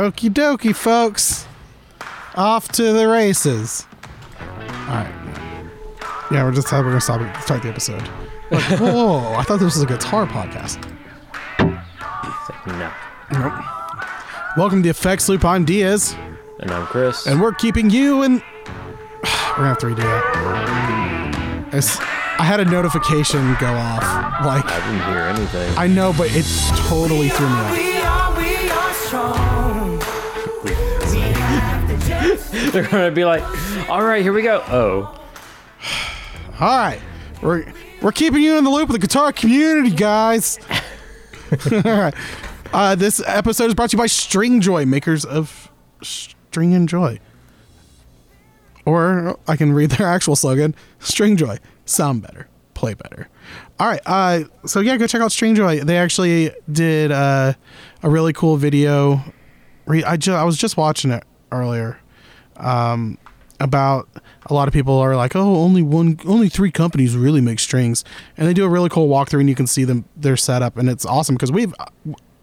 Okie 0.00 0.30
dokie, 0.30 0.74
folks. 0.74 1.46
Off 2.34 2.68
to 2.72 2.94
the 2.94 3.06
races. 3.06 3.86
All 4.40 4.46
right. 4.94 5.70
Yeah, 6.30 6.42
we're 6.44 6.52
just 6.52 6.72
we're 6.72 6.84
gonna 6.84 7.02
stop 7.02 7.20
start 7.42 7.60
the 7.62 7.68
episode. 7.68 8.08
Like, 8.50 8.62
whoa! 8.80 9.34
I 9.34 9.42
thought 9.42 9.60
this 9.60 9.74
was 9.76 9.82
a 9.82 9.86
guitar 9.86 10.24
podcast. 10.26 10.80
No. 12.66 12.90
Welcome 14.56 14.82
to 14.84 14.88
Effects 14.88 15.28
Loop. 15.28 15.44
I'm 15.44 15.66
Diaz, 15.66 16.16
And 16.60 16.70
I'm 16.70 16.86
Chris. 16.86 17.26
and 17.26 17.38
we're 17.38 17.52
keeping 17.52 17.90
you 17.90 18.22
in. 18.22 18.32
we're 19.22 19.56
gonna 19.56 19.68
have 19.68 19.78
to 19.80 19.86
redo 19.88 19.96
that. 19.98 21.74
It's- 21.74 21.98
I 22.38 22.44
had 22.44 22.58
a 22.58 22.64
notification 22.64 23.54
go 23.60 23.66
off. 23.74 24.02
Like 24.46 24.64
I 24.64 24.80
didn't 24.90 25.12
hear 25.12 25.24
anything. 25.24 25.76
I 25.76 25.86
know, 25.88 26.14
but 26.16 26.28
it 26.34 26.46
totally 26.88 27.28
threw 27.28 27.46
me 27.46 27.52
off. 27.52 27.72
We 27.76 27.98
are, 27.98 28.38
we 28.38 28.70
are 28.70 28.94
strong. 28.94 29.49
They're 32.72 32.88
gonna 32.88 33.12
be 33.12 33.24
like, 33.24 33.42
all 33.88 34.02
right, 34.02 34.22
here 34.22 34.32
we 34.32 34.42
go. 34.42 34.60
Oh, 34.66 35.24
right, 36.60 37.00
we're 37.40 37.72
we're 38.02 38.10
keeping 38.10 38.42
you 38.42 38.58
in 38.58 38.64
the 38.64 38.70
loop 38.70 38.88
with 38.88 39.00
the 39.00 39.06
guitar 39.06 39.32
community, 39.32 39.94
guys. 39.94 40.58
All 41.72 41.80
right, 41.80 42.14
uh, 42.72 42.96
this 42.96 43.22
episode 43.24 43.66
is 43.66 43.74
brought 43.74 43.90
to 43.90 43.96
you 43.96 44.02
by 44.02 44.06
Stringjoy, 44.06 44.84
makers 44.88 45.24
of 45.24 45.70
String 46.02 46.74
and 46.74 46.88
Joy. 46.88 47.20
Or 48.84 49.38
I 49.46 49.56
can 49.56 49.72
read 49.72 49.92
their 49.92 50.08
actual 50.08 50.34
slogan: 50.34 50.74
Stringjoy, 50.98 51.60
sound 51.84 52.22
better, 52.22 52.48
play 52.74 52.94
better. 52.94 53.28
All 53.78 53.86
right, 53.86 54.00
uh, 54.06 54.42
so 54.66 54.80
yeah, 54.80 54.96
go 54.96 55.06
check 55.06 55.20
out 55.20 55.30
Stringjoy. 55.30 55.82
They 55.84 55.98
actually 55.98 56.50
did 56.72 57.12
uh, 57.12 57.52
a 58.02 58.10
really 58.10 58.32
cool 58.32 58.56
video. 58.56 59.20
I 59.86 60.16
ju- 60.16 60.34
I 60.34 60.42
was 60.42 60.56
just 60.56 60.76
watching 60.76 61.12
it 61.12 61.22
earlier 61.52 62.00
Um, 62.60 63.18
about 63.58 64.08
a 64.46 64.54
lot 64.54 64.68
of 64.68 64.74
people 64.74 64.98
are 64.98 65.14
like, 65.16 65.36
oh, 65.36 65.56
only 65.56 65.82
one, 65.82 66.18
only 66.26 66.48
three 66.48 66.70
companies 66.70 67.14
really 67.16 67.42
make 67.42 67.60
strings, 67.60 68.04
and 68.36 68.48
they 68.48 68.54
do 68.54 68.64
a 68.64 68.68
really 68.68 68.88
cool 68.88 69.08
walkthrough, 69.08 69.40
and 69.40 69.48
you 69.48 69.54
can 69.54 69.66
see 69.66 69.84
them 69.84 70.06
their 70.16 70.36
setup, 70.36 70.78
and 70.78 70.88
it's 70.88 71.04
awesome 71.04 71.34
because 71.34 71.52
we've, 71.52 71.74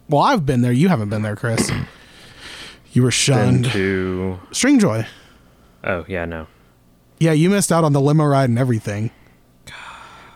well, 0.09 0.21
I've 0.21 0.45
been 0.45 0.61
there. 0.61 0.71
You 0.71 0.89
haven't 0.89 1.09
been 1.09 1.23
there, 1.23 1.35
Chris. 1.35 1.71
You 2.91 3.01
were 3.01 3.07
been 3.07 3.11
shunned. 3.11 3.65
to. 3.65 4.39
Stringjoy. 4.51 5.07
Oh 5.83 6.05
yeah, 6.07 6.25
no. 6.25 6.47
Yeah, 7.19 7.31
you 7.31 7.49
missed 7.49 7.71
out 7.71 7.83
on 7.83 7.93
the 7.93 8.01
limo 8.01 8.25
ride 8.25 8.49
and 8.49 8.59
everything. 8.59 9.11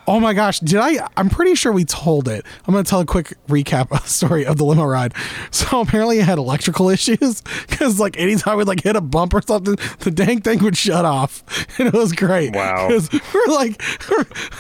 Oh 0.08 0.20
my 0.20 0.34
gosh, 0.34 0.60
did 0.60 0.80
I? 0.80 1.08
I'm 1.16 1.30
pretty 1.30 1.56
sure 1.56 1.72
we 1.72 1.86
told 1.86 2.28
it. 2.28 2.46
I'm 2.66 2.74
going 2.74 2.84
to 2.84 2.90
tell 2.90 3.00
a 3.00 3.06
quick 3.06 3.34
recap 3.48 3.92
of 3.92 4.02
the 4.04 4.10
story 4.10 4.46
of 4.46 4.58
the 4.58 4.66
limo 4.66 4.86
ride. 4.86 5.14
So 5.52 5.82
apparently 5.82 6.20
it 6.20 6.26
had 6.26 6.38
electrical 6.38 6.90
issues 6.96 7.42
because 7.70 8.00
like 8.00 8.18
anytime 8.18 8.58
we'd 8.58 8.68
like 8.68 8.84
hit 8.84 8.96
a 8.96 9.02
bump 9.02 9.34
or 9.34 9.42
something, 9.42 9.76
the 10.00 10.12
dang 10.12 10.42
thing 10.42 10.64
would 10.64 10.76
shut 10.78 11.06
off, 11.06 11.44
and 11.80 11.88
it 11.88 11.94
was 11.94 12.14
great. 12.14 12.54
Wow. 12.56 12.88
we're 12.90 13.48
like, 13.48 13.82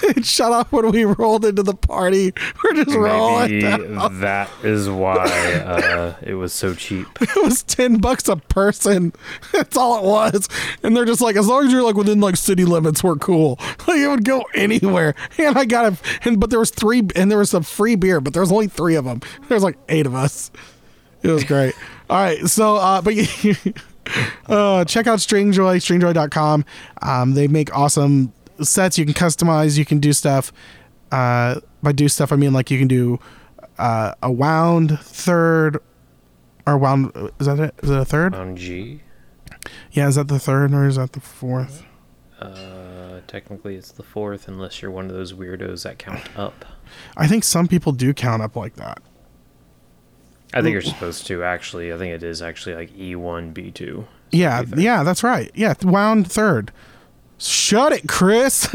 it 0.04 0.26
shut 0.26 0.52
off 0.52 0.72
when 0.72 0.92
we 0.92 1.06
rolled 1.06 1.46
into 1.46 1.64
the 1.64 1.74
party. 1.74 2.34
We're 2.64 2.74
just 2.84 2.96
rolling. 2.96 3.60
Maybe 3.60 3.62
down. 3.62 4.20
that 4.20 4.50
is 4.64 4.90
why 4.90 5.26
uh, 5.26 6.16
it 6.22 6.36
was 6.36 6.54
so 6.54 6.74
cheap. 6.76 7.08
It 7.22 7.44
was 7.44 7.64
ten 7.64 7.98
bucks 7.98 8.28
a 8.28 8.36
person. 8.38 9.14
That's 9.54 9.78
all 9.78 9.98
it 10.00 10.04
was. 10.04 10.48
And 10.84 10.96
they're 10.96 11.06
just 11.06 11.22
like, 11.22 11.36
as 11.36 11.48
long 11.48 11.66
as 11.66 11.72
you're 11.72 11.84
like 11.84 11.96
within 11.96 12.20
like 12.20 12.36
city 12.38 12.66
limits, 12.66 13.04
we're 13.04 13.16
cool. 13.16 13.58
Like 13.88 14.00
it 14.00 14.08
would 14.08 14.26
go 14.26 14.44
anywhere. 14.54 15.16
And 15.38 15.58
I 15.58 15.66
got 15.66 15.94
a, 15.94 15.98
and 16.28 16.40
but 16.40 16.50
there 16.50 16.60
was 16.60 16.70
three, 16.72 17.04
and 17.16 17.32
there 17.32 17.38
was 17.38 17.50
some 17.50 17.64
free 17.64 17.96
beer, 17.96 18.20
but 18.22 18.34
there 18.34 18.42
was 18.42 18.52
only 18.52 18.68
three 18.68 18.96
of 18.96 19.06
them. 19.06 19.22
There 19.48 19.56
was 19.56 19.64
like 19.64 19.78
eight 19.90 20.06
of 20.06 20.14
us. 20.14 20.52
It 21.24 21.30
was 21.30 21.44
great. 21.44 21.74
all 22.10 22.18
right, 22.18 22.46
so 22.48 22.76
uh, 22.76 23.02
but 23.02 23.14
uh, 24.48 24.86
check 24.86 25.08
out 25.08 25.20
Stringjoy, 25.20 25.78
stringjoy.com. 25.78 26.66
Um, 27.02 27.34
they 27.34 27.48
make 27.48 27.76
awesome 27.76 28.34
sets. 28.62 28.98
You 28.98 29.06
can 29.06 29.14
customize. 29.14 29.78
You 29.78 29.86
can 29.86 30.00
do 30.00 30.14
stuff. 30.14 30.52
Uh, 31.12 31.60
by 31.84 31.92
do 31.92 32.08
stuff, 32.08 32.32
I 32.32 32.36
mean 32.36 32.54
like 32.54 32.70
you 32.72 32.78
can 32.80 32.88
do 32.88 33.20
uh, 33.78 34.14
a 34.22 34.32
wound 34.32 35.00
third 35.00 35.78
or 36.68 36.78
wound. 36.78 37.12
Is 37.40 37.48
that 37.48 37.60
it? 37.60 37.76
Is 37.84 37.90
it 37.90 37.98
a 37.98 38.06
third? 38.06 38.36
On 38.36 38.56
G, 38.56 39.02
Yeah, 39.92 40.08
is 40.08 40.16
that 40.16 40.28
the 40.28 40.40
third 40.40 40.74
or 40.74 40.86
is 40.88 40.96
that 40.98 41.14
the 41.14 41.20
fourth? 41.22 41.84
uh, 42.40 42.71
technically 43.32 43.76
it's 43.76 43.92
the 43.92 44.04
fourth, 44.04 44.48
unless 44.48 44.82
you're 44.82 44.92
one 44.92 45.06
of 45.06 45.14
those 45.14 45.32
weirdos 45.32 45.84
that 45.84 45.98
count 45.98 46.22
up. 46.38 46.66
I 47.16 47.28
think 47.28 47.46
some 47.46 47.68
people 47.68 47.94
do 47.94 48.14
count 48.14 48.42
up 48.42 48.58
like 48.58 48.76
that. 48.76 49.02
I 50.54 50.62
think 50.62 50.74
you're 50.74 50.82
supposed 50.82 51.26
to 51.28 51.44
actually. 51.44 51.94
I 51.94 51.98
think 51.98 52.14
it 52.14 52.24
is 52.24 52.42
actually 52.42 52.76
like 52.76 52.96
E 52.98 53.16
one, 53.16 53.52
B 53.52 53.72
two. 53.72 54.06
Yeah, 54.32 54.64
yeah, 54.76 55.04
that's 55.04 55.24
right. 55.24 55.50
Yeah, 55.56 55.74
wound 55.82 56.30
third. 56.30 56.74
Shut 57.38 57.94
it, 57.94 58.08
Chris. 58.08 58.68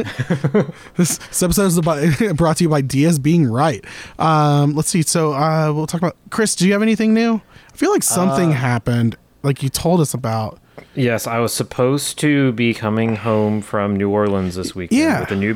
this, 0.96 1.18
this 1.18 1.42
episode 1.42 1.66
is 1.66 1.78
about, 1.78 2.02
brought 2.36 2.56
to 2.56 2.64
you 2.64 2.70
by 2.70 2.80
Diaz 2.80 3.18
being 3.18 3.46
right. 3.46 3.84
Um, 4.18 4.74
let's 4.74 4.88
see. 4.88 5.02
So 5.02 5.34
uh, 5.34 5.70
we'll 5.72 5.86
talk 5.86 6.00
about 6.00 6.16
Chris. 6.30 6.56
Do 6.56 6.66
you 6.66 6.72
have 6.72 6.82
anything 6.82 7.14
new? 7.14 7.40
I 7.72 7.76
feel 7.76 7.92
like 7.92 8.02
something 8.02 8.52
happened, 8.52 9.16
like 9.42 9.62
you 9.62 9.68
told 9.68 10.00
us 10.00 10.14
about. 10.14 10.58
Yes, 10.96 11.26
I 11.26 11.38
was 11.40 11.52
supposed 11.52 12.18
to 12.20 12.52
be 12.52 12.72
coming 12.72 13.16
home 13.16 13.60
from 13.60 13.96
New 13.96 14.08
Orleans 14.10 14.54
this 14.54 14.74
weekend 14.74 14.98
Yeah. 14.98 15.20
with 15.20 15.30
a 15.30 15.36
new 15.36 15.52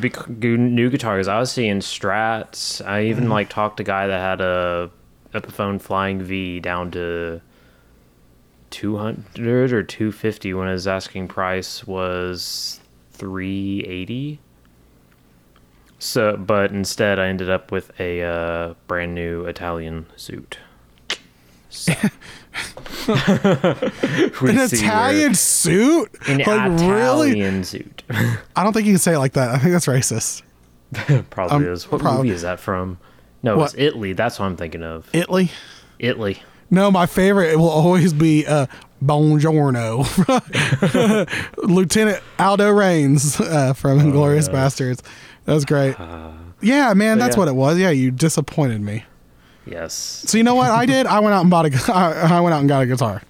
new 0.59 0.91
guitar 0.91 1.17
because 1.17 1.29
I 1.29 1.39
was 1.41 1.51
seeing 1.51 1.79
Strats. 1.81 2.85
I 2.87 3.05
even 3.05 3.25
Mm-hmm. 3.25 3.33
like 3.33 3.49
talked 3.49 3.79
to 3.79 3.83
a 3.83 3.87
guy 3.87 4.07
that 4.07 4.21
had 4.21 4.41
a 4.43 4.91
Epiphone 5.35 5.81
Flying 5.81 6.21
V 6.23 6.61
down 6.61 6.91
to 6.91 7.41
two 8.71 8.99
hundred 8.99 9.73
or 9.73 9.83
two 9.83 10.13
fifty 10.13 10.53
when 10.53 10.69
his 10.69 10.87
asking 10.87 11.29
price 11.29 11.87
was 11.87 12.81
three 13.13 13.83
eighty. 13.87 14.41
So, 15.99 16.37
but 16.37 16.71
instead, 16.71 17.19
I 17.19 17.29
ended 17.29 17.49
up 17.51 17.71
with 17.73 17.93
a 18.01 18.23
uh, 18.23 18.75
brand 18.87 19.15
new 19.15 19.45
Italian 19.47 20.07
suit. 20.17 20.59
So- 21.71 21.93
An 23.09 24.59
Italian 24.59 25.29
where- 25.29 25.35
suit? 25.35 26.11
an 26.29 26.39
like 26.39 26.81
really? 26.81 27.31
Italian 27.31 27.65
suit. 27.65 28.03
I 28.57 28.63
don't 28.65 28.73
think 28.73 28.87
you 28.87 28.93
can 28.93 28.99
say 28.99 29.15
it 29.15 29.19
like 29.19 29.33
that. 29.33 29.51
I 29.51 29.59
think 29.59 29.73
that's 29.73 29.87
racist. 29.87 30.43
Probably 31.31 31.57
Um, 31.67 31.73
is. 31.73 31.91
What 31.91 32.01
prob- 32.01 32.17
movie 32.19 32.31
is 32.31 32.43
that 32.43 32.61
from? 32.61 32.99
No, 33.43 33.57
What? 33.57 33.67
it's 33.73 33.75
Italy. 33.81 34.13
That's 34.13 34.39
what 34.39 34.47
I'm 34.47 34.57
thinking 34.57 34.83
of. 34.83 35.09
Italy. 35.13 35.51
Italy. 35.99 36.43
No, 36.71 36.91
my 36.91 37.07
favorite 37.07 37.51
it 37.53 37.57
will 37.59 37.69
always 37.69 38.13
be 38.13 38.47
uh, 38.47 38.67
Buongiorno, 39.05 40.05
Lieutenant 41.57 42.23
Aldo 42.39 42.71
Rains 42.71 43.41
uh, 43.41 43.73
from 43.73 43.99
Inglourious 43.99 44.49
Basterds. 44.49 45.01
That 45.47 45.55
was 45.55 45.65
great. 45.65 45.97
yeah, 46.61 46.93
man, 46.95 47.19
that's 47.19 47.35
yeah. 47.35 47.39
what 47.41 47.49
it 47.49 47.55
was. 47.55 47.79
Yeah, 47.79 47.91
you 47.91 48.11
disappointed 48.11 48.81
me. 48.83 49.05
Yes. 49.67 49.93
So 50.27 50.39
you 50.39 50.45
know 50.45 50.55
what 50.55 50.71
I 50.71 50.87
did? 50.87 51.07
I 51.07 51.21
went 51.21 51.35
out 51.35 51.43
and 51.43 51.51
bought 51.51 51.67
a. 51.67 51.93
I 51.93 52.41
went 52.41 52.55
out 52.55 52.61
and 52.61 52.69
got 52.69 52.83
a 52.83 52.87
guitar. 52.87 53.23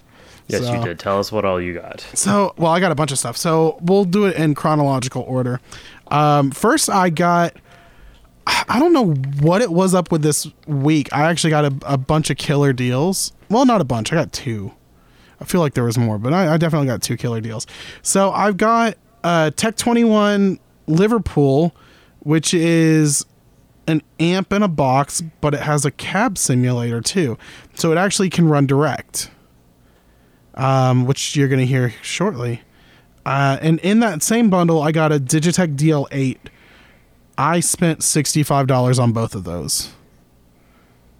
Yes, 0.48 0.62
So- 0.64 0.74
you 0.74 0.84
did. 0.84 0.98
Tell 0.98 1.18
us 1.18 1.30
what 1.30 1.44
all 1.44 1.60
you 1.60 1.74
got. 1.74 2.00
So, 2.14 2.54
well, 2.56 2.72
I 2.72 2.80
got 2.80 2.90
a 2.92 2.94
bunch 2.96 3.12
of 3.12 3.18
stuff. 3.18 3.36
So 3.36 3.78
we'll 3.80 4.04
do 4.04 4.26
it 4.26 4.36
in 4.36 4.54
chronological 4.54 5.22
order. 5.22 5.60
Um, 6.08 6.50
first, 6.50 6.88
I 6.90 7.10
got. 7.10 7.54
I 8.46 8.80
don't 8.80 8.92
know 8.92 9.12
what 9.44 9.62
it 9.62 9.70
was 9.70 9.94
up 9.94 10.10
with 10.10 10.22
this 10.22 10.48
week. 10.66 11.12
I 11.12 11.30
actually 11.30 11.50
got 11.50 11.66
a, 11.66 11.74
a 11.86 11.96
bunch 11.96 12.30
of 12.30 12.36
killer 12.36 12.72
deals. 12.72 13.32
Well, 13.48 13.64
not 13.64 13.80
a 13.80 13.84
bunch. 13.84 14.12
I 14.12 14.16
got 14.16 14.32
two. 14.32 14.72
I 15.40 15.44
feel 15.44 15.60
like 15.60 15.74
there 15.74 15.84
was 15.84 15.96
more, 15.96 16.18
but 16.18 16.32
I, 16.32 16.54
I 16.54 16.56
definitely 16.56 16.88
got 16.88 17.00
two 17.00 17.16
killer 17.16 17.40
deals. 17.40 17.66
So 18.02 18.32
I've 18.32 18.56
got 18.56 18.96
uh, 19.22 19.50
Tech 19.52 19.76
21 19.76 20.58
Liverpool, 20.88 21.74
which 22.20 22.52
is 22.52 23.24
an 23.90 24.02
amp 24.18 24.52
in 24.52 24.62
a 24.62 24.68
box, 24.68 25.20
but 25.40 25.52
it 25.54 25.60
has 25.60 25.84
a 25.84 25.90
cab 25.90 26.38
simulator 26.38 27.00
too. 27.00 27.36
So 27.74 27.92
it 27.92 27.98
actually 27.98 28.30
can 28.30 28.48
run 28.48 28.66
direct 28.66 29.30
um, 30.54 31.06
which 31.06 31.36
you're 31.36 31.48
going 31.48 31.60
to 31.60 31.66
hear 31.66 31.90
shortly. 32.02 32.62
Uh, 33.24 33.56
and 33.62 33.78
in 33.80 34.00
that 34.00 34.22
same 34.22 34.50
bundle, 34.50 34.82
I 34.82 34.92
got 34.92 35.12
a 35.12 35.18
Digitech 35.18 35.76
DL8. 35.76 36.38
I 37.38 37.60
spent 37.60 38.00
$65 38.00 38.98
on 38.98 39.12
both 39.12 39.34
of 39.34 39.44
those, 39.44 39.92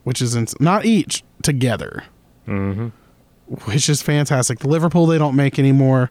which 0.05 0.21
is 0.21 0.35
ins- 0.35 0.59
not 0.61 0.85
each, 0.85 1.23
together, 1.43 2.05
Mm-hmm. 2.49 2.89
which 3.71 3.89
is 3.89 4.03
fantastic. 4.03 4.59
The 4.59 4.69
Liverpool 4.69 5.07
they 5.07 5.19
don't 5.19 5.37
make 5.37 5.59
anymore. 5.59 6.11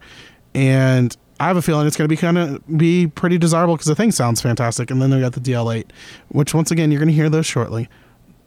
And 0.56 1.16
I 1.39 1.47
have 1.47 1.57
a 1.57 1.62
feeling 1.62 1.88
it's 1.88 1.95
going 1.95 2.07
to 2.07 2.09
be 2.13 2.18
kind 2.18 2.38
of 2.38 2.77
be 2.77 3.07
pretty 3.07 3.38
desirable 3.38 3.75
because 3.75 3.88
the 3.88 3.95
thing 3.95 4.12
sounds 4.12 4.41
fantastic. 4.41 4.91
And 4.91 5.01
then 5.01 5.09
they 5.09 5.19
got 5.19 5.33
the 5.33 5.39
DL8, 5.39 5.86
which 6.30 6.53
once 6.53 6.69
again, 6.69 6.91
you're 6.91 7.00
going 7.00 7.07
to 7.09 7.13
hear 7.13 7.30
those 7.30 7.45
shortly. 7.45 7.88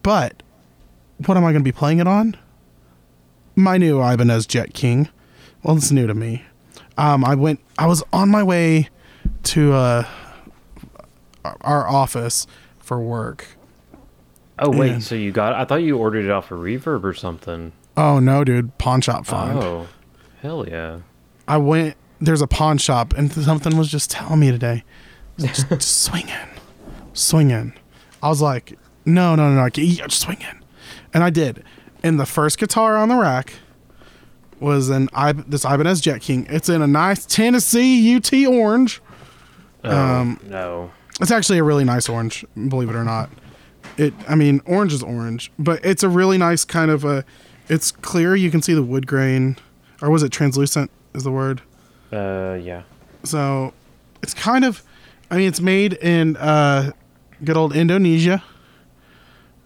But 0.03 0.43
what 1.27 1.37
am 1.37 1.45
I 1.45 1.53
going 1.53 1.63
to 1.63 1.65
be 1.65 1.73
playing 1.73 1.99
it 1.99 2.07
on? 2.07 2.37
my 3.57 3.79
new 3.79 4.03
Ibanez 4.03 4.47
Jet 4.47 4.75
King. 4.75 5.09
Well, 5.63 5.77
it's 5.77 5.91
new 5.91 6.07
to 6.07 6.15
me. 6.15 6.45
Um, 6.97 7.25
I 7.25 7.35
went. 7.35 7.61
I 7.79 7.87
was 7.87 8.03
on 8.13 8.29
my 8.29 8.43
way 8.43 8.89
to 9.45 9.73
uh, 9.73 10.07
our 11.45 11.89
office 11.89 12.47
for 12.79 13.01
work. 13.01 13.47
Oh 14.59 14.71
wait, 14.71 15.03
so 15.03 15.15
you 15.15 15.33
got? 15.33 15.55
I 15.55 15.65
thought 15.65 15.77
you 15.77 15.97
ordered 15.97 16.25
it 16.25 16.31
off 16.31 16.51
of 16.51 16.61
Reverb 16.61 17.05
or 17.05 17.15
something. 17.15 17.73
Oh 17.97 18.19
no, 18.19 18.45
dude! 18.45 18.77
Pawn 18.79 19.01
shop 19.01 19.27
find. 19.27 19.59
Oh, 19.59 19.89
hell 20.41 20.69
yeah. 20.69 21.01
I 21.49 21.57
went. 21.57 21.97
There's 22.25 22.41
a 22.41 22.47
pawn 22.47 22.79
shop, 22.79 23.13
and 23.15 23.33
something 23.33 23.77
was 23.77 23.89
just 23.91 24.11
telling 24.11 24.39
me 24.41 24.51
today, 24.51 24.85
just, 25.39 25.69
just 25.69 26.03
swing 26.05 26.29
in, 26.29 26.49
swing 27.15 27.51
in. 27.51 27.75
I 28.23 28.29
was 28.29 28.41
like, 28.41 28.79
no, 29.05 29.35
no, 29.35 29.49
no, 29.53 29.57
no, 29.63 29.69
yeah, 29.75 30.07
just 30.07 30.21
swing 30.23 30.39
in, 30.41 30.63
and 31.13 31.25
I 31.25 31.31
did. 31.31 31.65
And 32.05 32.19
the 32.21 32.27
first 32.27 32.59
guitar 32.59 32.97
on 32.97 33.09
the 33.09 33.17
rack 33.17 33.55
was 34.61 34.89
an 34.91 35.09
Ib- 35.17 35.51
this 35.51 35.65
Ibanez 35.65 36.01
Jet 36.01 36.21
King. 36.21 36.47
It's 36.49 36.69
in 36.69 36.81
a 36.83 36.87
nice 36.87 37.27
Tennessee 37.27 38.15
UT 38.15 38.33
orange. 38.47 39.01
Oh, 39.85 39.91
Um, 39.91 40.41
no. 40.47 40.93
It's 41.21 41.33
actually 41.33 41.59
a 41.59 41.65
really 41.65 41.85
nice 41.85 42.09
orange, 42.09 42.45
believe 42.69 42.89
it 42.89 42.95
or 42.97 43.05
not. 43.05 43.31
It, 43.97 44.15
I 44.29 44.35
mean, 44.37 44.61
orange 44.65 44.93
is 44.93 45.03
orange, 45.03 45.51
but 45.59 45.85
it's 45.85 46.03
a 46.05 46.09
really 46.09 46.39
nice 46.39 46.65
kind 46.65 46.91
of 46.91 47.05
a. 47.05 47.25
It's 47.69 47.91
clear. 47.91 48.35
You 48.37 48.51
can 48.51 48.63
see 48.63 48.75
the 48.75 48.83
wood 48.83 49.07
grain, 49.09 49.57
or 50.01 50.11
was 50.11 50.23
it 50.23 50.31
translucent? 50.31 50.91
Is 51.15 51.25
the 51.25 51.31
word? 51.33 51.63
Uh, 52.13 52.59
yeah. 52.63 52.83
So 53.25 53.73
it's 54.23 54.35
kind 54.35 54.65
of, 54.65 54.83
I 55.31 55.37
mean, 55.37 55.49
it's 55.49 55.61
made 55.61 55.95
in 55.95 56.37
uh, 56.37 56.93
good 57.45 57.57
old 57.57 57.75
Indonesia. 57.75 58.43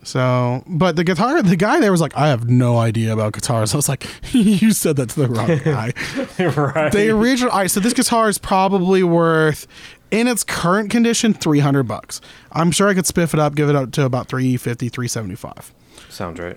So, 0.03 0.63
but 0.69 0.95
the 0.95 1.03
guitar, 1.03 1.43
the 1.43 1.57
guy 1.57 1.81
there 1.81 1.91
was 1.91 2.01
like, 2.01 2.17
I 2.17 2.29
have 2.29 2.49
no 2.49 2.79
idea 2.79 3.13
about 3.13 3.33
guitars. 3.33 3.75
I 3.75 3.77
was 3.77 3.89
like, 3.89 4.07
you 4.33 4.73
said 4.73 4.97
that 4.97 5.11
to 5.11 5.21
the 5.21 5.29
wrong 5.29 5.59
guy. 5.65 5.93
right. 6.39 6.93
the 6.93 7.11
original, 7.11 7.51
all 7.51 7.59
right, 7.59 7.71
so 7.71 7.81
this 7.81 7.93
guitar 7.93 8.29
is 8.29 8.39
probably 8.39 9.03
worth, 9.03 9.67
in 10.13 10.29
its 10.29 10.45
current 10.45 10.91
condition, 10.91 11.35
300 11.35 11.83
bucks. 11.83 12.21
I'm 12.53 12.71
sure 12.71 12.89
I 12.89 12.95
could 12.95 13.05
spiff 13.07 13.35
it 13.35 13.41
up, 13.41 13.57
give 13.57 13.69
it 13.69 13.75
up 13.75 13.91
to 13.93 14.05
about 14.05 14.29
350, 14.29 14.89
375 14.89 15.75
Sounds 16.09 16.39
right. 16.39 16.57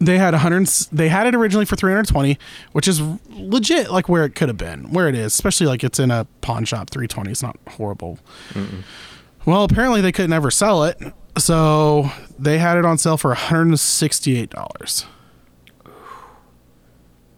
They 0.00 0.18
had 0.18 0.32
100 0.34 0.66
they 0.90 1.08
had 1.08 1.26
it 1.26 1.34
originally 1.34 1.66
for 1.66 1.76
320 1.76 2.38
which 2.72 2.88
is 2.88 3.02
legit 3.28 3.90
like 3.90 4.08
where 4.08 4.24
it 4.24 4.34
could 4.34 4.48
have 4.48 4.56
been 4.56 4.90
where 4.92 5.08
it 5.08 5.14
is 5.14 5.26
especially 5.26 5.66
like 5.66 5.84
it's 5.84 5.98
in 5.98 6.10
a 6.10 6.26
pawn 6.40 6.64
shop 6.64 6.88
320 6.90 7.30
it's 7.30 7.42
not 7.42 7.56
horrible 7.68 8.18
well 9.44 9.64
apparently 9.64 10.00
they 10.00 10.10
couldn't 10.12 10.32
ever 10.32 10.50
sell 10.50 10.84
it 10.84 10.98
so 11.38 12.10
they 12.38 12.58
had 12.58 12.76
it 12.78 12.84
on 12.84 12.96
sale 12.98 13.16
for 13.16 13.28
168 13.28 14.48
dollars 14.50 15.06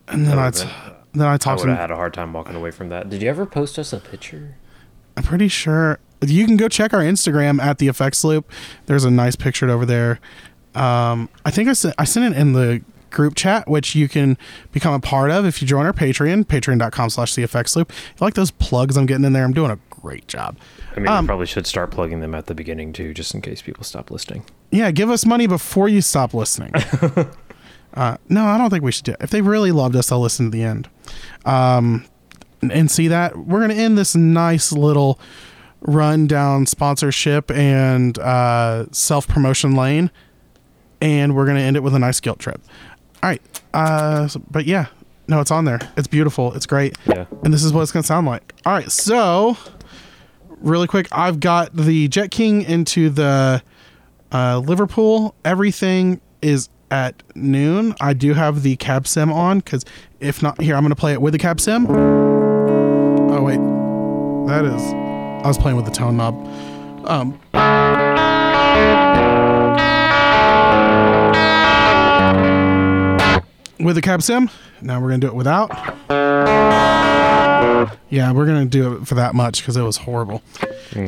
and 0.09 0.27
then 0.27 0.39
I, 0.39 0.51
That 0.51 0.67
then 1.15 1.27
I 1.27 1.37
talked. 1.37 1.61
I 1.61 1.63
would 1.63 1.67
to 1.67 1.71
have 1.73 1.81
had 1.81 1.91
a 1.91 1.97
hard 1.97 2.15
time 2.15 2.33
walking 2.33 2.55
away 2.55 2.71
from 2.71 2.89
that. 2.91 3.09
Did 3.09 3.23
you 3.23 3.29
ever 3.29 3.47
post 3.47 3.79
us 3.79 3.93
a 3.93 3.99
picture? 3.99 4.57
I'm 5.17 5.23
pretty 5.23 5.49
sure 5.49 5.99
you 6.23 6.47
can 6.47 6.57
go 6.57 6.69
check 6.69 6.93
our 6.95 7.01
Instagram 7.01 7.61
at 7.61 7.79
the 7.79 7.89
effects 7.89 8.25
loop. 8.25 8.51
There's 8.87 9.05
a 9.05 9.11
nice 9.11 9.37
picture 9.37 9.69
over 9.71 9.85
there. 9.85 10.21
Um, 10.75 11.29
I 11.45 11.51
think 11.51 11.69
I 11.69 11.73
sent 11.75 11.95
I 11.99 12.05
sent 12.05 12.35
it 12.35 12.39
in 12.39 12.53
the 12.53 12.83
group 13.11 13.35
chat, 13.35 13.69
which 13.69 13.95
you 13.95 14.09
can 14.09 14.39
become 14.73 14.95
a 14.95 15.01
part 15.01 15.31
of 15.31 15.45
if 15.45 15.61
you 15.61 15.69
join 15.69 15.85
our 15.85 15.93
Patreon, 15.93 16.45
patreon.com 16.45 17.11
slash 17.11 17.35
the 17.35 17.43
effects 17.43 17.77
loop. 17.77 17.93
You 17.93 18.25
like 18.25 18.35
those 18.35 18.51
plugs 18.51 18.97
I'm 18.97 19.05
getting 19.07 19.25
in 19.25 19.35
there? 19.35 19.45
I'm 19.45 19.53
doing 19.53 19.71
a 19.71 19.79
great 19.91 20.27
job. 20.29 20.57
I 20.97 21.01
mean, 21.01 21.09
Um, 21.09 21.27
probably 21.27 21.47
should 21.47 21.67
start 21.67 21.91
plugging 21.91 22.21
them 22.21 22.35
at 22.35 22.47
the 22.47 22.55
beginning 22.55 22.93
too, 22.95 23.13
just 23.13 23.35
in 23.35 23.43
case 23.43 23.61
people 23.61 23.85
stop 23.85 24.11
listening. 24.11 24.45
Yeah, 24.71 24.91
give 24.91 25.11
us 25.11 25.27
money 25.27 25.47
before 25.47 25.89
you 25.89 26.01
stop 26.01 26.33
listening. 26.33 26.73
uh, 27.95 28.17
no, 28.31 28.47
I 28.47 28.57
don't 28.57 28.71
think 28.71 28.83
we 28.83 28.93
should 28.93 29.05
do 29.05 29.13
it. 29.13 29.19
If 29.21 29.31
they 29.31 29.43
really 29.43 29.73
loved 29.73 29.95
us, 29.97 30.09
they'll 30.09 30.21
listen 30.21 30.47
to 30.47 30.51
the 30.51 30.63
end. 30.65 30.89
Um, 31.45 32.07
and 32.63 32.91
see 32.91 33.09
that 33.09 33.37
we're 33.37 33.59
going 33.59 33.71
to 33.71 33.77
end 33.77 33.99
this 33.99 34.15
nice 34.15 34.73
little 34.73 35.19
run 35.83 36.27
down 36.27 36.65
sponsorship 36.65 37.51
and 37.51 38.19
uh, 38.21 38.87
self 38.93 39.27
promotion 39.29 39.75
lane, 39.75 40.11
and 41.03 41.35
we're 41.37 41.45
going 41.45 41.59
to 41.59 41.63
end 41.63 41.77
it 41.77 41.83
with 41.83 41.95
a 41.95 41.99
nice 41.99 42.19
guilt 42.21 42.39
trip. 42.39 42.63
All 43.23 43.29
right, 43.29 43.43
uh, 43.75 44.27
so- 44.29 44.41
but 44.51 44.65
yeah, 44.65 44.87
no, 45.29 45.41
it's 45.41 45.51
on 45.51 45.65
there. 45.67 45.81
It's 45.99 46.09
beautiful. 46.09 46.55
It's 46.55 46.65
great. 46.67 46.97
Yeah. 47.07 47.27
And 47.45 47.53
this 47.53 47.63
is 47.63 47.73
what 47.73 47.83
it's 47.83 47.93
going 47.93 48.03
to 48.03 48.07
sound 48.07 48.27
like. 48.27 48.55
All 48.65 48.73
right, 48.73 48.91
so 48.91 49.57
really 50.61 50.87
quick, 50.87 51.09
I've 51.13 51.41
got 51.41 51.75
the 51.77 52.09
Jet 52.09 52.31
King 52.31 52.63
into 52.63 53.11
the 53.11 53.63
uh, 54.33 54.59
Liverpool. 54.65 55.35
Everything 55.45 56.21
is 56.41 56.69
at 56.91 57.23
noon. 57.35 57.95
I 58.01 58.13
do 58.13 58.35
have 58.35 58.63
the 58.63 58.77
cab 58.77 59.07
sim 59.07 59.33
on 59.33 59.59
because 59.61 59.85
if 60.21 60.43
not, 60.43 60.61
here 60.61 60.75
I'm 60.77 60.83
going 60.83 60.91
to 60.91 60.97
play 60.97 61.13
it 61.13 61.23
with 61.23 61.33
the 61.33 61.39
cab 61.39 61.61
sim. 61.61 61.87
Oh 61.91 63.43
wait, 63.43 63.59
that 64.49 64.65
is. 64.65 64.83
I 64.83 65.49
was 65.49 65.57
playing 65.59 65.77
with 65.77 65.87
the 65.87 65.91
tone 65.93 66.17
knob. 66.17 66.35
Um. 67.09 67.39
With 73.81 73.97
the 73.97 74.03
cab 74.03 74.23
sim. 74.23 74.51
Now 74.81 75.01
we're 75.01 75.09
gonna 75.09 75.19
do 75.21 75.27
it 75.29 75.35
without. 75.35 75.71
Yeah, 78.11 78.33
we're 78.33 78.47
gonna 78.47 78.65
do 78.67 78.95
it 78.97 79.07
for 79.09 79.15
that 79.17 79.35
much 79.35 79.61
because 79.61 79.77
it 79.77 79.83
was 79.83 79.97
horrible 79.97 80.43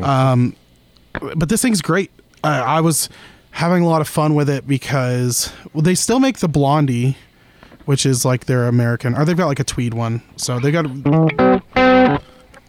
Um, 0.03 0.57
but 1.21 1.49
this 1.49 1.63
thing's 1.63 1.83
great. 1.83 2.11
I, 2.43 2.59
I 2.61 2.81
was 2.81 3.09
having 3.51 3.83
a 3.83 3.87
lot 3.87 4.01
of 4.01 4.09
fun 4.09 4.35
with 4.35 4.49
it 4.51 4.67
because 4.67 5.53
well, 5.73 5.83
they 5.83 5.95
still 5.95 6.19
make 6.21 6.39
the 6.39 6.49
Blondie, 6.49 7.17
which 7.85 8.05
is 8.07 8.25
like 8.25 8.47
their 8.47 8.67
American, 8.67 9.15
or 9.15 9.25
they've 9.25 9.37
got 9.37 9.47
like 9.47 9.61
a 9.61 9.65
tweed 9.65 9.95
one. 9.95 10.23
So 10.37 10.59
they 10.59 10.71
got. 10.73 10.87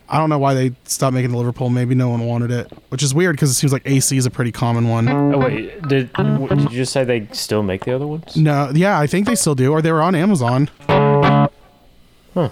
I 0.08 0.18
don't 0.20 0.30
know 0.30 0.38
why 0.38 0.54
they 0.54 0.72
stopped 0.84 1.14
making 1.16 1.32
the 1.32 1.38
Liverpool. 1.38 1.70
Maybe 1.70 1.96
no 1.96 2.10
one 2.10 2.26
wanted 2.26 2.52
it, 2.52 2.72
which 2.90 3.02
is 3.02 3.14
weird 3.16 3.36
because 3.36 3.50
it 3.50 3.56
seems 3.56 3.74
like 3.74 3.82
AC 3.86 4.16
is 4.18 4.26
a 4.26 4.30
pretty 4.32 4.52
common 4.52 4.88
one. 4.88 5.08
Oh 5.10 5.40
wait, 5.40 5.82
did 5.88 6.14
w- 6.14 6.48
did 6.48 6.62
you 6.64 6.70
just 6.78 6.94
say 6.94 7.04
they 7.04 7.28
still 7.32 7.64
make 7.64 7.86
the 7.86 7.96
other 7.96 8.06
ones? 8.08 8.36
No, 8.38 8.72
yeah, 8.74 9.00
I 9.00 9.08
think 9.08 9.26
they 9.26 9.36
still 9.36 9.56
do, 9.56 9.72
or 9.72 9.82
they 9.82 9.92
were 9.92 10.02
on 10.04 10.14
Amazon. 10.14 10.70
Huh. 10.88 12.50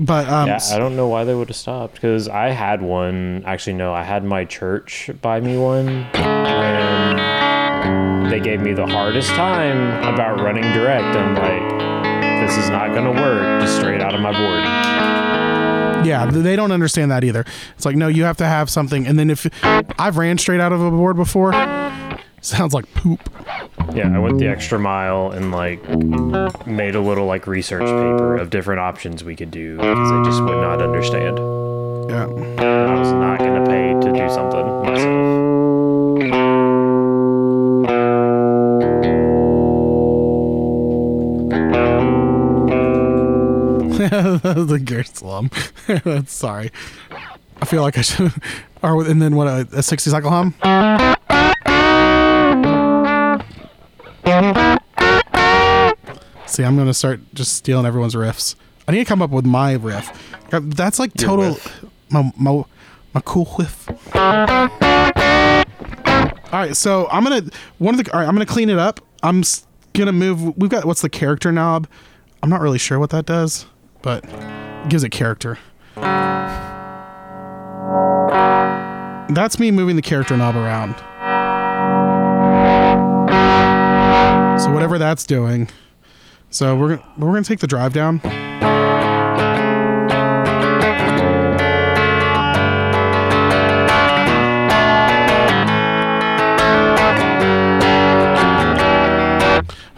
But 0.00 0.28
um, 0.28 0.48
Yeah, 0.48 0.60
I 0.72 0.78
don't 0.78 0.94
know 0.96 1.08
why 1.08 1.24
they 1.24 1.34
would 1.34 1.48
have 1.48 1.56
stopped 1.56 1.94
because 1.94 2.28
I 2.28 2.50
had 2.50 2.80
one. 2.82 3.42
Actually, 3.46 3.74
no, 3.74 3.92
I 3.92 4.04
had 4.04 4.24
my 4.24 4.44
church 4.44 5.10
buy 5.20 5.40
me 5.40 5.58
one, 5.58 5.88
and 6.14 7.18
they 8.32 8.38
gave 8.40 8.60
me 8.60 8.72
the 8.74 8.86
hardest 8.86 9.30
time 9.30 9.88
about 10.14 10.40
running 10.40 10.62
direct. 10.72 11.04
I'm 11.16 11.34
like, 11.34 12.42
this 12.46 12.56
is 12.56 12.70
not 12.70 12.94
gonna 12.94 13.10
work. 13.12 13.60
Just 13.60 13.76
straight 13.76 14.00
out 14.00 14.14
of 14.14 14.20
my 14.20 14.32
board. 14.32 15.17
Yeah, 16.04 16.26
they 16.30 16.56
don't 16.56 16.72
understand 16.72 17.10
that 17.10 17.24
either. 17.24 17.44
It's 17.76 17.84
like, 17.84 17.96
no, 17.96 18.08
you 18.08 18.24
have 18.24 18.36
to 18.38 18.46
have 18.46 18.70
something. 18.70 19.06
And 19.06 19.18
then 19.18 19.30
if 19.30 19.46
I've 19.62 20.16
ran 20.16 20.38
straight 20.38 20.60
out 20.60 20.72
of 20.72 20.80
a 20.80 20.90
board 20.90 21.16
before, 21.16 21.52
sounds 22.40 22.74
like 22.74 22.92
poop. 22.94 23.28
Yeah, 23.92 24.14
I 24.14 24.18
went 24.18 24.38
the 24.38 24.48
extra 24.48 24.78
mile 24.78 25.30
and 25.32 25.50
like 25.50 25.82
made 26.66 26.94
a 26.94 27.00
little 27.00 27.26
like 27.26 27.46
research 27.46 27.82
paper 27.84 28.36
of 28.36 28.50
different 28.50 28.80
options 28.80 29.24
we 29.24 29.34
could 29.34 29.50
do 29.50 29.76
because 29.76 30.12
I 30.12 30.22
just 30.24 30.42
would 30.42 30.60
not 30.60 30.82
understand. 30.82 31.38
Yeah. 32.08 32.24
I 32.26 32.94
was 32.98 33.12
not 33.12 33.38
gonna 33.38 33.66
pay 33.66 33.92
to 34.00 34.12
do 34.12 34.28
something 34.30 34.66
myself. 34.82 35.27
the 44.08 44.80
gear 44.82 45.04
slum. 45.04 45.50
Sorry. 46.26 46.70
I 47.60 47.64
feel 47.64 47.82
like 47.82 47.98
I 47.98 48.02
should. 48.02 48.32
Or 48.80 49.04
and 49.04 49.20
then 49.20 49.34
what 49.34 49.48
a, 49.48 49.66
a 49.72 49.82
sixty 49.82 50.08
cycle 50.08 50.30
hum. 50.30 50.54
See, 56.46 56.64
I'm 56.64 56.76
gonna 56.76 56.94
start 56.94 57.20
just 57.34 57.54
stealing 57.54 57.86
everyone's 57.86 58.14
riffs. 58.14 58.54
I 58.86 58.92
need 58.92 59.00
to 59.00 59.04
come 59.04 59.20
up 59.20 59.30
with 59.30 59.44
my 59.44 59.72
riff. 59.72 60.10
That's 60.50 60.98
like 60.98 61.20
Your 61.20 61.28
total 61.28 61.48
riff. 61.54 61.84
my, 62.10 62.32
my 62.36 62.64
my 63.14 63.20
cool 63.24 63.44
whiff. 63.44 63.88
All 64.14 64.46
right, 66.52 66.76
so 66.76 67.08
I'm 67.10 67.24
gonna 67.24 67.42
one 67.78 67.98
of 67.98 68.04
the. 68.04 68.12
All 68.12 68.20
right, 68.20 68.28
I'm 68.28 68.34
gonna 68.34 68.46
clean 68.46 68.70
it 68.70 68.78
up. 68.78 69.00
I'm 69.22 69.42
gonna 69.92 70.12
move. 70.12 70.56
We've 70.56 70.70
got 70.70 70.84
what's 70.84 71.02
the 71.02 71.10
character 71.10 71.52
knob? 71.52 71.86
I'm 72.42 72.50
not 72.50 72.60
really 72.60 72.78
sure 72.78 72.98
what 72.98 73.10
that 73.10 73.26
does, 73.26 73.66
but 74.02 74.24
gives 74.88 75.04
it 75.04 75.10
character. 75.10 75.58
That's 79.30 79.58
me 79.58 79.70
moving 79.70 79.96
the 79.96 80.02
character 80.02 80.36
knob 80.36 80.56
around. 80.56 80.96
So 84.60 84.72
whatever 84.72 84.98
that's 84.98 85.24
doing. 85.24 85.68
So 86.50 86.76
we're 86.76 87.00
we're 87.18 87.32
gonna 87.32 87.44
take 87.44 87.60
the 87.60 87.66
drive 87.66 87.92
down. 87.92 88.20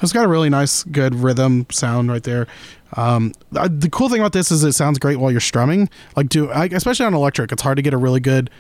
It's 0.02 0.14
got 0.14 0.25
a 0.25 0.28
really 0.28 0.49
nice, 0.49 0.83
good 0.85 1.14
rhythm 1.14 1.66
sound 1.71 2.11
right 2.11 2.23
there. 2.23 2.47
Um, 2.94 3.32
the 3.52 3.88
cool 3.90 4.09
thing 4.09 4.20
about 4.20 4.32
this 4.32 4.50
is 4.50 4.64
it 4.64 4.73
sounds 4.73 4.99
great 4.99 5.16
while 5.16 5.30
you're 5.30 5.40
strumming. 5.40 5.88
Like, 6.16 6.28
do 6.28 6.50
especially 6.50 7.06
on 7.06 7.14
electric, 7.14 7.52
it's 7.52 7.62
hard 7.62 7.76
to 7.76 7.82
get 7.82 7.94
a 7.94 7.99
really 7.99 8.20
good, 8.20 8.50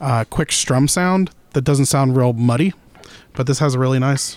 uh, 0.00 0.24
quick 0.30 0.52
strum 0.52 0.88
sound 0.88 1.30
that 1.52 1.62
doesn't 1.62 1.86
sound 1.86 2.16
real 2.16 2.32
muddy. 2.32 2.72
But 3.34 3.46
this 3.46 3.58
has 3.58 3.74
a 3.74 3.78
really 3.78 3.98
nice. 3.98 4.36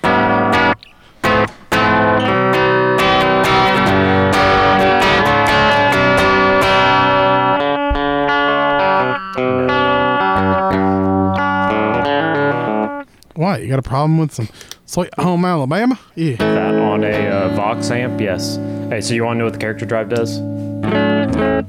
Why? 13.36 13.58
You 13.58 13.68
got 13.68 13.80
a 13.80 13.82
problem 13.82 14.20
with 14.20 14.32
some 14.32 14.48
sweet 14.86 15.10
home 15.20 15.44
oh, 15.44 15.48
Alabama? 15.48 16.00
Yeah. 16.16 16.36
That 16.38 16.76
on 16.76 17.04
a 17.04 17.28
uh, 17.28 17.56
Vox 17.56 17.90
amp, 17.90 18.22
yes. 18.22 18.58
Hey, 18.94 19.02
so 19.02 19.16
you 19.16 19.24
want 19.24 19.38
to 19.38 19.40
know 19.40 19.46
what 19.46 19.54
the 19.54 19.60
character 19.60 19.88
drive 19.88 20.10
does? 20.10 20.36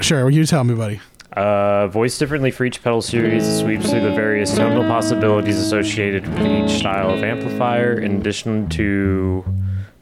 Sure, 0.07 0.29
you 0.29 0.45
tell 0.45 0.63
me, 0.63 0.75
buddy. 0.75 1.01
Uh, 1.33 1.89
voiced 1.89 2.19
differently 2.19 2.51
for 2.51 2.67
each 2.67 2.83
pedal 2.83 3.01
series, 3.01 3.49
it 3.49 3.61
sweeps 3.61 3.89
through 3.89 4.03
the 4.03 4.11
various 4.13 4.55
tonal 4.55 4.83
possibilities 4.83 5.57
associated 5.57 6.29
with 6.29 6.47
each 6.47 6.73
style 6.79 7.09
of 7.09 7.25
amplifier. 7.25 7.99
In 7.99 8.17
addition 8.21 8.69
to 8.69 9.43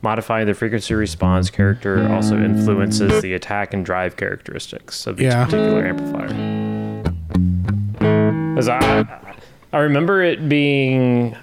modifying 0.02 0.48
the 0.48 0.54
frequency 0.54 0.94
response, 0.94 1.48
character 1.48 2.12
also 2.12 2.36
influences 2.36 3.22
the 3.22 3.34
attack 3.34 3.72
and 3.72 3.86
drive 3.86 4.16
characteristics 4.16 5.06
of 5.06 5.20
each 5.20 5.26
Yeah. 5.26 5.44
particular 5.44 5.86
amplifier. 5.86 6.26
As 8.58 8.68
I, 8.68 9.06
I 9.72 9.78
remember 9.78 10.24
it 10.24 10.48
being 10.48 11.36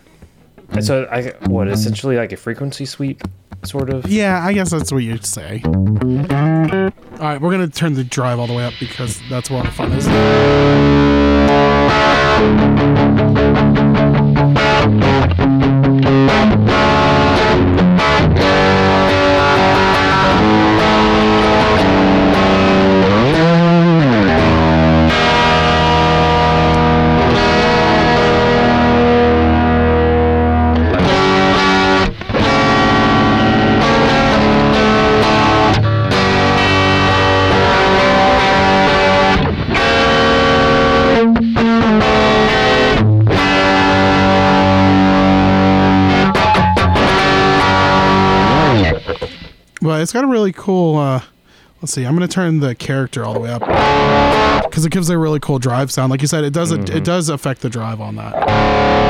so 0.81 1.05
I 1.05 1.29
what 1.47 1.69
essentially 1.69 2.17
like 2.17 2.33
a 2.33 2.37
frequency 2.37 2.83
sweep, 2.85 3.23
sort 3.65 3.89
of. 3.89 4.07
Yeah, 4.07 4.43
I 4.43 4.53
guess 4.53 4.71
that's 4.71 4.91
what 4.91 4.99
you'd 4.99 5.25
say. 5.25 5.61
All 5.65 5.71
right, 7.25 7.41
we're 7.41 7.51
gonna 7.51 7.67
turn 7.67 7.93
the 7.93 8.03
drive 8.03 8.39
all 8.39 8.47
the 8.47 8.53
way 8.53 8.65
up 8.65 8.73
because 8.79 9.21
that's 9.29 9.49
where 9.49 9.59
all 9.59 9.65
the 9.65 9.71
fun 9.71 9.91
is. 9.91 10.05
It's 50.01 50.13
got 50.13 50.23
a 50.23 50.27
really 50.27 50.51
cool. 50.51 50.97
Uh, 50.97 51.21
let's 51.81 51.93
see. 51.93 52.05
I'm 52.05 52.13
gonna 52.13 52.27
turn 52.27 52.59
the 52.59 52.75
character 52.75 53.23
all 53.23 53.33
the 53.33 53.39
way 53.39 53.51
up 53.51 53.61
because 54.69 54.85
it 54.85 54.91
gives 54.91 55.09
a 55.09 55.17
really 55.17 55.39
cool 55.39 55.59
drive 55.59 55.91
sound. 55.91 56.11
Like 56.11 56.21
you 56.21 56.27
said, 56.27 56.43
it 56.43 56.53
does. 56.53 56.71
It 56.71 57.03
does 57.03 57.29
affect 57.29 57.61
the 57.61 57.69
drive 57.69 58.01
on 58.01 58.15
that. 58.15 59.08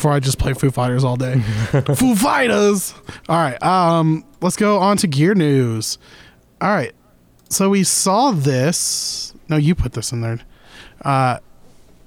Before 0.00 0.12
I 0.12 0.18
just 0.18 0.38
play 0.38 0.54
Foo 0.54 0.70
Fighters 0.70 1.04
all 1.04 1.16
day. 1.16 1.40
Foo 1.94 2.16
Fighters. 2.16 2.94
All 3.28 3.36
right, 3.36 3.62
um, 3.62 4.24
let's 4.40 4.56
go 4.56 4.78
on 4.78 4.96
to 4.96 5.06
gear 5.06 5.34
news. 5.34 5.98
All 6.58 6.70
right, 6.70 6.94
so 7.50 7.68
we 7.68 7.84
saw 7.84 8.30
this. 8.30 9.34
No, 9.50 9.58
you 9.58 9.74
put 9.74 9.92
this 9.92 10.10
in 10.10 10.22
there. 10.22 10.40
Uh, 11.02 11.40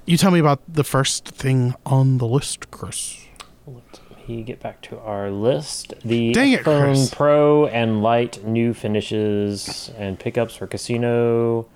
you 0.08 0.18
tell 0.18 0.32
me 0.32 0.40
about 0.40 0.60
the 0.68 0.84
first 0.84 1.28
thing 1.28 1.76
on 1.86 2.18
the 2.18 2.26
list, 2.26 2.72
Chris. 2.72 3.28
Let 3.68 4.28
me 4.28 4.42
get 4.42 4.60
back 4.60 4.82
to 4.84 4.98
our 4.98 5.30
list. 5.30 5.94
The 6.04 6.32
Dang 6.34 6.54
it, 6.54 6.64
Chris. 6.64 7.14
Pro 7.14 7.68
and 7.68 8.02
Light 8.02 8.44
new 8.44 8.74
finishes 8.74 9.92
and 10.00 10.18
pickups 10.18 10.56
for 10.56 10.66
Casino, 10.66 11.68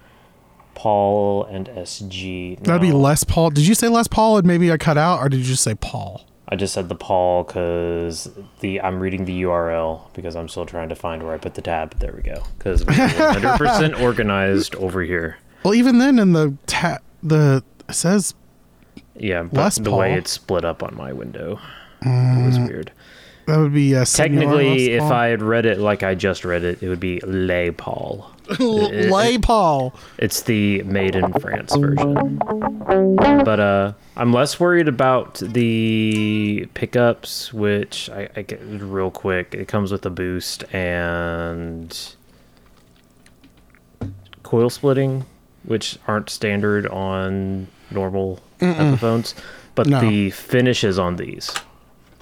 Paul, 0.77 1.45
and 1.45 1.67
SG. 1.69 2.63
That'd 2.63 2.81
be 2.81 2.91
No, 2.91 2.99
Les 2.99 3.23
Paul. 3.23 3.49
Did 3.49 3.65
you 3.65 3.73
say 3.73 3.87
Les 3.87 4.07
Paul 4.07 4.37
and 4.37 4.45
maybe 4.45 4.71
I 4.71 4.77
cut 4.77 4.95
out, 4.95 5.19
or 5.19 5.27
did 5.27 5.37
you 5.37 5.43
just 5.43 5.63
say 5.63 5.73
Paul? 5.73 6.23
I 6.49 6.55
just 6.55 6.73
said 6.75 6.87
the 6.87 6.95
Paul 6.95 7.43
because 7.43 8.29
the 8.59 8.79
I'm 8.81 8.99
reading 8.99 9.25
the 9.25 9.41
URL 9.41 10.13
because 10.13 10.35
I'm 10.35 10.47
still 10.47 10.67
trying 10.67 10.89
to 10.89 10.95
find 10.95 11.23
where 11.23 11.33
I 11.33 11.37
put 11.39 11.55
the 11.55 11.61
tab. 11.63 11.99
There 11.99 12.13
we 12.13 12.21
go. 12.21 12.43
Because 12.59 12.85
we're 12.85 12.93
100% 12.93 13.99
organized 13.99 14.75
over 14.75 15.01
here. 15.01 15.37
Well, 15.63 15.73
even 15.73 15.97
then, 15.97 16.19
in 16.19 16.33
the 16.33 16.55
ta- 16.67 16.99
the 17.23 17.63
it 17.89 17.95
says 17.95 18.35
Yeah, 19.15 19.43
but 19.43 19.55
Les 19.55 19.77
the 19.79 19.91
way 19.91 20.13
it's 20.13 20.31
split 20.31 20.63
up 20.63 20.83
on 20.83 20.95
my 20.95 21.11
window 21.11 21.59
it 22.03 22.45
was 22.45 22.59
weird. 22.59 22.91
that 23.47 23.57
would 23.57 23.73
be 23.73 23.95
uh, 23.95 24.05
Technically, 24.05 24.91
if 24.91 25.01
I 25.01 25.27
had 25.27 25.41
read 25.41 25.65
it 25.65 25.79
like 25.79 26.03
I 26.03 26.13
just 26.13 26.45
read 26.45 26.63
it, 26.63 26.83
it 26.83 26.87
would 26.87 26.99
be 26.99 27.19
Les 27.21 27.71
Paul. 27.71 28.31
Les 28.59 29.37
Paul. 29.37 29.93
It's 30.17 30.41
the 30.41 30.83
made 30.83 31.15
in 31.15 31.31
France 31.33 31.75
version. 31.75 32.37
But 32.37 33.59
uh, 33.59 33.93
I'm 34.15 34.31
less 34.33 34.59
worried 34.59 34.87
about 34.87 35.35
the 35.35 36.67
pickups, 36.73 37.53
which 37.53 38.09
I, 38.09 38.29
I 38.35 38.41
get 38.43 38.61
real 38.63 39.11
quick. 39.11 39.53
It 39.53 39.67
comes 39.67 39.91
with 39.91 40.05
a 40.05 40.09
boost 40.09 40.63
and 40.73 41.97
coil 44.43 44.69
splitting, 44.69 45.25
which 45.63 45.97
aren't 46.07 46.29
standard 46.29 46.87
on 46.87 47.67
normal 47.91 48.39
Epiphones. 48.59 49.33
But 49.75 49.87
No. 49.87 49.99
the 50.01 50.31
finishes 50.31 50.97
on 50.97 51.17
these, 51.17 51.53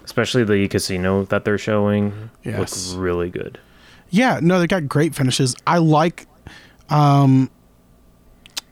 especially 0.04 0.44
the 0.44 0.68
casino 0.68 1.24
that 1.26 1.46
they're 1.46 1.58
showing, 1.58 2.30
Yes. 2.44 2.92
look 2.94 3.02
really 3.02 3.30
good. 3.30 3.60
Yeah, 4.10 4.40
no, 4.42 4.60
they 4.60 4.68
got 4.68 4.88
great 4.88 5.16
finishes. 5.16 5.56
I 5.66 5.80
like 5.80 6.28
um 6.90 7.50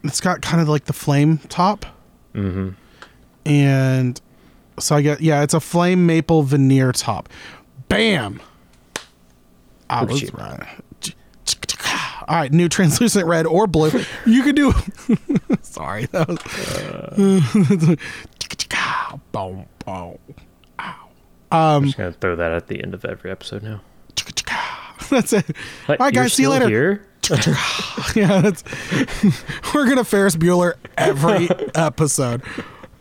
it's 0.03 0.21
got 0.21 0.41
kind 0.41 0.61
of 0.61 0.69
like 0.69 0.85
the 0.85 0.93
flame 0.93 1.37
top. 1.49 1.85
Mm-hmm. 2.33 2.69
And 3.45 4.21
so 4.79 4.95
I 4.95 5.01
get 5.01 5.21
yeah, 5.21 5.43
it's 5.43 5.53
a 5.53 5.59
flame 5.59 6.05
maple 6.05 6.43
veneer 6.43 6.91
top. 6.91 7.29
Bam. 7.89 8.41
I 9.89 10.01
Look 10.01 10.11
was 10.11 10.33
right. 10.33 10.67
All 12.27 12.37
right, 12.37 12.51
new 12.51 12.69
translucent 12.69 13.25
red 13.25 13.45
or 13.45 13.67
blue. 13.67 13.91
You 14.25 14.43
could 14.43 14.55
do. 14.55 14.73
Sorry, 15.61 16.05
that 16.07 16.27
was. 16.27 16.37
Boom, 19.31 19.65
boom. 19.85 20.17
I'm 21.51 21.85
just 21.85 21.97
gonna 21.97 22.13
throw 22.13 22.35
that 22.35 22.51
at 22.51 22.67
the 22.67 22.81
end 22.81 22.93
of 22.93 23.05
every 23.05 23.29
episode 23.29 23.61
now. 23.63 23.81
That's 25.09 25.33
it. 25.33 25.45
All 25.89 25.95
right, 25.99 26.13
guys. 26.13 26.33
See 26.33 26.43
you 26.43 26.49
later. 26.49 26.67
Here? 26.67 27.05
yeah, 28.15 28.41
that's 28.41 28.63
we're 29.73 29.87
gonna 29.87 30.03
Ferris 30.03 30.35
Bueller 30.35 30.73
every 30.97 31.47
episode. 31.73 32.41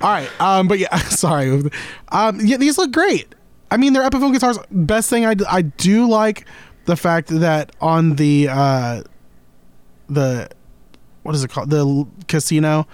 All 0.00 0.10
right, 0.12 0.30
um, 0.40 0.68
but 0.68 0.78
yeah, 0.78 0.96
sorry. 1.08 1.68
Um, 2.12 2.38
yeah, 2.40 2.56
these 2.56 2.78
look 2.78 2.92
great. 2.92 3.34
I 3.72 3.78
mean, 3.78 3.94
they're 3.94 4.08
Epiphone 4.08 4.32
guitars. 4.32 4.58
Best 4.70 5.10
thing 5.10 5.26
I, 5.26 5.34
I 5.50 5.62
do 5.62 6.08
like 6.08 6.46
the 6.84 6.94
fact 6.94 7.28
that 7.30 7.74
on 7.80 8.14
the 8.14 8.46
uh, 8.48 9.02
the 10.08 10.48
what 11.24 11.34
is 11.34 11.42
it 11.42 11.50
called 11.50 11.70
the 11.70 12.06
casino, 12.28 12.86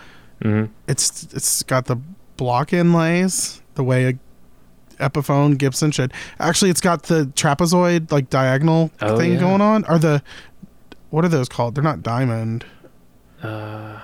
Mhm. 0.42 0.70
it's 0.86 1.24
it's 1.34 1.62
got 1.62 1.84
the 1.86 1.96
block 2.38 2.72
inlays 2.72 3.60
the 3.74 3.84
way 3.84 4.06
a 4.06 4.12
Epiphone 4.98 5.56
Gibson 5.58 5.90
should. 5.90 6.12
Actually, 6.38 6.70
it's 6.70 6.80
got 6.80 7.04
the 7.04 7.26
trapezoid 7.34 8.10
like 8.12 8.30
diagonal 8.30 8.90
Oh, 9.00 9.16
thing 9.16 9.34
yeah. 9.34 9.40
going 9.40 9.60
on. 9.60 9.84
Are 9.84 9.98
the 9.98 10.22
what 11.10 11.24
are 11.24 11.28
those 11.28 11.48
called? 11.48 11.74
They're 11.74 11.84
not 11.84 12.02
diamond. 12.02 12.64
Uh, 13.42 14.00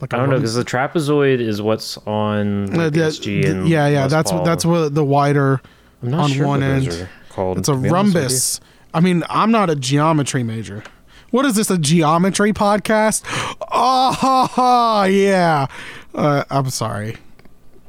Like 0.00 0.14
I 0.14 0.16
don't 0.16 0.30
know 0.30 0.36
because 0.36 0.54
the 0.54 0.64
trapezoid 0.64 1.40
is 1.40 1.60
what's 1.60 1.98
on 2.06 2.72
Uh, 2.74 2.84
like, 2.84 2.92
the- 2.94 3.00
SG 3.00 3.42
the- 3.42 3.50
and 3.50 3.68
yeah, 3.68 3.86
yeah. 3.88 4.02
Les 4.04 4.10
That's 4.10 4.30
Paul. 4.30 4.44
that's 4.44 4.64
what 4.64 4.94
the 4.94 5.04
wider 5.04 5.60
I'm 6.02 6.10
not 6.10 6.20
on 6.24 6.30
sure 6.30 6.46
one 6.46 6.62
end. 6.62 7.08
called. 7.28 7.58
It's 7.58 7.68
a 7.68 7.72
to 7.72 7.78
be 7.78 7.88
honest 7.90 8.14
with 8.14 8.14
you. 8.14 8.20
rhombus. 8.22 8.60
I 8.94 9.00
mean, 9.00 9.22
I'm 9.28 9.50
not 9.50 9.68
a 9.70 9.76
geometry 9.76 10.42
major. 10.42 10.82
What 11.30 11.44
is 11.46 11.54
this? 11.54 11.70
A 11.70 11.78
geometry 11.78 12.52
podcast? 12.52 13.22
Oh, 13.70 14.10
ha, 14.12 14.46
ha, 14.50 15.04
yeah. 15.04 15.66
Uh, 16.14 16.42
I'm 16.50 16.70
sorry. 16.70 17.18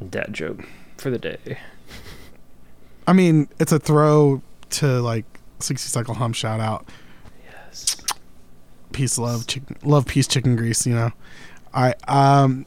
Dad 0.07 0.31
joke 0.33 0.59
for 1.01 1.09
the 1.09 1.17
day. 1.19 1.57
I 3.07 3.13
mean, 3.13 3.49
it's 3.59 3.71
a 3.71 3.79
throw 3.79 4.41
to 4.71 5.01
like 5.01 5.25
60 5.59 5.89
cycle 5.89 6.13
hum 6.13 6.31
shout 6.33 6.59
out. 6.59 6.87
Yes. 7.43 7.97
Peace, 8.93 9.17
love, 9.17 9.47
chicken, 9.47 9.75
love, 9.83 10.05
peace, 10.05 10.27
chicken 10.27 10.55
grease. 10.55 10.85
You 10.85 10.93
know, 10.95 11.11
I 11.73 11.95
um, 12.07 12.65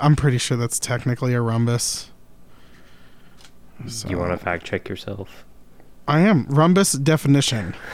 I'm 0.00 0.16
pretty 0.16 0.38
sure 0.38 0.56
that's 0.56 0.78
technically 0.80 1.34
a 1.34 1.40
rhombus. 1.40 2.10
So- 3.86 4.08
You 4.08 4.18
want 4.18 4.32
to 4.32 4.38
fact 4.38 4.64
check 4.64 4.88
yourself? 4.88 5.44
I 6.08 6.20
am. 6.20 6.46
Rhombus 6.46 6.92
definition. 6.92 7.74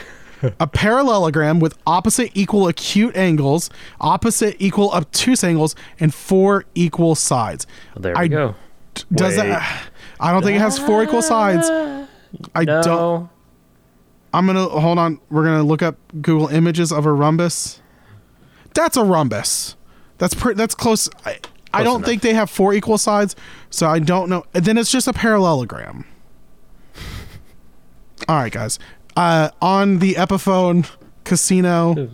a 0.59 0.67
parallelogram 0.67 1.59
with 1.59 1.77
opposite 1.85 2.31
equal 2.33 2.67
acute 2.67 3.15
angles, 3.15 3.69
opposite 3.99 4.55
equal 4.59 4.91
obtuse 4.91 5.43
angles, 5.43 5.75
and 5.99 6.13
four 6.13 6.65
equal 6.75 7.15
sides. 7.15 7.67
Well, 7.95 8.01
there 8.01 8.17
I 8.17 8.23
we 8.23 8.29
go. 8.29 8.55
Does 9.11 9.35
that? 9.37 9.89
I 10.19 10.31
don't 10.31 10.43
think 10.43 10.55
it 10.55 10.61
has 10.61 10.77
four 10.77 11.03
equal 11.03 11.21
sides. 11.21 11.67
I 12.55 12.63
no. 12.63 12.81
don't. 12.81 13.29
I'm 14.33 14.47
gonna 14.47 14.65
hold 14.65 14.97
on. 14.97 15.19
We're 15.29 15.43
gonna 15.43 15.63
look 15.63 15.81
up 15.81 15.97
Google 16.21 16.47
images 16.47 16.91
of 16.91 17.05
a 17.05 17.11
rhombus. 17.11 17.81
That's 18.73 18.97
a 18.97 19.03
rhombus. 19.03 19.75
That's 20.17 20.33
pretty. 20.33 20.57
That's 20.57 20.75
close. 20.75 21.09
I, 21.25 21.39
I 21.73 21.83
don't 21.83 21.97
enough. 21.97 22.07
think 22.07 22.21
they 22.21 22.33
have 22.33 22.49
four 22.49 22.73
equal 22.73 22.97
sides, 22.97 23.35
so 23.69 23.87
I 23.87 23.99
don't 23.99 24.29
know. 24.29 24.45
Then 24.53 24.77
it's 24.77 24.91
just 24.91 25.07
a 25.07 25.13
parallelogram. 25.13 26.05
All 28.27 28.37
right, 28.37 28.51
guys. 28.51 28.79
Uh, 29.15 29.49
on 29.61 29.99
the 29.99 30.15
Epiphone 30.15 30.89
Casino 31.23 32.09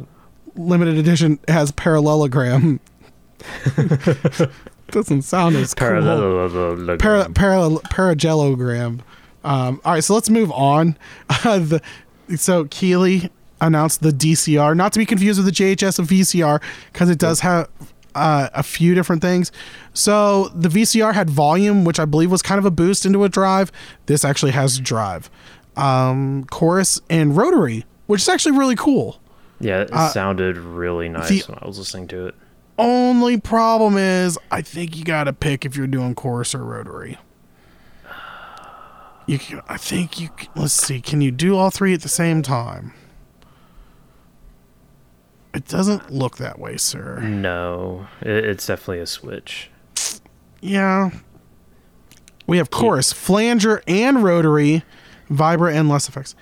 limited 0.56 0.98
edition 0.98 1.40
has 1.48 1.72
parallelogram. 1.72 2.80
Doesn't 4.92 5.22
sound 5.22 5.56
as 5.56 5.74
cool. 5.74 5.88
Parallel. 5.88 6.98
Para, 6.98 7.30
para, 7.30 7.70
paragellogram. 7.90 9.02
Um, 9.44 9.80
all 9.86 9.94
right, 9.94 10.04
so 10.04 10.14
let's 10.14 10.30
move 10.30 10.52
on. 10.52 10.98
Uh, 11.46 11.60
the, 11.60 11.82
so 12.36 12.66
Keeley 12.66 13.30
announced 13.62 14.02
the 14.02 14.12
DCR, 14.12 14.76
not 14.76 14.92
to 14.94 15.00
be 15.00 15.06
confused 15.06 15.42
with 15.42 15.46
the 15.46 15.52
JHS 15.52 15.98
of 16.00 16.08
VCR, 16.08 16.62
because 16.92 17.10
it 17.10 17.18
does 17.18 17.40
have 17.40 17.70
uh, 18.14 18.50
a 18.54 18.62
few 18.64 18.94
different 18.94 19.22
things. 19.22 19.52
So 19.94 20.50
the 20.50 20.70
VCR 20.70 21.14
had 21.14 21.30
volume, 21.30 21.86
which 21.86 22.00
I 22.00 22.06
believe 22.06 22.32
was 22.32 22.42
kind 22.42 22.60
of 22.60 22.66
a 22.66 22.72
boost 22.72 23.06
into 23.06 23.24
a 23.24 23.30
drive. 23.30 23.72
This 24.08 24.26
actually 24.26 24.52
has 24.52 24.80
drive, 24.80 25.30
um, 25.80 26.46
chorus, 26.52 27.02
and 27.10 27.36
rotary, 27.38 27.86
which 28.08 28.22
is 28.22 28.30
actually 28.30 28.58
really 28.58 28.76
cool. 28.76 29.20
Yeah, 29.60 29.82
it 29.82 29.90
Uh, 29.94 30.10
sounded 30.10 30.58
really 30.58 31.10
nice 31.10 31.28
the- 31.46 31.52
when 31.52 31.60
I 31.62 31.68
was 31.68 31.78
listening 31.80 32.08
to 32.10 32.28
it. 32.28 32.36
Only 32.78 33.38
problem 33.40 33.98
is, 33.98 34.38
I 34.52 34.62
think 34.62 34.96
you 34.96 35.04
got 35.04 35.26
to 35.26 35.34
pick 35.34 35.66
if 35.66 35.76
you're 35.76 35.86
doing 35.88 36.16
chorus 36.16 36.56
or 36.56 36.64
rotary. 36.64 37.18
You 39.26 39.38
can, 39.38 39.62
I 39.68 39.78
think 39.78 40.20
you. 40.20 40.30
can- 40.30 40.48
Let's 40.56 40.74
see. 40.74 41.02
Can 41.02 41.22
you 41.22 41.30
do 41.32 41.56
all 41.58 41.70
three 41.70 41.94
at 41.94 42.02
the 42.02 42.10
same 42.10 42.42
time? 42.42 42.94
It 45.54 45.68
doesn't 45.68 46.12
look 46.12 46.38
that 46.38 46.60
way, 46.60 46.78
sir. 46.78 47.20
No, 47.20 48.08
it, 48.22 48.46
it's 48.46 48.66
definitely 48.68 49.00
a 49.00 49.08
switch. 49.08 49.70
Yeah. 50.62 51.12
We 52.48 52.58
have 52.58 52.72
chorus, 52.72 53.12
flanger, 53.14 53.82
and 53.88 54.24
rotary, 54.24 54.84
vibra, 55.30 55.74
and 55.74 55.90
less 55.90 56.08
effects. 56.10 56.36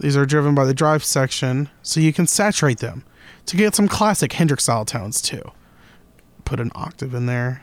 These 0.00 0.16
are 0.16 0.26
driven 0.26 0.54
by 0.54 0.64
the 0.64 0.74
drive 0.74 1.04
section, 1.04 1.68
so 1.82 2.00
you 2.00 2.12
can 2.12 2.26
saturate 2.26 2.78
them 2.78 3.04
to 3.46 3.56
get 3.56 3.74
some 3.74 3.88
classic 3.88 4.32
Hendrix 4.32 4.64
style 4.64 4.84
tones 4.84 5.20
too. 5.20 5.52
Put 6.44 6.60
an 6.60 6.70
octave 6.74 7.14
in 7.14 7.26
there. 7.26 7.62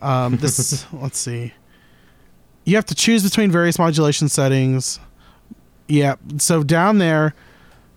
Um, 0.00 0.36
this, 0.36 0.86
let's 0.92 1.18
see. 1.18 1.54
You 2.64 2.76
have 2.76 2.86
to 2.86 2.94
choose 2.94 3.24
between 3.24 3.50
various 3.50 3.78
modulation 3.78 4.28
settings. 4.28 5.00
Yeah, 5.88 6.14
so 6.38 6.62
down 6.62 6.98
there, 6.98 7.34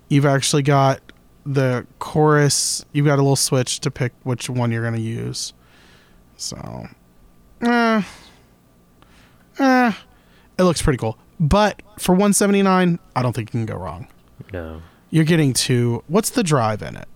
you've 0.09 0.25
actually 0.25 0.63
got 0.63 0.99
the 1.45 1.85
chorus. 1.99 2.83
You've 2.91 3.05
got 3.05 3.15
a 3.15 3.21
little 3.21 3.35
switch 3.35 3.79
to 3.81 3.91
pick 3.91 4.13
which 4.23 4.49
one 4.49 4.71
you're 4.71 4.81
going 4.81 4.95
to 4.95 5.01
use. 5.01 5.53
So, 6.37 6.87
eh, 7.61 8.01
eh, 9.59 9.93
it 10.57 10.63
looks 10.63 10.81
pretty 10.81 10.97
cool. 10.97 11.17
But 11.39 11.81
for 11.99 12.13
179, 12.13 12.99
I 13.15 13.21
don't 13.21 13.33
think 13.33 13.49
you 13.49 13.51
can 13.59 13.65
go 13.65 13.75
wrong. 13.75 14.07
No. 14.53 14.81
You're 15.09 15.23
getting 15.25 15.53
to 15.53 16.03
what's 16.07 16.29
the 16.31 16.43
drive 16.43 16.81
in 16.81 16.95
it? 16.95 17.07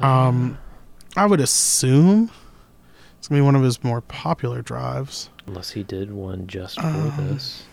Um, 0.00 0.58
I 1.16 1.24
would 1.26 1.40
assume 1.40 2.30
it's 3.18 3.28
gonna 3.28 3.40
be 3.40 3.44
one 3.44 3.56
of 3.56 3.62
his 3.62 3.82
more 3.82 4.00
popular 4.02 4.60
drives. 4.62 5.30
Unless 5.46 5.70
he 5.70 5.82
did 5.82 6.12
one 6.12 6.46
just 6.46 6.80
for 6.80 6.86
Um, 6.86 7.12
this. 7.28 7.64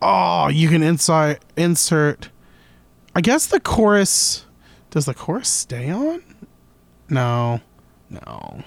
Oh, 0.00 0.48
you 0.48 0.68
can 0.68 0.82
inside 0.82 1.38
insert. 1.56 2.30
I 3.14 3.20
guess 3.20 3.46
the 3.46 3.60
chorus. 3.60 4.46
Does 4.90 5.04
the 5.06 5.14
chorus 5.14 5.48
stay 5.48 5.90
on? 5.90 6.22
No, 7.08 7.60
no. 8.10 8.62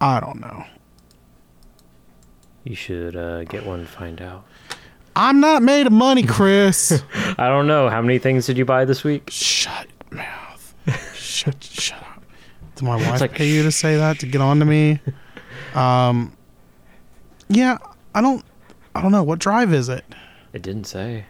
I 0.00 0.20
don't 0.20 0.40
know. 0.40 0.64
You 2.64 2.74
should 2.74 3.16
uh, 3.16 3.44
get 3.44 3.66
one 3.66 3.80
and 3.80 3.88
find 3.88 4.20
out. 4.22 4.44
I'm 5.14 5.40
not 5.40 5.62
made 5.62 5.86
of 5.86 5.92
money, 5.92 6.22
Chris. 6.22 7.02
I 7.14 7.48
don't 7.48 7.66
know. 7.66 7.90
How 7.90 8.00
many 8.00 8.18
things 8.18 8.46
did 8.46 8.56
you 8.56 8.64
buy 8.64 8.84
this 8.84 9.04
week? 9.04 9.28
shut 9.30 9.86
your 10.10 10.18
mouth. 10.20 10.74
shut 11.14 11.62
shut 11.62 12.00
up. 12.00 12.22
Did 12.76 12.84
my 12.84 12.96
wife 12.96 13.20
like, 13.20 13.32
pay 13.32 13.48
you 13.48 13.62
to 13.62 13.72
say 13.72 13.96
that 13.96 14.20
to 14.20 14.26
get 14.26 14.40
on 14.40 14.58
to 14.60 14.64
me? 14.64 15.00
Um 15.74 16.36
Yeah, 17.48 17.78
I 18.14 18.20
don't 18.20 18.44
I 18.94 19.02
don't 19.02 19.12
know. 19.12 19.22
What 19.22 19.38
drive 19.38 19.72
is 19.74 19.88
it? 19.88 20.04
It 20.52 20.62
didn't 20.62 20.84
say. 20.84 21.26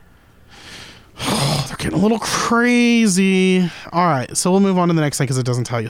They're 1.18 1.76
getting 1.76 1.98
a 1.98 2.02
little 2.02 2.18
crazy. 2.18 3.62
All 3.92 4.06
right, 4.06 4.36
so 4.36 4.50
we'll 4.50 4.60
move 4.60 4.78
on 4.78 4.88
to 4.88 4.94
the 4.94 5.00
next 5.00 5.18
thing 5.18 5.26
because 5.26 5.38
it 5.38 5.46
doesn't 5.46 5.64
tell 5.64 5.80
you. 5.80 5.88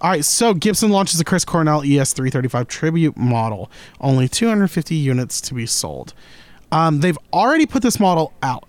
All 0.00 0.10
right, 0.10 0.24
so 0.24 0.52
Gibson 0.52 0.90
launches 0.90 1.18
a 1.20 1.24
Chris 1.24 1.44
Cornell 1.44 1.84
E 1.84 1.90
ES335 1.92 2.68
tribute 2.68 3.16
model. 3.16 3.70
Only 4.00 4.28
250 4.28 4.94
units 4.94 5.40
to 5.42 5.54
be 5.54 5.66
sold. 5.66 6.12
Um, 6.70 7.00
they've 7.00 7.18
already 7.32 7.64
put 7.66 7.82
this 7.82 7.98
model 7.98 8.32
out. 8.42 8.64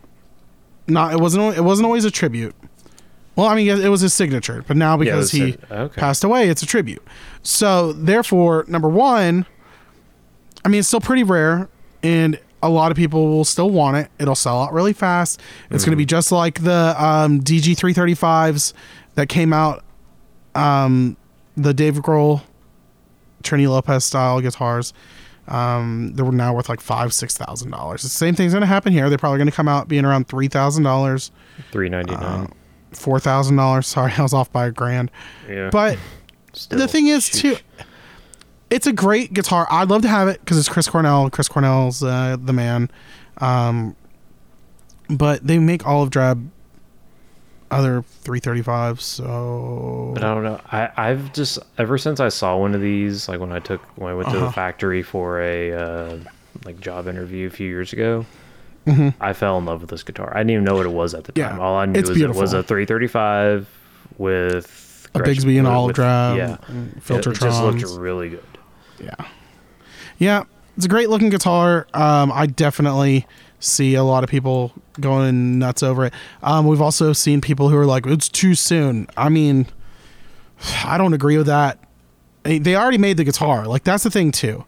Not 0.87 1.13
it 1.13 1.19
wasn't 1.19 1.57
it 1.57 1.61
wasn't 1.61 1.85
always 1.85 2.05
a 2.05 2.11
tribute. 2.11 2.55
Well, 3.35 3.47
I 3.47 3.55
mean 3.55 3.67
it 3.67 3.89
was 3.89 4.01
his 4.01 4.13
signature, 4.13 4.63
but 4.67 4.77
now 4.77 4.95
because 4.97 5.17
was 5.17 5.31
he 5.31 5.57
a- 5.69 5.81
okay. 5.81 5.99
passed 5.99 6.23
away, 6.23 6.47
it's 6.49 6.63
a 6.63 6.65
tribute. 6.65 7.03
So 7.43 7.91
therefore, 7.93 8.63
number 8.67 8.87
one, 8.87 9.45
I 10.63 10.69
mean 10.69 10.79
it's 10.79 10.87
still 10.87 11.01
pretty 11.01 11.23
rare, 11.23 11.67
and 12.01 12.39
a 12.63 12.69
lot 12.69 12.89
of 12.89 12.97
people 12.97 13.27
will 13.27 13.45
still 13.45 13.69
want 13.69 13.97
it. 13.97 14.09
It'll 14.17 14.33
sell 14.35 14.63
out 14.63 14.73
really 14.73 14.93
fast. 14.93 15.41
It's 15.69 15.83
going 15.83 15.91
to 15.91 15.97
be 15.97 16.05
just 16.05 16.31
like 16.31 16.63
the 16.63 16.95
um, 16.97 17.41
DG 17.41 17.75
335s 17.75 18.73
that 19.15 19.29
came 19.29 19.53
out, 19.53 19.83
um, 20.57 21.15
the 21.55 21.73
Dave 21.73 21.95
Grohl, 21.95 22.41
Trini 23.43 23.67
Lopez 23.69 24.03
style 24.03 24.41
guitars. 24.41 24.93
Um, 25.47 26.11
they 26.15 26.23
were 26.23 26.31
now 26.33 26.53
worth 26.53 26.67
like 26.67 26.81
five, 26.81 27.13
six 27.13 27.37
thousand 27.37 27.71
dollars. 27.71 28.01
The 28.01 28.09
same 28.09 28.35
thing's 28.35 28.51
going 28.51 28.61
to 28.61 28.67
happen 28.67 28.91
here. 28.91 29.07
They're 29.09 29.17
probably 29.17 29.37
going 29.37 29.49
to 29.49 29.55
come 29.55 29.67
out 29.69 29.87
being 29.87 30.03
around 30.03 30.27
three 30.27 30.47
thousand 30.49 30.83
dollars, 30.83 31.31
Three 31.71 31.87
ninety 31.87 32.15
nine. 32.15 32.51
four 32.91 33.19
thousand 33.19 33.55
dollars. 33.55 33.87
Sorry, 33.95 34.11
I 34.17 34.21
was 34.21 34.33
off 34.33 34.51
by 34.51 34.67
a 34.67 34.71
grand. 34.71 35.09
yeah. 35.47 35.69
But 35.71 35.97
Still, 36.53 36.79
the 36.79 36.87
thing 36.87 37.07
is 37.07 37.29
too 37.29 37.55
it's 38.69 38.85
a 38.87 38.91
great 38.91 39.31
guitar 39.31 39.65
i'd 39.71 39.87
love 39.89 40.01
to 40.01 40.07
have 40.09 40.27
it 40.27 40.39
because 40.41 40.57
it's 40.57 40.67
chris 40.67 40.89
cornell 40.89 41.29
chris 41.29 41.47
cornell's 41.47 42.01
uh, 42.03 42.35
the 42.43 42.51
man 42.51 42.89
um, 43.37 43.95
but 45.09 45.45
they 45.45 45.57
make 45.59 45.85
olive 45.85 46.09
drab 46.09 46.49
other 47.69 48.03
335s 48.23 49.01
so 49.01 50.11
But 50.13 50.23
I 50.23 50.33
don't 50.33 50.43
know. 50.43 50.61
I 50.71 50.89
I've 50.95 51.33
just 51.33 51.59
ever 51.77 51.97
since 51.97 52.19
I 52.19 52.29
saw 52.29 52.57
one 52.57 52.73
of 52.75 52.81
these, 52.81 53.27
like 53.27 53.39
when 53.39 53.51
I 53.51 53.59
took 53.59 53.81
when 53.97 54.11
I 54.11 54.15
went 54.15 54.29
to 54.29 54.37
Uh-huh. 54.37 54.45
the 54.47 54.51
factory 54.51 55.03
for 55.03 55.41
a 55.41 55.73
uh, 55.73 56.17
like 56.65 56.79
job 56.79 57.07
interview 57.07 57.47
a 57.47 57.49
few 57.49 57.67
years 57.67 57.93
ago. 57.93 58.25
I 59.19 59.33
fell 59.33 59.57
in 59.57 59.65
love 59.65 59.81
with 59.81 59.89
this 59.89 60.01
guitar. 60.03 60.31
I 60.33 60.37
didn't 60.39 60.51
even 60.51 60.63
know 60.63 60.75
what 60.75 60.85
it 60.85 60.93
was 60.93 61.13
at 61.13 61.25
the 61.25 61.33
Mm-hmm. 61.33 61.39
Yeah, 61.41 61.49
time. 61.49 61.59
All 61.59 61.75
I 61.75 61.85
knew 61.87 61.99
was 62.01 62.09
it 62.21 62.29
was 62.33 62.53
a 62.53 62.63
335 62.63 63.67
with 64.17 65.09
a 65.13 65.19
Gretsch- 65.19 65.25
bigsby 65.43 65.57
and 65.57 65.67
olive 65.67 65.97
with- 65.97 65.97
Yeah, 65.97 66.55
filter 67.01 67.31
it, 67.31 67.37
it 67.37 67.41
just 67.41 67.61
looked 67.61 67.83
really 67.99 68.29
good. 68.29 68.43
yeah 68.99 69.13
yeah 70.19 70.43
it's 70.77 70.85
a 70.85 70.89
great 70.89 71.09
looking 71.09 71.29
guitar 71.29 71.85
um, 71.93 72.31
i 72.31 72.45
definitely 72.47 73.27
see 73.59 73.95
a 73.95 74.03
lot 74.03 74.23
of 74.23 74.29
people 74.29 74.71
going 74.99 75.57
nuts 75.59 75.81
over 75.81 76.05
it 76.05 76.13
um, 76.43 76.67
we've 76.67 76.81
also 76.81 77.13
seen 77.13 77.41
people 77.41 77.69
who 77.69 77.77
are 77.77 77.85
like 77.85 78.05
it's 78.05 78.29
too 78.29 78.53
soon 78.55 79.07
i 79.17 79.29
mean 79.29 79.65
i 80.85 80.97
don't 80.97 81.13
agree 81.13 81.37
with 81.37 81.47
that 81.47 81.79
They 82.43 82.75
already 82.77 82.97
made 82.97 83.17
the 83.17 83.25
guitar. 83.25 83.65
Like 83.65 83.83
that's 83.83 84.03
the 84.03 84.09
thing 84.09 84.31
too. 84.31 84.63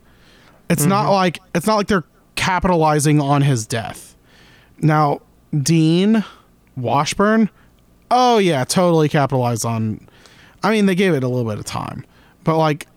It's 0.70 0.84
not 0.86 1.10
like 1.12 1.40
it's 1.56 1.66
not 1.66 1.78
like 1.78 1.88
they're 1.88 2.04
capitalizing 2.36 3.22
on 3.22 3.42
his 3.42 3.66
death. 3.66 4.18
Now, 4.82 5.22
Dean 5.58 6.26
Washburn, 6.76 7.50
oh 8.12 8.38
yeah, 8.38 8.66
totally 8.66 9.08
capitalized 9.08 9.66
on. 9.66 10.06
I 10.62 10.72
mean, 10.72 10.88
they 10.88 10.96
gave 10.96 11.14
it 11.14 11.24
a 11.24 11.28
little 11.30 11.50
bit 11.50 11.58
of 11.58 11.64
time, 11.66 12.06
but 12.44 12.58
like, 12.58 12.88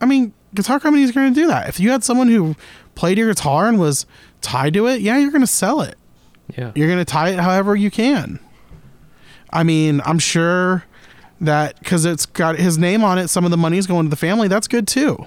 I 0.00 0.06
mean, 0.06 0.32
guitar 0.54 0.80
companies 0.80 1.10
are 1.10 1.12
going 1.14 1.32
to 1.32 1.40
do 1.40 1.46
that. 1.46 1.68
If 1.68 1.78
you 1.78 1.90
had 1.92 2.02
someone 2.02 2.26
who 2.28 2.56
played 2.96 3.18
your 3.18 3.28
guitar 3.28 3.68
and 3.68 3.78
was 3.78 4.06
tied 4.42 4.74
to 4.74 4.86
it, 4.86 5.00
yeah, 5.00 5.18
you're 5.18 5.30
going 5.30 5.40
to 5.40 5.46
sell 5.46 5.80
it. 5.80 5.96
Yeah. 6.56 6.72
You're 6.74 6.88
going 6.88 6.98
to 6.98 7.04
tie 7.04 7.30
it 7.30 7.38
however 7.38 7.74
you 7.74 7.90
can. 7.90 8.38
I 9.50 9.62
mean, 9.62 10.00
I'm 10.04 10.18
sure 10.18 10.84
that 11.40 11.78
because 11.78 12.04
it's 12.04 12.26
got 12.26 12.56
his 12.56 12.78
name 12.78 13.02
on 13.04 13.18
it, 13.18 13.28
some 13.28 13.44
of 13.44 13.50
the 13.50 13.56
money's 13.56 13.86
going 13.86 14.06
to 14.06 14.10
the 14.10 14.16
family. 14.16 14.48
That's 14.48 14.68
good 14.68 14.86
too. 14.86 15.26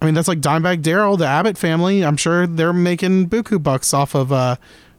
I 0.00 0.04
mean, 0.04 0.14
that's 0.14 0.28
like 0.28 0.40
Dimebag 0.40 0.82
Darrell, 0.82 1.16
the 1.16 1.26
Abbott 1.26 1.58
family. 1.58 2.04
I'm 2.04 2.16
sure 2.16 2.46
they're 2.46 2.72
making 2.72 3.28
buku 3.28 3.60
bucks 3.60 3.92
off 3.92 4.14
of 4.14 4.30
uh, 4.32 4.56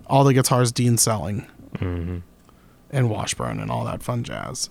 all 0.07 0.25
the 0.25 0.33
guitars 0.33 0.71
Dean's 0.73 1.01
selling, 1.01 1.47
and 2.91 3.09
Washburn 3.09 3.59
and 3.59 3.71
all 3.71 3.85
that 3.85 4.03
fun 4.03 4.23
jazz. 4.23 4.69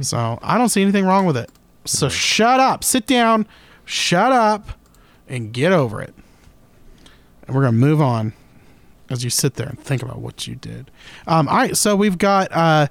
So 0.00 0.38
I 0.42 0.58
don't 0.58 0.68
see 0.68 0.82
anything 0.82 1.04
wrong 1.04 1.26
with 1.26 1.36
it. 1.36 1.50
So 1.84 2.08
shut 2.08 2.58
up, 2.58 2.82
sit 2.82 3.06
down, 3.06 3.46
shut 3.84 4.32
up, 4.32 4.70
and 5.28 5.52
get 5.52 5.72
over 5.72 6.02
it. 6.02 6.14
And 7.48 7.56
we're 7.56 7.62
gonna 7.62 7.76
move 7.76 8.00
on 8.00 8.34
as 9.10 9.24
you 9.24 9.30
sit 9.30 9.54
there 9.54 9.68
and 9.68 9.78
think 9.78 10.02
about 10.02 10.20
what 10.20 10.46
you 10.46 10.54
did. 10.54 10.90
Um, 11.26 11.48
all 11.48 11.56
right, 11.56 11.76
so 11.76 11.96
we've 11.96 12.18
got 12.18 12.52
uh, 12.52 12.86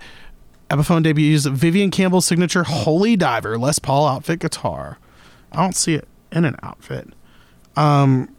Epiphone 0.69 1.03
debuts 1.03 1.45
Vivian 1.45 1.91
Campbell's 1.91 2.25
signature 2.25 2.63
Holy 2.63 3.15
Diver 3.15 3.57
Les 3.57 3.79
Paul 3.79 4.07
outfit 4.07 4.39
guitar. 4.39 4.97
I 5.51 5.61
don't 5.61 5.75
see 5.75 5.93
it 5.93 6.07
in 6.31 6.43
an 6.43 6.57
outfit. 6.63 7.07
Um, 7.75 8.29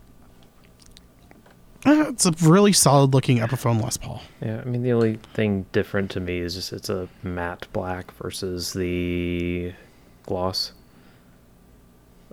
eh, 1.87 2.07
it's 2.09 2.27
a 2.27 2.33
really 2.43 2.73
solid 2.73 3.15
looking 3.15 3.39
Epiphone 3.39 3.81
Les 3.81 3.97
Paul. 3.97 4.21
Yeah, 4.43 4.61
I 4.61 4.65
mean 4.65 4.83
the 4.83 4.93
only 4.93 5.21
thing 5.33 5.65
different 5.73 6.11
to 6.13 6.21
me 6.21 6.39
is 6.41 6.55
just 6.55 6.73
it's 6.73 6.89
a 6.89 7.09
matte 7.23 7.69
black 7.73 8.13
versus 8.13 8.73
the 8.73 9.73
gloss 10.25 10.73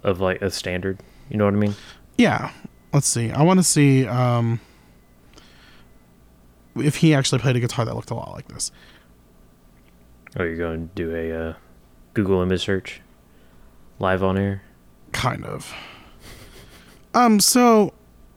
of 0.03 0.19
like 0.19 0.41
a 0.41 0.51
standard. 0.51 0.99
You 1.29 1.37
know 1.37 1.45
what 1.45 1.53
I 1.53 1.57
mean? 1.57 1.75
Yeah, 2.17 2.51
let's 2.95 3.07
see. 3.07 3.29
I 3.29 3.43
want 3.43 3.59
to 3.59 3.63
see 3.63 4.07
um, 4.07 4.59
if 6.75 6.95
he 6.97 7.13
actually 7.13 7.39
played 7.39 7.55
a 7.55 7.59
guitar 7.59 7.85
that 7.85 7.95
looked 7.95 8.09
a 8.09 8.15
lot 8.15 8.31
like 8.33 8.47
this. 8.47 8.71
Oh, 10.37 10.43
you're 10.43 10.57
going 10.57 10.89
to 10.89 10.95
do 10.95 11.15
a 11.15 11.49
uh, 11.49 11.53
Google 12.13 12.41
image 12.41 12.63
search 12.65 13.01
live 13.99 14.23
on 14.23 14.37
air. 14.37 14.63
kind 15.11 15.45
of. 15.45 15.71
Um. 17.13 17.39
So, 17.39 17.93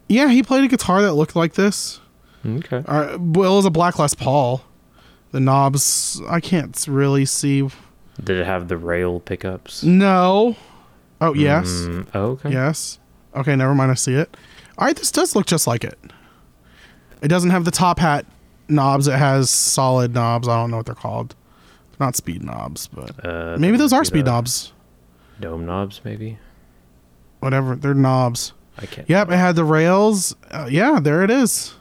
yeah, 0.08 0.28
he 0.28 0.40
played 0.44 0.62
a 0.62 0.68
guitar 0.68 1.02
that 1.02 1.14
looked 1.14 1.34
like 1.34 1.54
this. 1.54 1.98
Okay. 2.46 2.84
Uh, 2.86 3.18
well, 3.18 3.54
it 3.54 3.56
was 3.56 3.64
a 3.64 3.70
black 3.70 3.98
Les 3.98 4.14
Paul. 4.14 4.62
The 5.32 5.40
knobs, 5.40 6.22
I 6.28 6.38
can't 6.38 6.86
really 6.88 7.24
see. 7.24 7.68
Did 8.22 8.38
it 8.38 8.46
have 8.46 8.68
the 8.68 8.76
rail 8.76 9.18
pickups? 9.18 9.82
No. 9.82 10.54
Oh 11.20 11.34
yes, 11.34 11.66
Mm, 11.66 12.06
oh, 12.14 12.20
okay. 12.26 12.52
yes. 12.52 13.00
Okay, 13.36 13.54
never 13.56 13.74
mind. 13.74 13.90
I 13.90 13.94
see 13.94 14.14
it. 14.14 14.36
All 14.78 14.86
right, 14.86 14.96
this 14.96 15.10
does 15.10 15.34
look 15.36 15.46
just 15.46 15.66
like 15.66 15.84
it. 15.84 15.98
It 17.22 17.28
doesn't 17.28 17.50
have 17.50 17.64
the 17.64 17.70
top 17.70 17.98
hat 17.98 18.24
knobs. 18.68 19.08
It 19.08 19.18
has 19.18 19.50
solid 19.50 20.14
knobs. 20.14 20.46
I 20.48 20.56
don't 20.56 20.70
know 20.70 20.76
what 20.78 20.86
they're 20.86 20.94
called. 20.94 21.34
Not 22.00 22.14
speed 22.14 22.44
knobs, 22.44 22.86
but 22.86 23.24
Uh, 23.26 23.56
maybe 23.58 23.76
those 23.76 23.92
are 23.92 24.04
speed 24.04 24.26
knobs. 24.26 24.72
Dome 25.40 25.66
knobs, 25.66 26.00
maybe. 26.04 26.38
Whatever, 27.40 27.74
they're 27.76 27.94
knobs. 27.94 28.52
I 28.78 28.86
can't. 28.86 29.08
Yep, 29.10 29.30
it 29.30 29.36
had 29.36 29.56
the 29.56 29.64
rails. 29.64 30.36
Uh, 30.50 30.68
yeah, 30.70 31.00
there 31.00 31.22
it 31.22 31.30
is. 31.30 31.74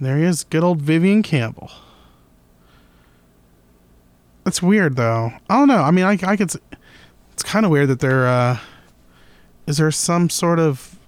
There 0.00 0.16
he 0.16 0.24
is, 0.24 0.44
good 0.44 0.64
old 0.64 0.80
Vivian 0.80 1.22
Campbell. 1.22 1.70
That's 4.44 4.62
weird 4.62 4.96
though. 4.96 5.30
I 5.48 5.58
don't 5.58 5.68
know. 5.68 5.82
I 5.82 5.90
mean, 5.90 6.04
I, 6.04 6.12
I 6.22 6.36
could. 6.36 6.52
It's 7.32 7.42
kind 7.42 7.64
of 7.66 7.70
weird 7.70 7.88
that 7.88 8.00
there. 8.00 8.26
Uh, 8.26 8.58
is 9.70 9.76
there 9.78 9.90
some 9.90 10.28
sort 10.28 10.58
of 10.58 10.98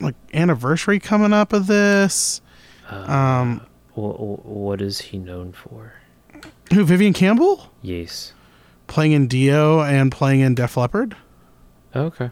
like 0.00 0.14
anniversary 0.34 0.98
coming 0.98 1.32
up 1.32 1.52
of 1.52 1.66
this? 1.66 2.40
Um, 2.88 3.60
Wh- 3.94 4.44
what 4.44 4.82
is 4.82 5.00
he 5.00 5.18
known 5.18 5.52
for? 5.52 5.94
who 6.72 6.84
Vivian 6.84 7.12
Campbell 7.12 7.70
Yes. 7.82 8.32
playing 8.86 9.12
in 9.12 9.26
Dio 9.26 9.80
and 9.80 10.10
playing 10.12 10.40
in 10.40 10.54
Def 10.54 10.76
Leppard. 10.76 11.16
Okay. 11.94 12.30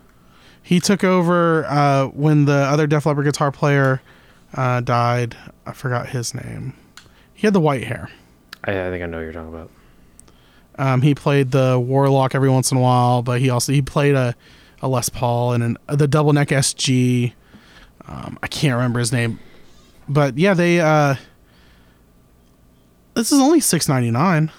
He 0.62 0.80
took 0.80 1.02
over 1.02 1.64
uh, 1.66 2.06
when 2.08 2.44
the 2.44 2.52
other 2.54 2.86
Def 2.86 3.06
Leppard 3.06 3.24
guitar 3.24 3.50
player 3.50 4.00
uh, 4.54 4.80
died. 4.80 5.36
I 5.66 5.72
forgot 5.72 6.08
his 6.10 6.34
name. 6.34 6.74
He 7.34 7.46
had 7.46 7.54
the 7.54 7.60
white 7.60 7.84
hair. 7.84 8.10
I, 8.64 8.72
I 8.72 8.90
think 8.90 9.02
I 9.02 9.06
know 9.06 9.16
what 9.18 9.22
you're 9.24 9.32
talking 9.32 9.54
about. 9.54 9.70
Um, 10.78 11.02
he 11.02 11.14
played 11.14 11.50
the 11.50 11.78
Warlock 11.78 12.34
every 12.36 12.48
once 12.50 12.70
in 12.70 12.78
a 12.78 12.80
while, 12.80 13.22
but 13.22 13.40
he 13.40 13.50
also 13.50 13.72
he 13.72 13.82
played 13.82 14.14
a, 14.14 14.36
a 14.82 14.88
Les 14.88 15.08
Paul 15.08 15.52
and 15.54 15.62
an, 15.62 15.78
the 15.88 16.08
double 16.08 16.32
neck 16.32 16.48
SG. 16.48 17.32
Um, 18.06 18.38
I 18.42 18.46
can't 18.46 18.74
remember 18.74 18.98
his 18.98 19.12
name, 19.12 19.38
but 20.08 20.38
yeah, 20.38 20.54
they. 20.54 20.80
Uh, 20.80 21.16
this 23.14 23.32
is 23.32 23.40
only 23.40 23.60
six 23.60 23.88
ninety 23.88 24.10
nine. 24.10 24.50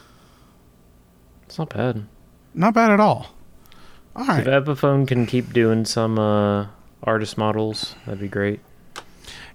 It's 1.43 1.57
not 1.57 1.69
bad. 1.69 2.05
Not 2.53 2.73
bad 2.73 2.91
at 2.91 2.99
all. 2.99 3.33
All 4.15 4.25
right. 4.25 4.45
If. 4.45 4.65
Epiphone 4.65 5.07
can 5.07 5.25
keep 5.25 5.53
doing 5.53 5.85
some 5.85 6.19
uh, 6.19 6.67
artist 7.03 7.37
models, 7.37 7.95
that'd 8.05 8.19
be 8.19 8.27
great. 8.27 8.59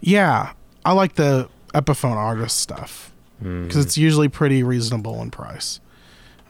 Yeah, 0.00 0.52
I 0.84 0.92
like 0.92 1.14
the 1.14 1.48
Epiphone 1.74 2.16
artist 2.16 2.58
stuff 2.58 3.12
because 3.40 3.84
it's 3.84 3.98
usually 3.98 4.28
pretty 4.28 4.62
reasonable 4.62 5.20
in 5.20 5.30
price. 5.30 5.80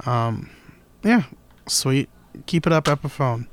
Um, 0.07 0.51
yeah, 1.03 1.25
sweet. 1.67 2.09
Keep 2.47 2.67
it 2.67 2.73
up, 2.73 2.85
Epiphone. 2.85 3.47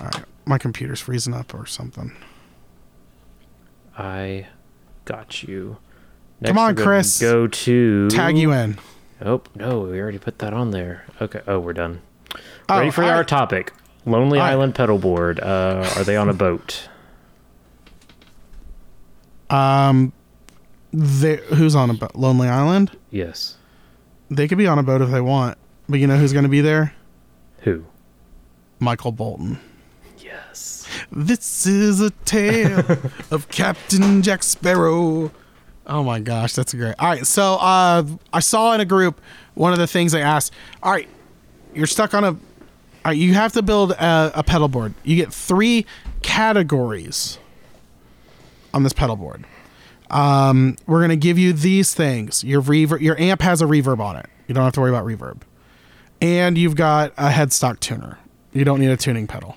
All 0.00 0.06
right, 0.06 0.24
my 0.46 0.58
computer's 0.58 1.00
freezing 1.00 1.34
up 1.34 1.54
or 1.54 1.66
something. 1.66 2.12
I 3.96 4.46
got 5.04 5.42
you. 5.42 5.76
Come 6.44 6.58
on, 6.58 6.74
Chris. 6.74 7.20
Go 7.20 7.46
to 7.46 8.08
Tag 8.08 8.38
you 8.38 8.52
in. 8.52 8.78
Oh 9.20 9.42
no, 9.54 9.80
we 9.80 10.00
already 10.00 10.18
put 10.18 10.38
that 10.38 10.54
on 10.54 10.70
there. 10.70 11.04
Okay. 11.20 11.42
Oh, 11.46 11.58
we're 11.58 11.74
done. 11.74 12.00
Oh, 12.68 12.78
Ready 12.78 12.90
for 12.90 13.04
all 13.04 13.10
our 13.10 13.24
topic? 13.24 13.72
Lonely 14.06 14.38
right. 14.38 14.52
Island 14.52 14.74
pedalboard. 14.74 15.40
Uh, 15.42 15.86
are 15.96 16.04
they 16.04 16.16
on 16.16 16.28
a 16.30 16.32
boat? 16.32 16.88
Um, 19.50 20.12
they, 20.92 21.36
who's 21.36 21.74
on 21.74 21.90
a 21.90 21.94
boat? 21.94 22.14
Lonely 22.14 22.48
Island? 22.48 22.96
Yes. 23.10 23.56
They 24.30 24.48
could 24.48 24.58
be 24.58 24.66
on 24.66 24.78
a 24.78 24.82
boat 24.82 25.02
if 25.02 25.10
they 25.10 25.20
want, 25.20 25.58
but 25.88 25.98
you 25.98 26.06
know 26.06 26.16
who's 26.16 26.32
going 26.32 26.44
to 26.44 26.48
be 26.48 26.60
there? 26.60 26.94
Who? 27.62 27.84
Michael 28.78 29.12
Bolton. 29.12 29.58
Yes. 30.30 30.86
This 31.10 31.66
is 31.66 32.00
a 32.00 32.10
tale 32.24 32.84
of 33.30 33.48
Captain 33.48 34.22
Jack 34.22 34.42
Sparrow. 34.42 35.32
Oh 35.86 36.04
my 36.04 36.20
gosh, 36.20 36.54
that's 36.54 36.72
great. 36.72 36.94
All 36.98 37.08
right, 37.08 37.26
so 37.26 37.54
uh, 37.54 38.04
I 38.32 38.40
saw 38.40 38.72
in 38.74 38.80
a 38.80 38.84
group 38.84 39.20
one 39.54 39.72
of 39.72 39.78
the 39.78 39.86
things 39.86 40.12
they 40.12 40.22
asked. 40.22 40.52
All 40.82 40.92
right, 40.92 41.08
you're 41.74 41.86
stuck 41.86 42.14
on 42.14 42.24
a. 42.24 42.36
Right, 43.04 43.16
you 43.16 43.34
have 43.34 43.52
to 43.54 43.62
build 43.62 43.92
a, 43.92 44.30
a 44.34 44.42
pedal 44.42 44.68
board. 44.68 44.94
You 45.04 45.16
get 45.16 45.32
three 45.32 45.86
categories 46.22 47.38
on 48.74 48.82
this 48.82 48.92
pedal 48.92 49.16
board. 49.16 49.46
Um, 50.10 50.76
we're 50.86 51.00
gonna 51.00 51.16
give 51.16 51.38
you 51.38 51.52
these 51.52 51.94
things. 51.94 52.44
Your 52.44 52.62
reverb, 52.62 53.00
your 53.00 53.18
amp 53.18 53.42
has 53.42 53.62
a 53.62 53.64
reverb 53.64 54.00
on 54.00 54.16
it. 54.16 54.26
You 54.46 54.54
don't 54.54 54.64
have 54.64 54.74
to 54.74 54.80
worry 54.80 54.90
about 54.90 55.06
reverb, 55.06 55.40
and 56.20 56.56
you've 56.58 56.76
got 56.76 57.12
a 57.16 57.30
headstock 57.30 57.80
tuner. 57.80 58.18
You 58.52 58.64
don't 58.64 58.80
need 58.80 58.90
a 58.90 58.96
tuning 58.96 59.26
pedal 59.26 59.56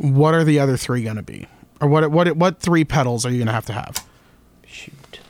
what 0.00 0.34
are 0.34 0.44
the 0.44 0.58
other 0.58 0.76
three 0.76 1.02
going 1.04 1.16
to 1.16 1.22
be 1.22 1.46
or 1.80 1.88
what 1.88 2.10
what 2.10 2.34
what 2.36 2.58
three 2.60 2.84
pedals 2.84 3.24
are 3.24 3.30
you 3.30 3.36
going 3.38 3.46
to 3.46 3.52
have 3.52 3.66
to 3.66 3.72
have 3.72 4.04
Shoot. 4.66 5.20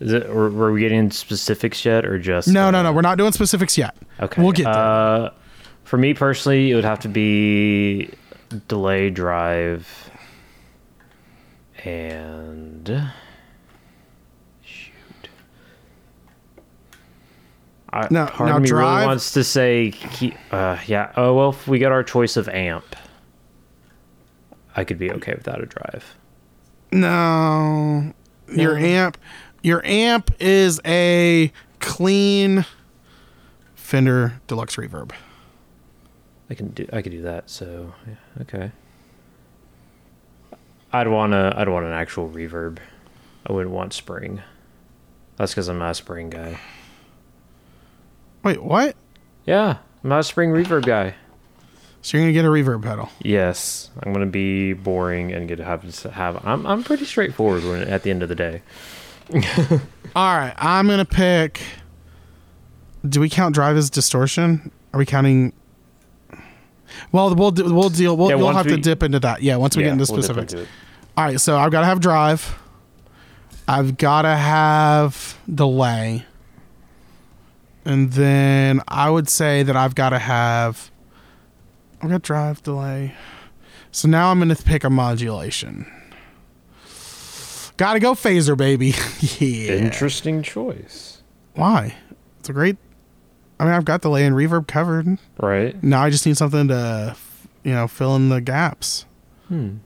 Is 0.00 0.12
it? 0.12 0.26
Or 0.26 0.50
were 0.50 0.72
we 0.72 0.80
getting 0.80 1.10
specifics 1.10 1.84
yet, 1.84 2.04
or 2.04 2.18
just? 2.18 2.48
no 2.48 2.68
uh, 2.68 2.70
no 2.70 2.82
no 2.82 2.92
we're 2.92 3.00
not 3.00 3.18
doing 3.18 3.32
specifics 3.32 3.76
yet 3.78 3.96
Okay. 4.20 4.42
we'll 4.42 4.52
get 4.52 4.64
there 4.64 4.72
Uh, 4.74 5.30
for 5.84 5.96
me 5.98 6.14
personally, 6.14 6.70
it 6.70 6.74
would 6.74 6.84
have 6.84 7.00
to 7.00 7.08
be 7.08 8.10
delay 8.68 9.08
drive 9.10 10.10
and 11.84 13.10
shoot. 14.64 14.92
I, 17.92 18.08
Now- 18.10 18.26
part 18.26 18.48
now 18.50 18.56
of 18.56 18.62
me 18.62 18.68
drive- 18.68 18.96
really 18.96 19.06
wants 19.06 19.32
to 19.32 19.44
say, 19.44 19.92
keep, 19.92 20.34
uh, 20.50 20.78
yeah. 20.86 21.12
Oh 21.16 21.34
well, 21.34 21.50
if 21.50 21.68
we 21.68 21.78
get 21.78 21.92
our 21.92 22.02
choice 22.02 22.36
of 22.36 22.48
amp, 22.48 22.96
I 24.76 24.84
could 24.84 24.98
be 24.98 25.10
okay 25.10 25.34
without 25.34 25.60
a 25.60 25.66
drive. 25.66 26.14
no 26.92 28.12
your 28.54 28.76
amp 28.76 29.18
your 29.62 29.84
amp 29.84 30.30
is 30.38 30.80
a 30.86 31.50
clean 31.80 32.64
fender 33.74 34.40
deluxe 34.46 34.76
reverb 34.76 35.10
I 36.48 36.54
can 36.54 36.68
do 36.68 36.86
I 36.92 37.02
could 37.02 37.12
do 37.12 37.22
that. 37.22 37.50
So 37.50 37.92
yeah, 38.06 38.42
okay. 38.42 38.72
I'd 40.92 41.08
want 41.08 41.32
to 41.32 41.52
I'd 41.56 41.68
want 41.68 41.86
an 41.86 41.92
actual 41.92 42.28
reverb. 42.28 42.78
I 43.46 43.52
wouldn't 43.52 43.74
want 43.74 43.92
spring. 43.92 44.42
That's 45.36 45.52
because 45.52 45.68
I'm 45.68 45.78
not 45.78 45.90
a 45.90 45.94
spring 45.94 46.30
guy. 46.30 46.58
Wait, 48.42 48.62
what? 48.62 48.96
Yeah, 49.44 49.78
I'm 50.02 50.10
not 50.10 50.20
a 50.20 50.24
spring 50.24 50.50
reverb 50.50 50.86
guy. 50.86 51.14
So 52.06 52.16
you're 52.16 52.22
gonna 52.26 52.34
get 52.34 52.44
a 52.44 52.48
reverb 52.48 52.84
pedal. 52.84 53.08
Yes, 53.20 53.90
I'm 54.00 54.12
gonna 54.12 54.26
be 54.26 54.74
boring 54.74 55.32
and 55.32 55.48
get 55.48 55.56
to 55.56 55.64
have 55.64 55.92
to 56.02 56.10
have. 56.12 56.46
I'm 56.46 56.64
I'm 56.64 56.84
pretty 56.84 57.04
straightforward 57.04 57.64
when 57.64 57.82
at 57.82 58.04
the 58.04 58.12
end 58.12 58.22
of 58.22 58.28
the 58.28 58.36
day. 58.36 58.62
All 60.14 60.36
right, 60.36 60.54
I'm 60.56 60.86
gonna 60.86 61.04
pick. 61.04 61.60
Do 63.08 63.18
we 63.18 63.28
count 63.28 63.56
drive 63.56 63.76
as 63.76 63.90
distortion? 63.90 64.70
Are 64.92 64.98
we 64.98 65.04
counting? 65.04 65.52
Well, 67.10 67.34
we'll 67.34 67.50
we'll 67.50 67.88
deal. 67.88 68.16
We'll, 68.16 68.28
Yeah, 68.28 68.36
we'll 68.36 68.52
have 68.52 68.68
to 68.68 68.76
dip 68.76 69.02
into 69.02 69.18
that. 69.18 69.42
Yeah, 69.42 69.56
once 69.56 69.76
we 69.76 69.82
Yeah, 69.82 69.88
get 69.88 70.00
into 70.00 70.12
we'll 70.12 70.22
specifics. 70.22 70.52
into. 70.52 70.68
All 71.16 71.24
right, 71.24 71.40
so 71.40 71.58
I've 71.58 71.72
got 71.72 71.80
to 71.80 71.86
have 71.86 71.98
drive. 71.98 72.56
I've 73.66 73.96
got 73.96 74.22
to 74.22 74.36
have 74.36 75.36
delay. 75.52 76.24
And 77.84 78.12
then 78.12 78.80
I 78.86 79.10
would 79.10 79.28
say 79.28 79.64
that 79.64 79.74
I've 79.74 79.96
got 79.96 80.10
to 80.10 80.20
have. 80.20 80.92
I've 82.02 82.10
got 82.10 82.22
drive, 82.22 82.62
delay. 82.62 83.14
So 83.90 84.08
now 84.08 84.30
I'm 84.30 84.38
going 84.38 84.54
to 84.54 84.62
pick 84.62 84.84
a 84.84 84.90
modulation. 84.90 85.90
Got 87.76 87.94
to 87.94 88.00
go 88.00 88.14
phaser, 88.14 88.56
baby. 88.56 88.94
yeah. 89.38 89.72
Interesting 89.74 90.42
choice. 90.42 91.22
Why? 91.54 91.94
It's 92.40 92.48
a 92.48 92.52
great. 92.52 92.76
I 93.58 93.64
mean, 93.64 93.72
I've 93.72 93.84
got 93.84 94.02
delay 94.02 94.24
and 94.24 94.34
reverb 94.36 94.66
covered. 94.66 95.18
Right. 95.40 95.82
Now 95.82 96.02
I 96.02 96.10
just 96.10 96.26
need 96.26 96.36
something 96.36 96.68
to, 96.68 97.16
you 97.64 97.72
know, 97.72 97.88
fill 97.88 98.16
in 98.16 98.28
the 98.28 98.40
gaps. 98.40 99.06
Hmm. 99.48 99.76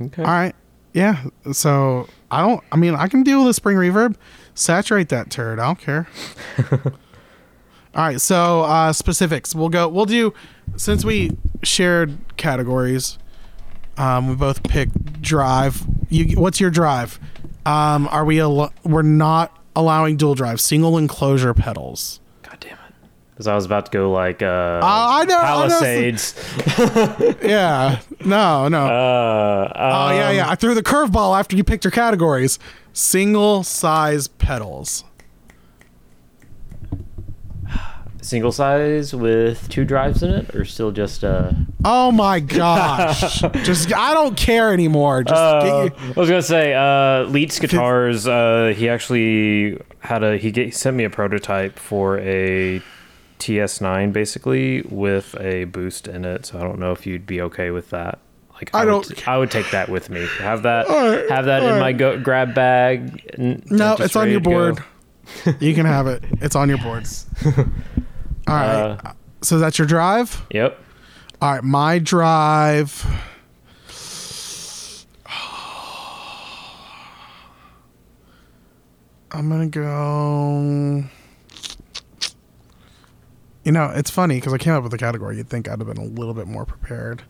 Okay. 0.00 0.22
All 0.22 0.28
right. 0.28 0.54
Yeah. 0.92 1.24
So 1.52 2.08
I 2.30 2.46
don't. 2.46 2.62
I 2.72 2.76
mean, 2.76 2.94
I 2.94 3.08
can 3.08 3.22
deal 3.22 3.40
with 3.40 3.50
a 3.50 3.54
spring 3.54 3.76
reverb. 3.76 4.16
Saturate 4.54 5.08
that 5.10 5.30
turd. 5.30 5.58
I 5.58 5.66
don't 5.66 5.78
care. 5.78 6.08
All 7.96 8.04
right. 8.04 8.20
So 8.20 8.62
uh, 8.62 8.92
specifics. 8.92 9.54
We'll 9.54 9.70
go. 9.70 9.88
We'll 9.88 10.04
do. 10.04 10.32
Since 10.76 11.04
we 11.04 11.36
shared 11.62 12.18
categories, 12.36 13.18
um, 13.96 14.28
we 14.28 14.34
both 14.36 14.62
picked 14.62 15.22
drive. 15.22 15.82
You. 16.10 16.38
What's 16.38 16.60
your 16.60 16.70
drive? 16.70 17.18
Um, 17.64 18.06
are 18.08 18.24
we? 18.24 18.40
Al- 18.40 18.72
we're 18.84 19.00
not 19.02 19.58
allowing 19.74 20.16
dual 20.18 20.34
drive. 20.34 20.60
Single 20.60 20.98
enclosure 20.98 21.54
pedals. 21.54 22.20
God 22.42 22.58
damn 22.60 22.72
it. 22.74 22.78
Because 23.32 23.46
I 23.46 23.54
was 23.54 23.64
about 23.64 23.86
to 23.86 23.92
go 23.92 24.10
like 24.12 24.42
uh, 24.42 24.80
I 24.82 25.24
know, 25.24 25.38
I 25.38 25.66
know. 25.68 25.78
Palisades. 25.80 26.34
Yeah. 27.42 28.00
No. 28.24 28.68
No. 28.68 28.86
Uh, 28.86 29.72
oh 29.74 30.10
yeah. 30.14 30.28
um, 30.28 30.36
Yeah. 30.36 30.50
I 30.50 30.54
threw 30.54 30.74
the 30.74 30.82
curveball 30.82 31.38
after 31.38 31.56
you 31.56 31.64
picked 31.64 31.84
your 31.84 31.90
categories. 31.92 32.58
Single 32.92 33.62
size 33.62 34.28
pedals. 34.28 35.04
Single 38.26 38.50
size 38.50 39.14
with 39.14 39.68
two 39.68 39.84
drives 39.84 40.24
in 40.24 40.30
it, 40.30 40.52
or 40.52 40.64
still 40.64 40.90
just 40.90 41.22
uh? 41.22 41.52
Oh 41.84 42.10
my 42.10 42.40
gosh! 42.40 43.40
Just 43.62 43.94
I 43.94 44.14
don't 44.14 44.36
care 44.36 44.72
anymore. 44.72 45.22
Just 45.22 45.36
Uh, 45.40 45.90
I 45.94 46.12
was 46.18 46.28
gonna 46.28 46.42
say, 46.42 46.74
uh, 46.74 47.22
Leets 47.28 47.60
guitars. 47.60 48.26
Uh, 48.26 48.74
he 48.76 48.88
actually 48.88 49.80
had 50.00 50.24
a 50.24 50.38
he 50.38 50.50
get, 50.50 50.74
sent 50.74 50.96
me 50.96 51.04
a 51.04 51.10
prototype 51.10 51.78
for 51.78 52.18
a 52.18 52.82
TS9, 53.38 54.12
basically 54.12 54.82
with 54.82 55.36
a 55.38 55.62
boost 55.64 56.08
in 56.08 56.24
it. 56.24 56.46
So 56.46 56.58
I 56.58 56.62
don't 56.62 56.80
know 56.80 56.90
if 56.90 57.06
you'd 57.06 57.26
be 57.26 57.40
okay 57.42 57.70
with 57.70 57.90
that. 57.90 58.18
Like 58.54 58.74
I 58.74 58.84
would, 58.86 58.90
don't- 59.04 59.28
I 59.28 59.38
would 59.38 59.52
take 59.52 59.70
that 59.70 59.88
with 59.88 60.10
me. 60.10 60.26
Have 60.40 60.62
that. 60.64 60.88
Alright, 60.88 61.30
have 61.30 61.44
that 61.44 61.62
in 61.62 61.78
my 61.78 61.92
go, 61.92 62.18
grab 62.18 62.56
bag. 62.56 63.36
no, 63.38 63.94
it's 64.00 64.16
on 64.16 64.30
your 64.32 64.40
board. 64.40 64.82
you 65.60 65.74
can 65.74 65.86
have 65.86 66.08
it. 66.08 66.24
It's 66.40 66.56
on 66.56 66.68
your 66.68 66.78
board. 66.78 67.06
All 68.46 68.54
right. 68.54 68.98
Uh, 69.04 69.12
so 69.42 69.58
that's 69.58 69.78
your 69.78 69.86
drive. 69.86 70.44
Yep. 70.50 70.78
All 71.42 71.52
right, 71.52 71.64
my 71.64 71.98
drive. 71.98 73.04
I'm 79.32 79.50
gonna 79.50 79.66
go. 79.66 81.04
You 83.64 83.72
know, 83.72 83.92
it's 83.94 84.10
funny 84.10 84.36
because 84.36 84.54
I 84.54 84.58
came 84.58 84.72
up 84.74 84.82
with 84.82 84.92
the 84.92 84.98
category. 84.98 85.36
You'd 85.36 85.48
think 85.48 85.68
I'd 85.68 85.78
have 85.80 85.88
been 85.88 85.98
a 85.98 86.04
little 86.04 86.34
bit 86.34 86.46
more 86.46 86.64
prepared. 86.64 87.22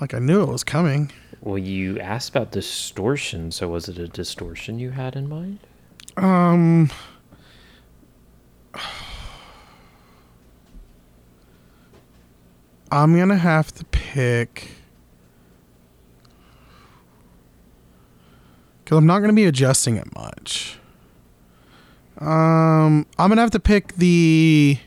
Like 0.00 0.14
I 0.14 0.18
knew 0.18 0.42
it 0.42 0.48
was 0.48 0.64
coming. 0.64 1.12
Well, 1.42 1.58
you 1.58 2.00
asked 2.00 2.30
about 2.30 2.50
distortion. 2.50 3.52
So 3.52 3.68
was 3.68 3.88
it 3.88 3.98
a 3.98 4.08
distortion 4.08 4.78
you 4.78 4.90
had 4.90 5.14
in 5.14 5.28
mind? 5.28 5.60
Um. 6.16 6.90
I'm 12.94 13.18
gonna 13.18 13.36
have 13.36 13.72
to 13.72 13.84
pick 13.86 14.68
because 18.84 18.96
I'm 18.96 19.04
not 19.04 19.18
gonna 19.18 19.32
be 19.32 19.46
adjusting 19.46 19.96
it 19.96 20.14
much. 20.14 20.78
Um, 22.18 23.04
I'm 23.18 23.28
gonna 23.30 23.40
have 23.40 23.50
to 23.50 23.58
pick 23.58 23.94
the. 23.96 24.78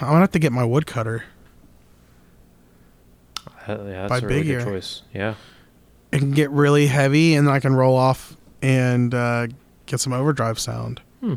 I'm 0.00 0.08
gonna 0.08 0.20
have 0.20 0.32
to 0.32 0.40
get 0.40 0.50
my 0.50 0.64
woodcutter. 0.64 1.22
Uh, 3.46 3.78
yeah, 3.84 4.08
that's 4.08 4.24
a 4.24 4.26
really 4.26 4.42
good 4.42 4.64
choice. 4.64 5.02
Yeah. 5.14 5.36
it 6.10 6.18
can 6.18 6.32
get 6.32 6.50
really 6.50 6.88
heavy 6.88 7.36
and 7.36 7.48
I 7.48 7.60
can 7.60 7.74
roll 7.74 7.96
off 7.96 8.36
and 8.60 9.14
uh, 9.14 9.46
get 9.86 10.00
some 10.00 10.12
overdrive 10.12 10.58
sound. 10.58 11.00
Hmm. 11.20 11.34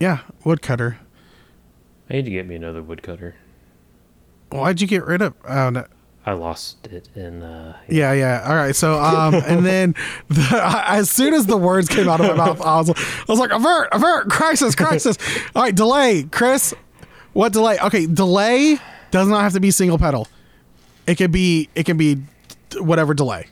Yeah, 0.00 0.20
woodcutter. 0.44 0.98
I 2.10 2.14
need 2.14 2.24
to 2.26 2.30
get 2.30 2.46
me 2.46 2.54
another 2.54 2.82
woodcutter. 2.82 3.34
Why'd 4.50 4.80
you 4.80 4.86
get 4.86 5.04
rid 5.04 5.22
of? 5.22 5.34
Oh, 5.48 5.70
no. 5.70 5.86
I 6.24 6.32
lost 6.32 6.86
it 6.88 7.08
in. 7.14 7.42
Uh, 7.42 7.76
Yeah, 7.88 8.12
yeah. 8.12 8.44
All 8.48 8.54
right. 8.56 8.74
So, 8.74 9.00
um, 9.00 9.34
and 9.46 9.64
then 9.64 9.94
the, 10.28 10.60
as 10.86 11.10
soon 11.10 11.34
as 11.34 11.46
the 11.46 11.56
words 11.56 11.88
came 11.88 12.08
out 12.08 12.20
of 12.20 12.26
my 12.26 12.34
mouth, 12.46 12.60
I 12.60 12.76
was, 12.78 12.90
I 12.90 13.24
was 13.28 13.38
like, 13.38 13.50
avert, 13.52 13.88
avert, 13.92 14.28
crisis, 14.28 14.74
crisis. 14.74 15.16
All 15.54 15.62
right, 15.62 15.74
delay, 15.74 16.24
Chris. 16.24 16.74
What 17.32 17.52
delay? 17.52 17.78
Okay, 17.80 18.06
delay 18.06 18.78
does 19.10 19.28
not 19.28 19.42
have 19.42 19.52
to 19.52 19.60
be 19.60 19.70
single 19.70 19.98
pedal. 19.98 20.26
It 21.06 21.16
can 21.16 21.30
be, 21.30 21.68
it 21.74 21.84
can 21.86 21.96
be 21.96 22.18
whatever 22.78 23.14
delay. 23.14 23.46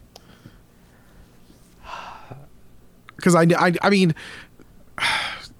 Because 3.16 3.34
I, 3.34 3.42
I, 3.58 3.72
I 3.80 3.88
mean, 3.90 4.14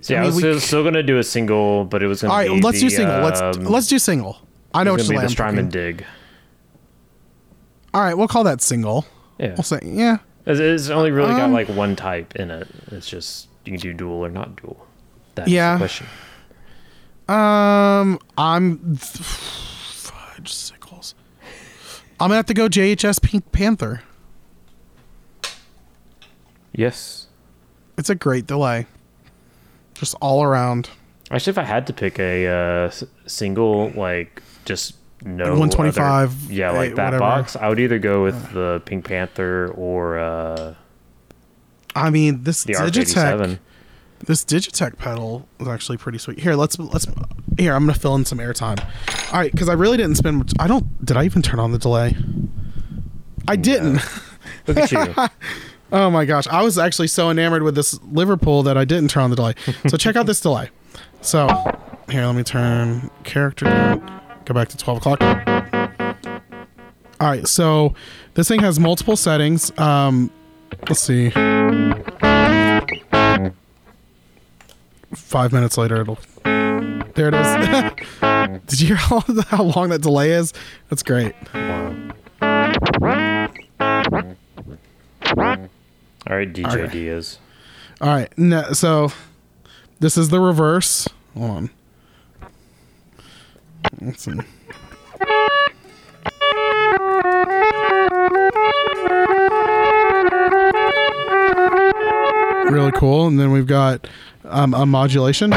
So 0.05 0.13
yeah, 0.13 0.21
I, 0.21 0.23
I 0.25 0.27
was 0.27 0.37
still, 0.37 0.61
still 0.61 0.85
gonna 0.85 1.03
do 1.03 1.17
a 1.17 1.25
single, 1.25 1.87
but 1.87 2.03
it 2.03 2.09
was 2.09 2.21
gonna 2.21 2.35
all 2.35 2.43
be. 2.43 2.49
right, 2.51 2.63
let's 2.63 2.79
do 2.79 2.91
the, 2.91 2.95
single. 2.95 3.21
Let's 3.21 3.41
um, 3.41 3.65
let's 3.65 3.87
do 3.87 3.99
single. 3.99 4.37
I 4.75 4.85
know 4.85 4.91
it 4.91 4.99
was 4.99 5.09
which 5.09 5.17
gonna 5.17 5.21
delay 5.21 5.21
be 5.21 5.21
the 5.21 5.25
I'm 5.25 5.31
Strymon 5.31 5.71
picking. 5.71 5.97
dig. 5.97 6.07
All 7.95 8.03
right, 8.03 8.13
we'll 8.13 8.29
call 8.29 8.45
that 8.45 8.61
single. 8.61 9.07
Yeah, 9.39 9.55
We'll 9.55 9.63
say, 9.63 9.79
yeah. 9.83 10.19
it's, 10.45 10.61
it's 10.61 10.91
only 10.91 11.11
really 11.11 11.31
got 11.31 11.45
Um, 11.45 11.53
like 11.55 11.69
one 11.71 11.97
type 11.97 12.37
in 12.37 12.51
it. 12.51 12.69
It's 12.89 13.09
just 13.09 13.49
you 13.65 13.73
can 13.73 13.81
do 13.81 13.95
dual 13.95 14.17
or 14.25 14.29
not 14.29 14.57
dual. 14.61 14.87
That's 15.37 15.49
Yeah. 15.49 15.73
the 15.75 15.79
question. 15.79 16.07
Um, 17.27 18.19
I'm 18.37 18.97
fudge 18.97 20.53
sickles. 20.53 21.15
I'm 22.21 22.27
gonna 22.29 22.35
have 22.35 22.47
to 22.47 22.55
go 22.55 22.69
JHS 22.69 23.23
Pink 23.23 23.51
Panther. 23.53 24.03
Yes. 26.73 27.29
It's 27.97 28.11
a 28.11 28.15
great 28.15 28.47
delay, 28.47 28.87
just 29.95 30.15
all 30.21 30.43
around. 30.43 30.91
Actually, 31.31 31.53
if 31.53 31.59
I 31.59 31.65
had 31.65 31.87
to 31.87 31.93
pick 31.93 32.19
a 32.19 32.47
uh, 32.47 32.91
single, 33.27 33.91
like 33.91 34.43
just 34.65 34.97
no 35.25 35.45
125, 35.45 36.45
other- 36.47 36.53
yeah, 36.53 36.71
like 36.71 36.93
eh, 36.93 36.95
that 36.95 37.05
whatever. 37.07 37.19
box, 37.19 37.57
I 37.57 37.69
would 37.69 37.81
either 37.81 37.99
go 37.99 38.23
with 38.23 38.53
the 38.53 38.83
Pink 38.85 39.07
Panther 39.07 39.73
or 39.75 40.19
uh, 40.19 40.75
I 41.95 42.11
mean, 42.11 42.43
this 42.43 42.65
the 42.65 42.75
Digitech, 42.75 43.59
this 44.27 44.45
Digitech 44.45 44.99
pedal 44.99 45.49
is 45.61 45.69
actually 45.69 45.97
pretty 45.97 46.19
sweet. 46.19 46.41
Here, 46.41 46.55
let's 46.55 46.79
let's 46.79 47.07
here. 47.59 47.75
I'm 47.75 47.83
gonna 47.87 47.99
fill 47.99 48.17
in 48.17 48.25
some 48.25 48.39
airtime. 48.39 48.85
All 49.33 49.41
right, 49.41 49.51
because 49.51 49.69
I 49.69 49.75
really 49.75 49.97
didn't 49.97 50.17
spend 50.17 50.39
much. 50.39 50.53
I 50.59 50.67
don't. 50.67 51.05
Did 51.05 51.17
I 51.17 51.25
even 51.25 51.43
turn 51.43 51.61
on 51.61 51.73
the 51.73 51.79
delay? 51.79 52.17
I 53.49 53.57
didn't. 53.57 54.01
Look 54.67 54.77
at 54.77 54.93
you. 54.93 55.15
Oh 55.95 56.11
my 56.11 56.25
gosh, 56.25 56.49
I 56.49 56.61
was 56.61 56.77
actually 56.77 57.07
so 57.07 57.31
enamored 57.31 57.63
with 57.63 57.77
this 57.77 58.01
Liverpool 58.03 58.65
that 58.65 58.77
I 58.77 58.85
didn't 58.85 59.11
turn 59.11 59.23
on 59.23 59.31
the 59.31 59.37
delay. 59.37 59.55
So 59.87 59.97
check 59.97 60.17
out 60.17 60.27
this 60.27 60.41
delay. 60.41 60.71
So 61.21 61.47
here, 62.11 62.27
let 62.27 62.35
me 62.35 62.43
turn 62.43 63.13
character 63.23 63.67
down. 63.67 64.21
Go 64.45 64.55
back 64.55 64.67
to 64.71 64.77
12 64.77 64.99
o'clock. 64.99 65.23
All 67.21 67.29
right, 67.29 67.47
so 67.47 67.95
this 68.35 68.49
thing 68.49 68.59
has 68.59 68.81
multiple 68.81 69.17
settings. 69.17 69.71
Um, 69.79 70.33
let's 70.89 71.01
see. 71.01 71.31
five 75.15 75.53
minutes 75.53 75.79
later, 75.79 76.01
it'll. 76.01 76.19
There 76.43 77.29
it 77.29 77.35
is. 77.35 77.47
Did 78.67 78.81
you 78.81 78.87
hear 78.89 78.97
how, 78.97 79.21
how 79.47 79.63
long 79.63 79.91
that 79.91 80.03
delay 80.03 80.33
is? 80.33 80.53
That's 80.89 81.05
great. 81.05 81.37
Wow. 85.37 85.69
All 86.29 86.37
right, 86.37 86.51
DJ 86.53 86.83
Okay. 86.85 86.93
Diaz. 86.93 87.39
All 88.01 88.09
right. 88.09 88.33
No, 88.39 88.73
so 88.73 89.13
this 90.01 90.17
is 90.17 90.31
the 90.31 90.41
reverse. 90.41 91.07
Hold 91.37 91.51
on. 91.51 91.71
Let's 94.01 94.23
see. 94.23 94.33
Really 102.71 102.93
cool. 102.93 103.27
And 103.29 103.39
then 103.39 103.53
we've 103.53 103.67
got 103.67 104.09
um, 104.45 104.75
a 104.75 104.85
modulation. 104.87 105.53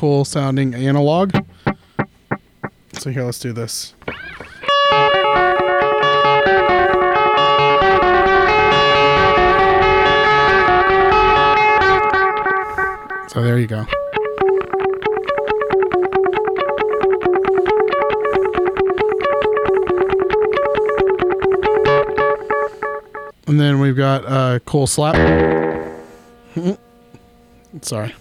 Cool 0.00 0.24
sounding 0.24 0.74
analog. 0.74 1.30
So 2.94 3.10
here, 3.10 3.22
let's 3.22 3.38
do 3.38 3.52
this. 3.52 3.94
So 13.28 13.42
there 13.42 13.58
you 13.58 13.66
go. 13.66 13.84
And 23.46 23.60
then 23.60 23.80
we've 23.80 23.94
got 23.94 24.24
uh, 24.24 24.60
cool 24.60 24.86
slap. 24.86 25.14
Sorry. 27.82 28.14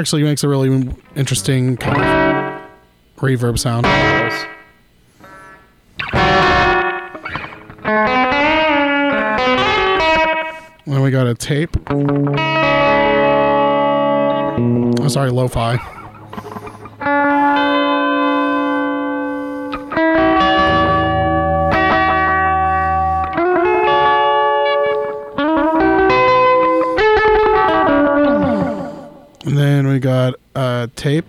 Actually 0.00 0.22
makes 0.22 0.42
a 0.42 0.48
really 0.48 0.88
interesting 1.14 1.76
kind 1.76 2.00
of 2.00 2.62
reverb 3.18 3.58
sound. 3.58 3.84
Then 10.86 11.02
we 11.02 11.10
got 11.10 11.26
a 11.26 11.34
tape. 11.34 11.76
Oh, 14.98 15.08
sorry, 15.08 15.30
lo-fi. 15.30 15.76
Tape. 31.00 31.24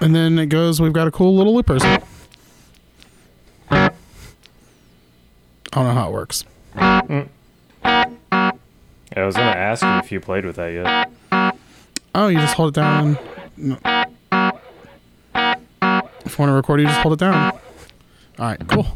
And 0.00 0.14
then 0.14 0.38
it 0.38 0.46
goes, 0.46 0.80
we've 0.80 0.92
got 0.92 1.08
a 1.08 1.10
cool 1.10 1.36
little 1.36 1.56
loopers. 1.56 1.82
I 1.82 2.00
don't 5.72 5.84
know 5.84 5.92
how 5.92 6.10
it 6.10 6.12
works. 6.12 6.44
I 6.76 7.26
was 9.16 9.34
gonna 9.34 9.50
ask 9.50 9.82
you 9.82 9.98
if 9.98 10.12
you 10.12 10.20
played 10.20 10.44
with 10.44 10.54
that 10.54 10.68
yet. 10.68 11.10
Oh, 12.14 12.28
you 12.28 12.38
just 12.38 12.54
hold 12.54 12.68
it 12.68 12.76
down. 12.80 13.18
No. 13.56 13.76
If 16.24 16.38
you 16.38 16.38
want 16.38 16.50
to 16.50 16.52
record, 16.52 16.80
you 16.80 16.86
just 16.86 17.00
hold 17.00 17.14
it 17.14 17.18
down. 17.18 17.57
All 18.38 18.46
right, 18.46 18.68
cool. 18.68 18.86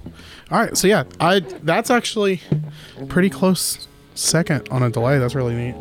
All 0.51 0.61
right, 0.61 0.77
so 0.77 0.87
yeah, 0.87 1.05
I 1.19 1.41
that's 1.41 1.91
actually 1.91 2.41
pretty 3.09 3.29
close 3.29 3.89
second 4.15 4.69
on 4.71 4.83
a 4.83 4.91
delay. 4.91 5.19
That's 5.19 5.35
really 5.35 5.55
neat. 5.55 5.75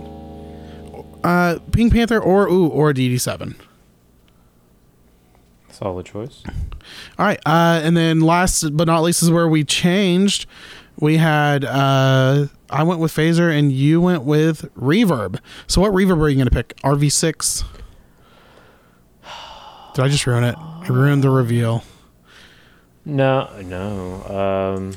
Uh, 1.23 1.59
Pink 1.71 1.93
Panther 1.93 2.19
or 2.19 2.47
ooh 2.47 2.67
or 2.67 2.91
DD7. 2.93 3.55
Solid 5.69 6.05
choice. 6.05 6.43
All 7.19 7.25
right, 7.25 7.39
uh, 7.45 7.81
and 7.83 7.95
then 7.95 8.21
last 8.21 8.75
but 8.75 8.87
not 8.87 9.01
least 9.01 9.21
is 9.21 9.29
where 9.29 9.47
we 9.47 9.63
changed. 9.63 10.47
We 10.99 11.17
had 11.17 11.63
uh, 11.63 12.47
I 12.69 12.83
went 12.83 12.99
with 12.99 13.13
phaser 13.13 13.55
and 13.55 13.71
you 13.71 14.01
went 14.01 14.23
with 14.23 14.73
reverb. 14.75 15.39
So 15.67 15.81
what 15.81 15.91
reverb 15.91 16.19
are 16.19 16.29
you 16.29 16.37
gonna 16.37 16.49
pick? 16.49 16.75
RV6. 16.77 17.63
Did 19.93 20.05
I 20.05 20.07
just 20.07 20.25
ruin 20.25 20.43
it? 20.43 20.55
I 20.57 20.87
ruined 20.87 21.23
the 21.23 21.29
reveal. 21.29 21.83
No, 23.05 23.49
no. 23.63 24.75
Um, 24.77 24.93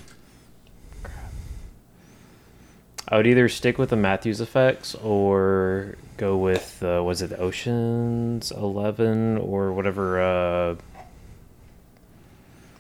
I 3.09 3.17
would 3.17 3.27
either 3.27 3.49
stick 3.49 3.79
with 3.79 3.91
the 3.91 3.97
Matthews 3.97 4.41
effects 4.41 4.95
or 4.97 5.97
go 6.17 6.37
with 6.37 6.83
uh, 6.83 7.03
was 7.05 7.23
it 7.23 7.33
Ocean's 7.39 8.51
Eleven 8.51 9.39
or 9.39 9.73
whatever 9.73 10.21
uh, 10.21 10.77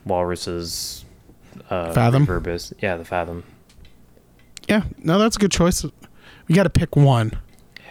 Walrus's 0.04 1.04
uh, 1.70 1.92
Fathom? 1.92 2.26
reverb 2.26 2.46
is. 2.46 2.72
Yeah, 2.80 2.96
the 2.96 3.04
Fathom. 3.04 3.44
Yeah, 4.68 4.84
no, 4.98 5.18
that's 5.18 5.36
a 5.36 5.38
good 5.38 5.52
choice. 5.52 5.84
We 6.48 6.54
got 6.54 6.64
to 6.64 6.70
pick 6.70 6.96
one. 6.96 7.32
Yeah, 7.78 7.82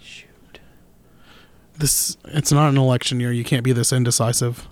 shoot. 0.00 0.60
This 1.78 2.16
it's 2.26 2.52
not 2.52 2.68
an 2.68 2.76
election 2.78 3.20
year. 3.20 3.32
You 3.32 3.44
can't 3.44 3.64
be 3.64 3.72
this 3.72 3.92
indecisive. 3.92 4.68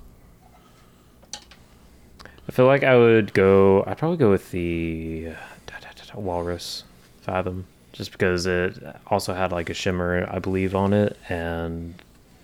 I 2.48 2.52
feel 2.52 2.66
like 2.66 2.82
I 2.82 2.96
would 2.96 3.32
go. 3.34 3.84
I'd 3.86 3.98
probably 3.98 4.16
go 4.16 4.30
with 4.30 4.50
the 4.50 5.28
uh, 5.30 5.34
da, 5.66 5.74
da, 5.80 5.88
da, 6.14 6.20
Walrus 6.20 6.84
Fathom, 7.22 7.66
just 7.92 8.10
because 8.12 8.46
it 8.46 8.82
also 9.06 9.32
had 9.32 9.52
like 9.52 9.70
a 9.70 9.74
shimmer, 9.74 10.28
I 10.30 10.38
believe, 10.38 10.74
on 10.74 10.92
it, 10.92 11.16
and 11.28 11.94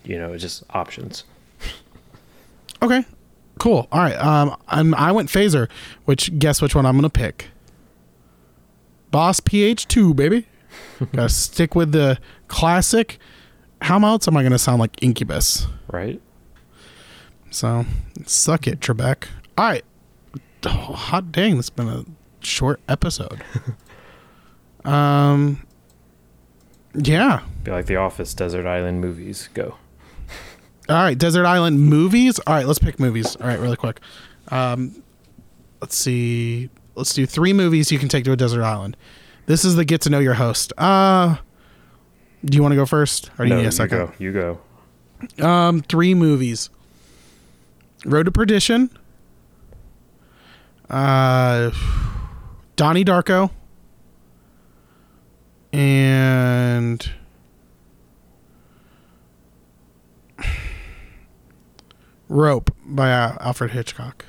you 0.05 0.19
know, 0.19 0.37
just 0.39 0.63
options. 0.71 1.25
Okay, 2.81 3.05
cool. 3.59 3.89
All 3.91 4.01
right. 4.01 4.17
Um, 4.17 4.57
I'm, 4.69 4.95
I 4.95 5.11
went 5.11 5.31
phaser. 5.31 5.69
Which 6.05 6.39
guess 6.39 6.63
which 6.63 6.77
one 6.77 6.87
I'm 6.87 6.95
gonna 6.97 7.11
pick? 7.11 7.49
Boss 9.11 9.41
PH2, 9.41 10.15
baby. 10.15 10.47
Gotta 11.13 11.29
stick 11.29 11.75
with 11.75 11.91
the 11.91 12.19
classic. 12.47 13.19
How 13.83 14.01
else 14.05 14.29
am 14.29 14.37
I 14.37 14.45
gonna 14.45 14.59
sound 14.61 14.79
like 14.79 15.03
Incubus? 15.03 15.67
Right? 15.91 16.21
So 17.51 17.85
suck 18.27 18.69
it, 18.69 18.79
Trebek. 18.79 19.25
All 19.57 19.65
right. 19.65 19.85
Oh, 20.65 20.93
hot 20.93 21.31
dang, 21.33 21.57
this 21.57 21.67
has 21.67 21.71
been 21.71 21.89
a 21.89 22.05
short 22.41 22.81
episode. 22.89 23.43
um. 24.85 25.65
Yeah. 26.95 27.43
Be 27.65 27.71
like 27.71 27.87
the 27.87 27.97
Office 27.97 28.35
Desert 28.35 28.67
Island 28.67 29.01
movies. 29.01 29.49
Go. 29.55 29.77
All 30.89 30.97
right, 30.97 31.19
Desert 31.19 31.45
Island 31.45 31.81
movies. 31.81 32.39
All 32.47 32.55
right, 32.55 32.67
let's 32.67 32.79
pick 32.79 32.99
movies. 32.99 33.37
All 33.37 33.47
right, 33.47 33.59
really 33.59 33.77
quick. 33.77 34.01
Um, 34.49 35.03
let's 35.81 35.97
see. 35.97 36.71
Let's 36.95 37.15
do 37.15 37.27
three 37.27 37.53
movies 37.53 37.93
you 37.93 37.99
can 37.99 38.09
take 38.09 38.25
to 38.25 38.33
a 38.33 38.37
desert 38.37 38.65
island. 38.65 38.97
This 39.47 39.65
is 39.65 39.77
the 39.77 39.85
get 39.85 40.01
to 40.03 40.11
know 40.11 40.19
your 40.19 40.35
host. 40.35 40.73
Uh, 40.79 41.37
do 42.45 42.57
you 42.57 42.63
want 42.63 42.73
to 42.73 42.77
go 42.77 42.87
first, 42.87 43.31
or 43.39 43.45
do 43.45 43.51
you 43.51 43.51
no, 43.51 43.57
need 43.57 43.63
a 43.63 43.65
you 43.67 43.71
second? 43.71 43.99
go. 43.99 44.13
You 44.19 44.33
go. 44.33 45.47
Um, 45.47 45.83
three 45.83 46.15
movies. 46.15 46.71
Road 48.05 48.25
to 48.25 48.33
Perdition. 48.33 48.91
Uh, 50.89 51.71
Donnie 52.77 53.05
Darko. 53.05 53.51
And 55.73 57.11
Rope 62.29 62.71
by 62.85 63.13
uh, 63.13 63.37
Alfred 63.41 63.73
Hitchcock. 63.73 64.25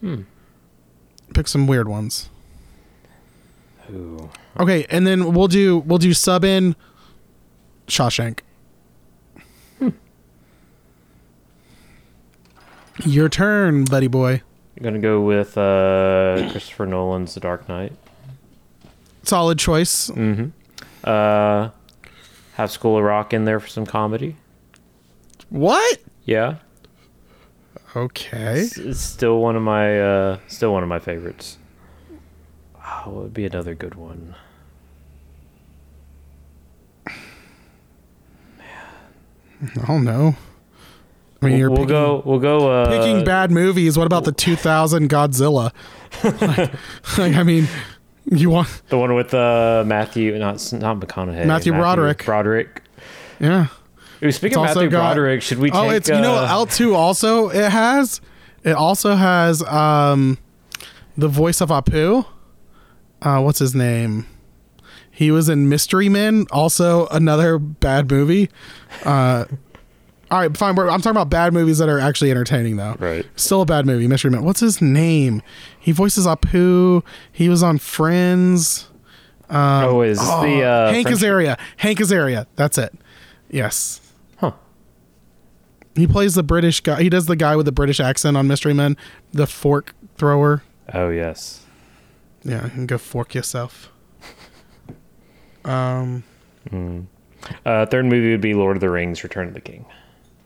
Hmm. 0.00 0.22
Pick 1.32 1.48
some 1.48 1.66
weird 1.66 1.88
ones. 1.88 2.30
Ooh. 3.90 4.30
Okay, 4.58 4.86
and 4.88 5.06
then 5.06 5.32
we'll 5.32 5.48
do 5.48 5.78
we'll 5.78 5.98
do 5.98 6.14
sub 6.14 6.44
in 6.44 6.76
Shawshank. 7.86 8.40
Your 13.04 13.28
turn, 13.28 13.84
buddy 13.84 14.06
boy. 14.06 14.42
I'm 14.76 14.82
gonna 14.82 14.98
go 14.98 15.20
with 15.20 15.56
uh, 15.56 16.48
Christopher 16.52 16.86
Nolan's 16.86 17.34
The 17.34 17.40
Dark 17.40 17.68
Knight. 17.68 17.92
Solid 19.22 19.58
choice. 19.58 20.10
Mm-hmm. 20.10 20.48
Uh, 21.02 21.70
have 22.54 22.70
School 22.70 22.98
of 22.98 23.04
Rock 23.04 23.32
in 23.32 23.44
there 23.44 23.60
for 23.60 23.68
some 23.68 23.86
comedy. 23.86 24.36
What? 25.50 25.98
Yeah, 26.24 26.56
Okay. 27.94 28.60
it's, 28.60 28.76
it's 28.78 29.00
still 29.00 29.38
one 29.40 29.54
of 29.56 29.62
my 29.62 30.00
uh, 30.00 30.38
still 30.48 30.72
one 30.72 30.82
of 30.82 30.88
my 30.88 30.98
favorites. 30.98 31.58
Oh, 32.84 33.02
what 33.10 33.22
would 33.24 33.34
be 33.34 33.44
another 33.46 33.74
good 33.74 33.94
one? 33.94 34.34
I 39.76 39.86
don't 39.86 40.04
know. 40.04 40.34
I 41.44 41.48
mean, 41.48 41.52
We'll, 41.52 41.58
you're 41.60 41.68
we'll 41.70 41.76
picking, 41.78 41.88
go. 41.88 42.22
We'll 42.24 42.38
go. 42.40 42.70
Uh, 42.70 42.88
picking 42.98 43.24
bad 43.24 43.50
movies. 43.50 43.96
What 43.98 44.06
about 44.06 44.24
the 44.24 44.32
2000 44.32 45.08
Godzilla? 45.10 45.72
like, 46.24 46.72
like, 47.18 47.34
I 47.34 47.42
mean, 47.42 47.68
you 48.30 48.50
want 48.50 48.82
The 48.88 48.98
one 48.98 49.14
with 49.14 49.34
uh, 49.34 49.84
Matthew, 49.86 50.38
not 50.38 50.72
not 50.72 50.98
McConaughey. 51.00 51.46
Matthew 51.46 51.72
Broderick. 51.72 52.24
Broderick. 52.24 52.82
yeah. 53.40 53.66
Ooh, 54.22 54.30
speaking 54.32 54.58
It's 54.62 54.70
of 54.70 54.76
Matthew 54.76 54.90
got- 54.90 55.14
Broderick, 55.14 55.42
should 55.42 55.58
we 55.58 55.70
take? 55.70 55.78
Oh, 55.78 55.90
it's 55.90 56.08
you 56.08 56.20
know 56.20 56.34
uh, 56.36 56.46
L 56.48 56.66
two 56.66 56.94
also 56.94 57.50
it 57.50 57.70
has 57.70 58.20
it 58.62 58.72
also 58.72 59.14
has 59.16 59.62
um 59.64 60.38
the 61.18 61.28
voice 61.28 61.60
of 61.60 61.68
Apu. 61.68 62.24
Uh, 63.20 63.40
what's 63.40 63.58
his 63.58 63.74
name? 63.74 64.26
He 65.10 65.30
was 65.30 65.48
in 65.48 65.68
Mystery 65.68 66.08
Men, 66.08 66.46
also 66.50 67.06
another 67.08 67.58
bad 67.58 68.10
movie. 68.10 68.50
Uh, 69.04 69.44
all 70.34 70.40
right, 70.40 70.56
fine. 70.56 70.74
we're- 70.74 70.90
I'm 70.90 71.00
talking 71.00 71.12
about 71.16 71.30
bad 71.30 71.52
movies 71.52 71.78
that 71.78 71.88
are 71.88 71.98
actually 72.00 72.30
entertaining, 72.32 72.76
though. 72.76 72.96
Right. 72.98 73.24
Still 73.36 73.62
a 73.62 73.66
bad 73.66 73.86
movie, 73.86 74.08
Mystery 74.08 74.30
Men. 74.32 74.42
What's 74.42 74.60
his 74.60 74.82
name? 74.82 75.42
He 75.78 75.92
voices 75.92 76.26
Apu. 76.26 77.02
He 77.30 77.48
was 77.48 77.62
on 77.62 77.78
Friends. 77.78 78.88
oh, 79.48 80.00
is 80.02 80.18
this 80.18 80.26
the 80.28 80.62
uh, 80.62 80.90
Hank 80.92 81.06
French- 81.06 81.20
Azaria. 81.20 81.58
Hank 81.76 81.98
Azaria. 81.98 82.46
That's 82.56 82.78
it. 82.78 82.92
Yes. 83.48 84.00
Huh. 84.38 84.52
He 85.94 86.06
plays 86.08 86.34
the 86.34 86.42
British 86.42 86.80
guy. 86.80 87.00
He 87.02 87.08
does 87.08 87.26
the 87.26 87.36
guy 87.36 87.54
with 87.54 87.66
the 87.66 87.72
British 87.72 88.00
accent 88.00 88.36
on 88.36 88.48
Mystery 88.48 88.74
Men, 88.74 88.96
the 89.32 89.46
fork 89.46 89.94
thrower. 90.16 90.64
Oh 90.92 91.10
yes. 91.10 91.64
Yeah, 92.42 92.64
you 92.64 92.70
can 92.70 92.86
go 92.86 92.98
fork 92.98 93.34
yourself. 93.34 93.90
Um. 95.64 96.24
Uh, 97.64 97.86
third 97.86 98.06
movie 98.06 98.30
would 98.32 98.40
be 98.40 98.54
Lord 98.54 98.76
of 98.76 98.80
the 98.80 98.90
Rings: 98.90 99.22
Return 99.22 99.48
of 99.48 99.54
the 99.54 99.60
King. 99.60 99.84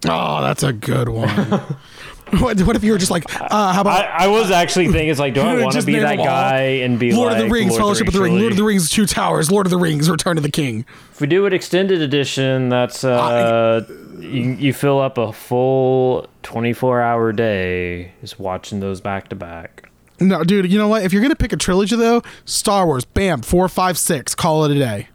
Oh, 0.07 0.43
that's 0.43 0.63
a 0.63 0.73
good 0.73 1.09
one. 1.09 1.29
what, 2.39 2.61
what 2.63 2.77
if 2.77 2.85
you 2.85 2.93
were 2.93 2.99
just 2.99 3.11
like, 3.11 3.25
uh, 3.41 3.73
how 3.73 3.81
about 3.81 4.05
I, 4.05 4.25
I 4.25 4.27
was 4.29 4.51
actually 4.51 4.87
thinking, 4.87 5.09
it's 5.09 5.19
like, 5.19 5.35
do 5.35 5.41
I 5.41 5.63
want 5.63 5.75
to 5.75 5.83
be 5.83 5.99
that 5.99 6.19
all. 6.19 6.25
guy 6.25 6.61
and 6.83 6.99
be 6.99 7.13
Lord 7.13 7.33
like 7.33 7.43
of 7.43 7.49
the 7.49 7.53
Rings, 7.53 7.71
Lord 7.71 7.81
Fellowship 7.81 8.09
of 8.09 8.15
the 8.15 8.21
Ring. 8.21 8.39
Lord 8.39 8.53
of 8.53 8.59
the 8.59 8.65
Rings, 8.65 8.91
Two 8.91 9.07
Towers, 9.07 9.51
Lord 9.51 9.67
of 9.67 9.71
the 9.71 9.79
Rings, 9.79 10.09
Return 10.09 10.37
of 10.37 10.43
the 10.43 10.51
King. 10.51 10.85
If 11.11 11.21
we 11.21 11.27
do 11.27 11.47
an 11.47 11.53
extended 11.53 12.01
edition, 12.01 12.69
that's 12.69 13.03
uh, 13.03 13.85
you, 14.19 14.53
you 14.53 14.73
fill 14.73 15.01
up 15.01 15.19
a 15.19 15.33
full 15.33 16.29
twenty-four 16.43 17.01
hour 17.01 17.33
day 17.33 18.13
just 18.21 18.39
watching 18.39 18.81
those 18.81 19.01
back 19.01 19.29
to 19.31 19.37
back. 19.37 19.91
No, 20.21 20.43
dude, 20.45 20.71
you 20.71 20.79
know 20.79 20.89
what? 20.89 21.03
If 21.03 21.13
you're 21.13 21.23
gonna 21.23 21.37
pick 21.37 21.53
a 21.53 21.57
trilogy 21.57 21.97
though, 21.97 22.23
Star 22.45 22.87
Wars, 22.87 23.05
bam, 23.05 23.43
four, 23.43 23.69
five, 23.69 23.99
six, 23.99 24.35
call 24.35 24.65
it 24.65 24.71
a 24.73 24.79
day. 24.79 25.09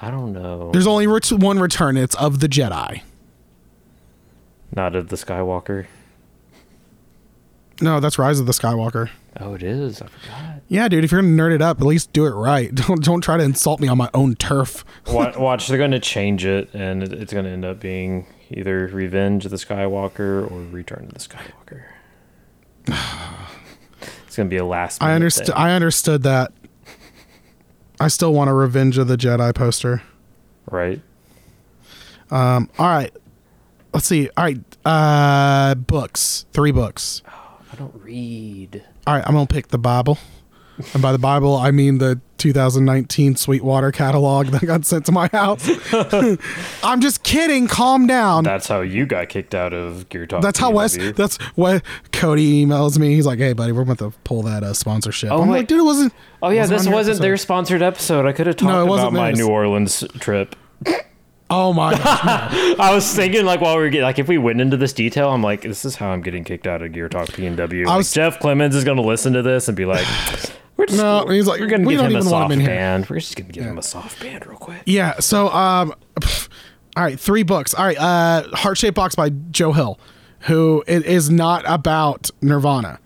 I 0.00 0.10
don't 0.10 0.32
know. 0.32 0.70
There's 0.72 0.86
only 0.86 1.06
ret- 1.06 1.30
one 1.30 1.58
return. 1.58 1.96
It's 1.96 2.14
of 2.16 2.40
the 2.40 2.48
Jedi. 2.48 3.02
Not 4.74 4.94
of 4.94 5.08
the 5.08 5.16
Skywalker. 5.16 5.86
No, 7.80 8.00
that's 8.00 8.18
Rise 8.18 8.40
of 8.40 8.46
the 8.46 8.52
Skywalker. 8.52 9.10
Oh, 9.38 9.54
it 9.54 9.62
is. 9.62 10.02
I 10.02 10.06
forgot. 10.06 10.60
Yeah, 10.68 10.88
dude. 10.88 11.04
If 11.04 11.12
you're 11.12 11.22
gonna 11.22 11.34
nerd 11.34 11.54
it 11.54 11.62
up, 11.62 11.80
at 11.80 11.86
least 11.86 12.12
do 12.12 12.26
it 12.26 12.30
right. 12.30 12.74
Don't 12.86 13.02
don't 13.02 13.20
try 13.20 13.36
to 13.36 13.42
insult 13.42 13.80
me 13.80 13.88
on 13.88 13.96
my 13.96 14.10
own 14.12 14.34
turf. 14.34 14.84
Watch, 15.06 15.36
watch 15.36 15.68
they're 15.68 15.78
going 15.78 15.90
to 15.92 16.00
change 16.00 16.44
it, 16.44 16.72
and 16.74 17.02
it's 17.02 17.32
going 17.32 17.44
to 17.44 17.50
end 17.50 17.64
up 17.64 17.80
being 17.80 18.26
either 18.50 18.86
Revenge 18.88 19.44
of 19.44 19.50
the 19.50 19.56
Skywalker 19.56 20.50
or 20.50 20.62
Return 20.70 21.04
of 21.04 21.14
the 21.14 21.20
Skywalker. 21.20 21.84
it's 24.26 24.36
going 24.36 24.48
to 24.48 24.50
be 24.50 24.58
a 24.58 24.64
last. 24.64 25.02
I 25.02 25.14
understood. 25.14 25.50
I 25.50 25.72
understood 25.72 26.22
that. 26.24 26.52
I 28.00 28.08
still 28.08 28.32
want 28.32 28.50
a 28.50 28.54
Revenge 28.54 28.98
of 28.98 29.06
the 29.08 29.16
Jedi 29.16 29.54
poster. 29.54 30.02
right? 30.70 31.00
Um. 32.30 32.68
All 32.78 32.86
right. 32.86 33.12
Let's 33.92 34.06
see. 34.06 34.28
All 34.36 34.44
right. 34.44 34.58
Uh, 34.84 35.74
books. 35.74 36.46
Three 36.52 36.70
books. 36.72 37.22
I 37.72 37.76
don't 37.76 37.94
read. 38.02 38.82
All 39.06 39.14
right. 39.14 39.24
I'm 39.26 39.34
gonna 39.34 39.46
pick 39.46 39.68
the 39.68 39.78
Bible, 39.78 40.18
and 40.94 41.02
by 41.02 41.12
the 41.12 41.18
Bible 41.18 41.56
I 41.56 41.70
mean 41.72 41.98
the 41.98 42.20
2019 42.40 43.36
Sweetwater 43.36 43.92
catalog 43.92 44.48
that 44.48 44.66
got 44.66 44.84
sent 44.84 45.06
to 45.06 45.12
my 45.12 45.28
house. 45.28 45.68
I'm 46.82 47.00
just 47.00 47.22
kidding. 47.22 47.68
Calm 47.68 48.06
down. 48.06 48.42
That's 48.44 48.66
how 48.66 48.80
you 48.80 49.06
got 49.06 49.28
kicked 49.28 49.54
out 49.54 49.72
of 49.72 50.08
Gear 50.08 50.26
Talk. 50.26 50.42
That's 50.42 50.58
how 50.58 50.72
Wes. 50.72 50.96
That's 51.12 51.36
what 51.54 51.82
Cody 52.12 52.64
emails 52.66 52.98
me. 52.98 53.14
He's 53.14 53.26
like, 53.26 53.38
"Hey, 53.38 53.52
buddy, 53.52 53.72
we're 53.72 53.82
about 53.82 53.98
to 53.98 54.10
pull 54.24 54.42
that 54.42 54.64
uh, 54.64 54.74
sponsorship." 54.74 55.30
Oh, 55.30 55.42
I'm 55.42 55.48
like, 55.50 55.68
"Dude, 55.68 55.78
it 55.80 55.84
wasn't." 55.84 56.12
Oh 56.42 56.48
yeah, 56.48 56.62
wasn't 56.62 56.80
this 56.80 56.88
wasn't 56.88 57.12
episode." 57.14 57.22
their 57.22 57.36
sponsored 57.36 57.82
episode. 57.82 58.26
I 58.26 58.32
could 58.32 58.46
have 58.46 58.56
talked 58.56 58.86
No, 58.86 58.94
about 58.94 59.12
my. 59.12 59.30
New 59.32 59.48
Orleans 59.48 60.02
trip. 60.18 60.56
Oh 61.52 61.72
my! 61.72 61.90
gosh. 61.96 62.04
I 62.78 62.94
was 62.94 63.12
thinking 63.12 63.44
like 63.44 63.60
while 63.60 63.76
we 63.76 63.82
were 63.82 63.88
getting 63.90 64.04
like 64.04 64.20
if 64.20 64.28
we 64.28 64.38
went 64.38 64.60
into 64.60 64.76
this 64.76 64.92
detail, 64.92 65.30
I'm 65.32 65.42
like, 65.42 65.62
this 65.62 65.84
is 65.84 65.96
how 65.96 66.10
I'm 66.10 66.22
getting 66.22 66.44
kicked 66.44 66.68
out 66.68 66.80
of 66.80 66.92
Gear 66.92 67.08
Talk 67.08 67.32
P 67.32 67.44
and 67.44 67.56
W. 67.56 67.88
I 67.88 67.96
was- 67.96 68.12
Jeff 68.12 68.38
Clemens 68.38 68.76
is 68.76 68.84
going 68.84 68.98
to 68.98 69.02
listen 69.02 69.32
to 69.32 69.42
this 69.42 69.66
and 69.66 69.76
be 69.76 69.84
like, 69.84 70.06
we're 70.80 70.86
just 70.86 70.98
No, 70.98 71.26
he's 71.28 71.46
like, 71.46 71.60
we're 71.60 71.68
to 71.82 71.86
"We 71.86 71.94
give 71.94 72.00
don't 72.02 72.10
him 72.10 72.16
a 72.16 72.20
even 72.20 72.30
want 72.32 72.42
soft 72.44 72.52
him 72.54 72.60
here." 72.60 72.68
band. 72.68 73.08
We're 73.10 73.20
just 73.20 73.36
to 73.36 73.42
give 73.42 73.64
him 73.64 73.78
a 73.78 73.82
soft 73.82 74.20
band 74.20 74.46
real 74.46 74.56
quick. 74.58 74.82
yeah. 74.86 75.20
So, 75.20 75.48
um, 75.50 75.94
all 76.96 77.04
right, 77.04 77.18
three 77.20 77.42
books. 77.42 77.74
All 77.74 77.84
right, 77.84 77.98
uh, 77.98 78.48
Heart 78.56 78.78
Shaped 78.78 78.94
Box 78.96 79.14
by 79.14 79.28
Joe 79.28 79.72
Hill, 79.72 79.98
who 80.40 80.82
it 80.86 81.04
is 81.06 81.30
not 81.30 81.64
about 81.66 82.30
Nirvana. 82.40 82.98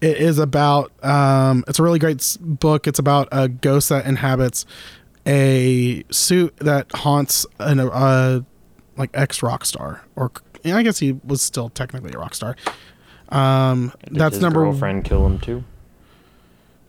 It 0.00 0.16
is 0.16 0.38
about. 0.38 0.92
Um, 1.04 1.64
it's 1.68 1.78
a 1.78 1.82
really 1.82 1.98
great 1.98 2.36
book. 2.40 2.86
It's 2.86 2.98
about 2.98 3.28
a 3.32 3.48
ghost 3.48 3.88
that 3.90 4.06
inhabits 4.06 4.66
a 5.26 6.02
suit 6.10 6.56
that 6.56 6.90
haunts 6.92 7.46
an 7.58 7.80
uh, 7.80 8.40
like 8.96 9.10
ex 9.14 9.42
rock 9.42 9.64
star, 9.64 10.02
or 10.16 10.32
I 10.64 10.82
guess 10.82 10.98
he 10.98 11.12
was 11.24 11.42
still 11.42 11.68
technically 11.68 12.12
a 12.14 12.18
rock 12.18 12.34
star. 12.34 12.56
Um, 13.28 13.92
Did 14.04 14.16
that's 14.16 14.34
his 14.36 14.42
number 14.42 14.60
girlfriend 14.62 15.04
kill 15.04 15.24
him 15.26 15.38
too. 15.38 15.64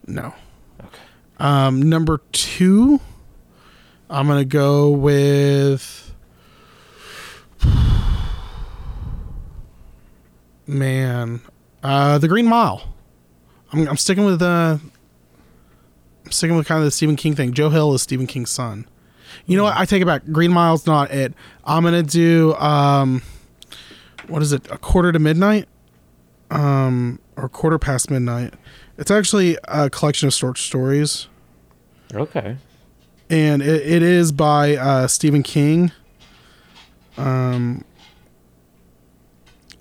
No. 0.07 0.33
Okay. 0.79 0.99
Um, 1.37 1.81
number 1.81 2.21
two, 2.31 2.99
I'm 4.09 4.27
gonna 4.27 4.45
go 4.45 4.91
with. 4.91 6.13
Man, 10.67 11.41
uh, 11.83 12.17
the 12.17 12.27
Green 12.27 12.47
Mile. 12.47 12.93
I'm, 13.73 13.87
I'm 13.89 13.97
sticking 13.97 14.25
with 14.25 14.41
uh, 14.41 14.77
I'm 16.25 16.31
sticking 16.31 16.55
with 16.55 16.67
kind 16.67 16.79
of 16.79 16.85
the 16.85 16.91
Stephen 16.91 17.15
King 17.15 17.35
thing. 17.35 17.53
Joe 17.53 17.69
Hill 17.69 17.93
is 17.93 18.01
Stephen 18.01 18.27
King's 18.27 18.51
son. 18.51 18.87
You 19.45 19.57
know 19.57 19.63
what? 19.63 19.75
I 19.75 19.85
take 19.85 20.01
it 20.01 20.05
back. 20.05 20.23
Green 20.31 20.51
Mile's 20.51 20.85
not 20.85 21.11
it. 21.11 21.33
I'm 21.65 21.83
gonna 21.83 22.03
do 22.03 22.53
um, 22.55 23.21
what 24.27 24.41
is 24.41 24.53
it? 24.53 24.69
A 24.71 24.77
quarter 24.77 25.11
to 25.11 25.19
midnight, 25.19 25.67
um, 26.49 27.19
or 27.35 27.49
quarter 27.49 27.79
past 27.79 28.09
midnight. 28.09 28.53
It's 29.01 29.09
actually 29.09 29.57
a 29.67 29.89
collection 29.89 30.27
of 30.27 30.33
short 30.35 30.59
stories, 30.59 31.27
Okay. 32.13 32.55
and 33.31 33.63
it, 33.63 33.81
it 33.81 34.03
is 34.03 34.31
by 34.31 34.75
uh, 34.75 35.07
Stephen 35.07 35.41
King. 35.41 35.91
Um, 37.17 37.83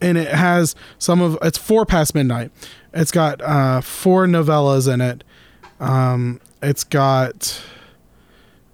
and 0.00 0.16
it 0.16 0.28
has 0.28 0.74
some 0.98 1.20
of 1.20 1.36
it's 1.42 1.58
four 1.58 1.84
past 1.84 2.14
midnight. 2.14 2.50
It's 2.94 3.10
got 3.10 3.42
uh, 3.42 3.82
four 3.82 4.24
novellas 4.26 4.90
in 4.90 5.02
it. 5.02 5.22
Um, 5.80 6.40
it's 6.62 6.82
got 6.82 7.62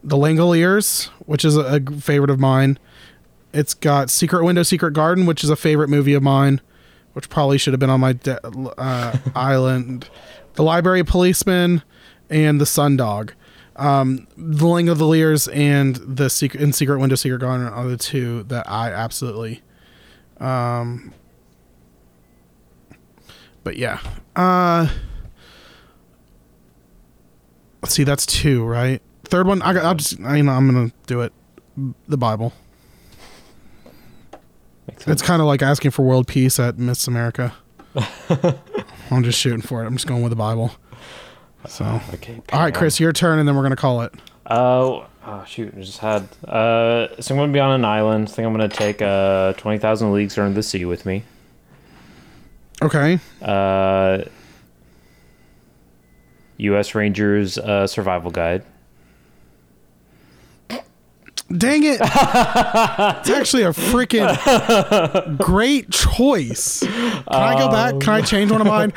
the 0.05 0.17
Langoliers, 0.17 1.07
which 1.27 1.45
is 1.45 1.57
a, 1.57 1.61
a 1.63 1.81
favorite 2.01 2.31
of 2.31 2.39
mine. 2.39 2.79
It's 3.53 3.75
got 3.75 4.11
Secret 4.11 4.45
Window, 4.45 4.63
Secret 4.63 4.93
Garden, 4.93 5.27
which 5.27 5.43
is 5.43 5.51
a 5.51 5.57
favorite 5.57 5.89
movie 5.89 6.15
of 6.15 6.23
mine, 6.23 6.61
which 7.17 7.31
probably 7.31 7.57
should 7.57 7.73
have 7.73 7.81
been 7.81 7.89
on 7.89 7.99
my 7.99 8.13
de- 8.13 8.47
uh, 8.79 9.17
island. 9.35 10.11
The 10.53 10.63
Library 10.63 11.03
Policeman 11.03 11.83
and 12.29 12.61
the 12.61 12.67
Sundog. 12.67 13.31
Um, 13.77 14.27
the 14.37 14.67
Langoliers 14.67 15.49
and 15.55 15.97
the 15.97 16.29
Secret 16.29 16.63
and 16.63 16.75
the 16.75 16.77
Secret 16.77 16.99
Window, 16.99 17.17
Secret 17.17 17.39
Garden 17.39 17.67
are 17.67 17.89
the 17.89 17.97
two 17.97 18.43
that 18.45 18.69
I 18.71 18.93
absolutely. 18.93 19.63
Um, 20.41 21.15
but 23.65 23.77
yeah, 23.77 23.99
uh, 24.37 24.89
See, 27.87 28.05
that's 28.05 28.27
two, 28.27 28.65
right? 28.65 29.01
Third 29.25 29.47
one, 29.47 29.63
I 29.63 29.73
got. 29.73 29.85
I'll 29.85 29.95
just. 29.95 30.21
I, 30.21 30.37
you 30.37 30.43
know, 30.43 30.53
I'm 30.53 30.67
gonna 30.67 30.93
do 31.07 31.21
it. 31.23 31.33
The 32.09 32.17
Bible. 32.19 32.53
Makes 34.89 35.05
sense. 35.05 35.21
It's 35.21 35.27
kind 35.27 35.41
of 35.41 35.47
like 35.49 35.63
asking 35.63 35.91
for 35.91 36.03
world 36.03 36.27
peace 36.27 36.59
at 36.59 36.79
Miss 36.79 37.07
America. 37.09 37.55
I'm 39.11 39.23
just 39.23 39.39
shooting 39.39 39.63
for 39.63 39.83
it. 39.83 39.87
I'm 39.87 39.95
just 39.95 40.07
going 40.07 40.23
with 40.23 40.31
the 40.31 40.37
Bible. 40.37 40.73
So, 41.67 42.01
okay. 42.15 42.41
all 42.53 42.61
right, 42.61 42.75
Chris, 42.75 43.01
your 43.01 43.13
turn, 43.13 43.39
and 43.39 43.49
then 43.49 43.57
we're 43.57 43.63
gonna 43.63 43.77
call 43.77 44.03
it. 44.03 44.13
Oh, 44.49 45.07
oh 45.25 45.45
shoot! 45.47 45.75
I 45.77 45.81
just 45.81 45.99
had. 45.99 46.23
Uh, 46.47 47.09
so 47.21 47.35
I'm 47.35 47.41
gonna 47.41 47.53
be 47.53 47.59
on 47.59 47.73
an 47.73 47.85
island. 47.85 48.29
I 48.29 48.31
think 48.31 48.47
I'm 48.47 48.53
gonna 48.53 48.69
take 48.69 49.03
uh 49.03 49.53
twenty 49.55 49.79
thousand 49.79 50.13
leagues 50.13 50.39
under 50.39 50.55
the 50.55 50.63
sea 50.63 50.85
with 50.85 51.05
me. 51.05 51.25
Okay. 52.83 53.19
Uh, 53.43 54.23
U.S. 56.59 56.95
Rangers 56.95 57.59
uh, 57.59 57.87
survival 57.87 58.31
guide. 58.31 58.65
Dang 61.55 61.85
it! 61.85 62.01
it's 62.01 63.31
actually 63.31 63.63
a 63.63 63.71
freaking 63.71 65.39
great 65.39 65.91
choice. 65.91 66.81
Can 66.81 67.25
I 67.29 67.55
go 67.59 67.69
back? 67.71 68.01
Can 68.01 68.15
I 68.15 68.21
change 68.23 68.51
one 68.51 68.61
of 68.61 68.67
mine? 68.67 68.93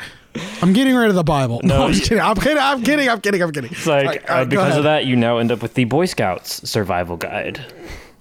I'm 0.62 0.72
getting 0.72 0.94
rid 0.94 1.08
of 1.08 1.14
the 1.14 1.24
Bible. 1.24 1.60
No, 1.62 1.82
I'm 1.86 1.92
just 1.92 2.08
kidding. 2.08 2.22
I'm 2.22 2.34
kidding. 2.36 2.58
I'm 2.58 2.82
kidding. 2.82 3.08
I'm 3.08 3.20
kidding. 3.20 3.42
I'm 3.42 3.52
kidding. 3.52 3.70
It's 3.70 3.86
like 3.86 4.28
uh, 4.30 4.44
because 4.44 4.76
of 4.76 4.84
that, 4.84 5.06
you 5.06 5.16
now 5.16 5.38
end 5.38 5.52
up 5.52 5.62
with 5.62 5.74
the 5.74 5.84
Boy 5.84 6.06
Scouts 6.06 6.68
survival 6.68 7.16
guide. 7.16 7.60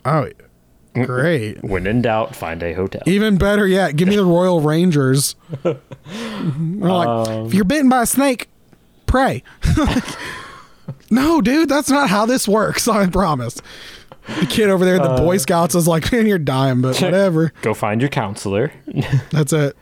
Oh, 0.06 0.30
great. 0.94 1.64
When 1.64 1.86
in 1.88 2.02
doubt, 2.02 2.36
find 2.36 2.62
a 2.64 2.74
hotel. 2.74 3.02
Even 3.06 3.38
better 3.38 3.68
yet, 3.68 3.96
give 3.96 4.08
me 4.08 4.16
the 4.16 4.26
Royal 4.26 4.62
Rangers. 4.62 5.36
Like, 6.42 7.48
if 7.48 7.54
you're 7.54 7.66
bitten 7.66 7.90
by 7.90 8.04
a 8.04 8.06
snake, 8.06 8.50
pray. 9.06 9.44
no, 11.12 11.42
dude, 11.42 11.70
that's 11.70 11.90
not 11.90 12.10
how 12.10 12.26
this 12.26 12.48
works. 12.48 12.88
I 12.88 13.08
promise. 13.08 13.62
The 14.40 14.46
kid 14.48 14.70
over 14.70 14.86
there, 14.86 15.00
the 15.00 15.10
Boy 15.16 15.36
uh, 15.36 15.40
Scouts, 15.40 15.76
is 15.76 15.88
like, 15.88 16.12
man, 16.12 16.28
you're 16.28 16.38
dying, 16.38 16.82
but 16.82 16.98
whatever. 17.02 17.52
Go 17.62 17.74
find 17.74 18.00
your 18.02 18.10
counselor. 18.10 18.72
That's 19.32 19.54
it. 19.54 19.76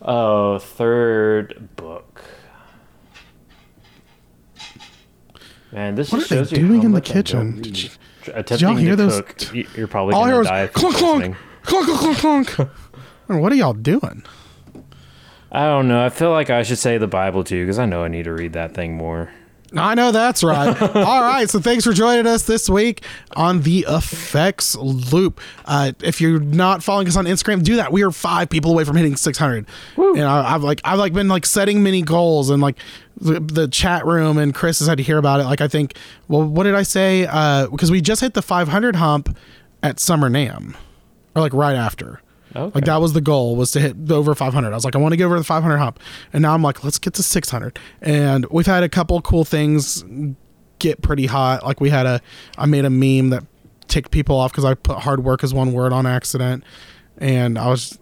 Oh, 0.00 0.58
third 0.58 1.68
book. 1.76 2.22
Man, 5.72 5.94
this 5.94 6.08
is 6.08 6.12
What 6.12 6.32
are 6.32 6.44
they 6.44 6.56
you 6.56 6.66
doing 6.68 6.82
in 6.82 6.92
the 6.92 6.98
much 6.98 7.10
I 7.10 7.14
don't 7.14 7.22
kitchen? 7.24 7.62
Did 7.62 7.82
you- 7.82 7.90
Attempting 8.34 8.58
y'all 8.68 8.76
hear 8.76 8.90
to 8.90 8.96
those- 8.96 9.20
cook, 9.22 9.36
y- 9.52 9.66
you're 9.74 9.88
probably 9.88 10.14
All 10.14 10.20
gonna 10.22 10.32
hear 10.32 10.38
was 10.38 10.46
die 10.48 10.66
clunk, 10.68 10.94
clunk, 10.96 11.36
clunk, 11.62 11.86
clunk, 11.88 12.18
clunk, 12.18 12.46
clunk. 12.48 12.70
What 13.26 13.50
are 13.50 13.54
y'all 13.56 13.72
doing? 13.72 14.22
I 15.50 15.64
don't 15.66 15.88
know. 15.88 16.04
I 16.04 16.08
feel 16.08 16.30
like 16.30 16.48
I 16.48 16.62
should 16.62 16.78
say 16.78 16.98
the 16.98 17.08
Bible 17.08 17.42
too, 17.42 17.64
because 17.64 17.78
I 17.80 17.86
know 17.86 18.04
I 18.04 18.08
need 18.08 18.24
to 18.24 18.32
read 18.32 18.52
that 18.52 18.74
thing 18.74 18.96
more. 18.96 19.30
I 19.76 19.94
know 19.94 20.12
that's 20.12 20.42
right. 20.42 20.80
All 20.96 21.22
right, 21.22 21.48
so 21.48 21.60
thanks 21.60 21.84
for 21.84 21.92
joining 21.92 22.26
us 22.26 22.42
this 22.42 22.68
week 22.68 23.02
on 23.36 23.62
the 23.62 23.86
Effects 23.88 24.74
Loop. 24.76 25.40
Uh, 25.64 25.92
if 26.02 26.20
you're 26.20 26.40
not 26.40 26.82
following 26.82 27.08
us 27.08 27.16
on 27.16 27.24
Instagram, 27.24 27.62
do 27.62 27.76
that. 27.76 27.92
We 27.92 28.02
are 28.02 28.10
five 28.10 28.50
people 28.50 28.70
away 28.72 28.84
from 28.84 28.96
hitting 28.96 29.16
600, 29.16 29.66
and 29.96 30.22
I, 30.22 30.54
I've 30.54 30.62
like 30.62 30.80
I've 30.84 30.98
like 30.98 31.12
been 31.12 31.28
like 31.28 31.46
setting 31.46 31.82
many 31.82 32.02
goals 32.02 32.50
and 32.50 32.60
like 32.60 32.76
the, 33.16 33.40
the 33.40 33.68
chat 33.68 34.04
room 34.06 34.38
and 34.38 34.54
Chris 34.54 34.78
has 34.80 34.88
had 34.88 34.98
to 34.98 35.04
hear 35.04 35.18
about 35.18 35.40
it. 35.40 35.44
Like 35.44 35.60
I 35.60 35.68
think, 35.68 35.96
well, 36.28 36.42
what 36.44 36.64
did 36.64 36.74
I 36.74 36.82
say? 36.82 37.26
Uh, 37.26 37.68
because 37.68 37.90
we 37.90 38.00
just 38.00 38.20
hit 38.20 38.34
the 38.34 38.42
500 38.42 38.96
hump 38.96 39.36
at 39.82 39.98
Summer 40.00 40.28
NAMM, 40.28 40.74
or 41.34 41.42
like 41.42 41.54
right 41.54 41.76
after. 41.76 42.20
Okay. 42.54 42.72
Like 42.74 42.84
that 42.84 43.00
was 43.00 43.12
the 43.12 43.20
goal 43.20 43.56
was 43.56 43.70
to 43.72 43.80
hit 43.80 44.10
over 44.10 44.34
500. 44.34 44.70
I 44.70 44.74
was 44.74 44.84
like, 44.84 44.94
I 44.94 44.98
want 44.98 45.12
to 45.12 45.16
get 45.16 45.24
over 45.24 45.38
the 45.38 45.44
500 45.44 45.76
hump, 45.78 45.98
and 46.32 46.42
now 46.42 46.54
I'm 46.54 46.62
like, 46.62 46.84
let's 46.84 46.98
get 46.98 47.14
to 47.14 47.22
600. 47.22 47.78
And 48.00 48.46
we've 48.50 48.66
had 48.66 48.82
a 48.82 48.88
couple 48.88 49.20
cool 49.22 49.44
things 49.44 50.04
get 50.78 51.00
pretty 51.02 51.26
hot. 51.26 51.64
Like 51.64 51.80
we 51.80 51.90
had 51.90 52.06
a, 52.06 52.20
I 52.58 52.66
made 52.66 52.84
a 52.84 52.90
meme 52.90 53.30
that 53.30 53.44
ticked 53.88 54.10
people 54.10 54.36
off 54.36 54.52
because 54.52 54.64
I 54.64 54.74
put 54.74 54.98
hard 54.98 55.24
work 55.24 55.44
as 55.44 55.54
one 55.54 55.72
word 55.72 55.92
on 55.92 56.06
accident, 56.06 56.64
and 57.18 57.58
I 57.58 57.68
was, 57.68 57.98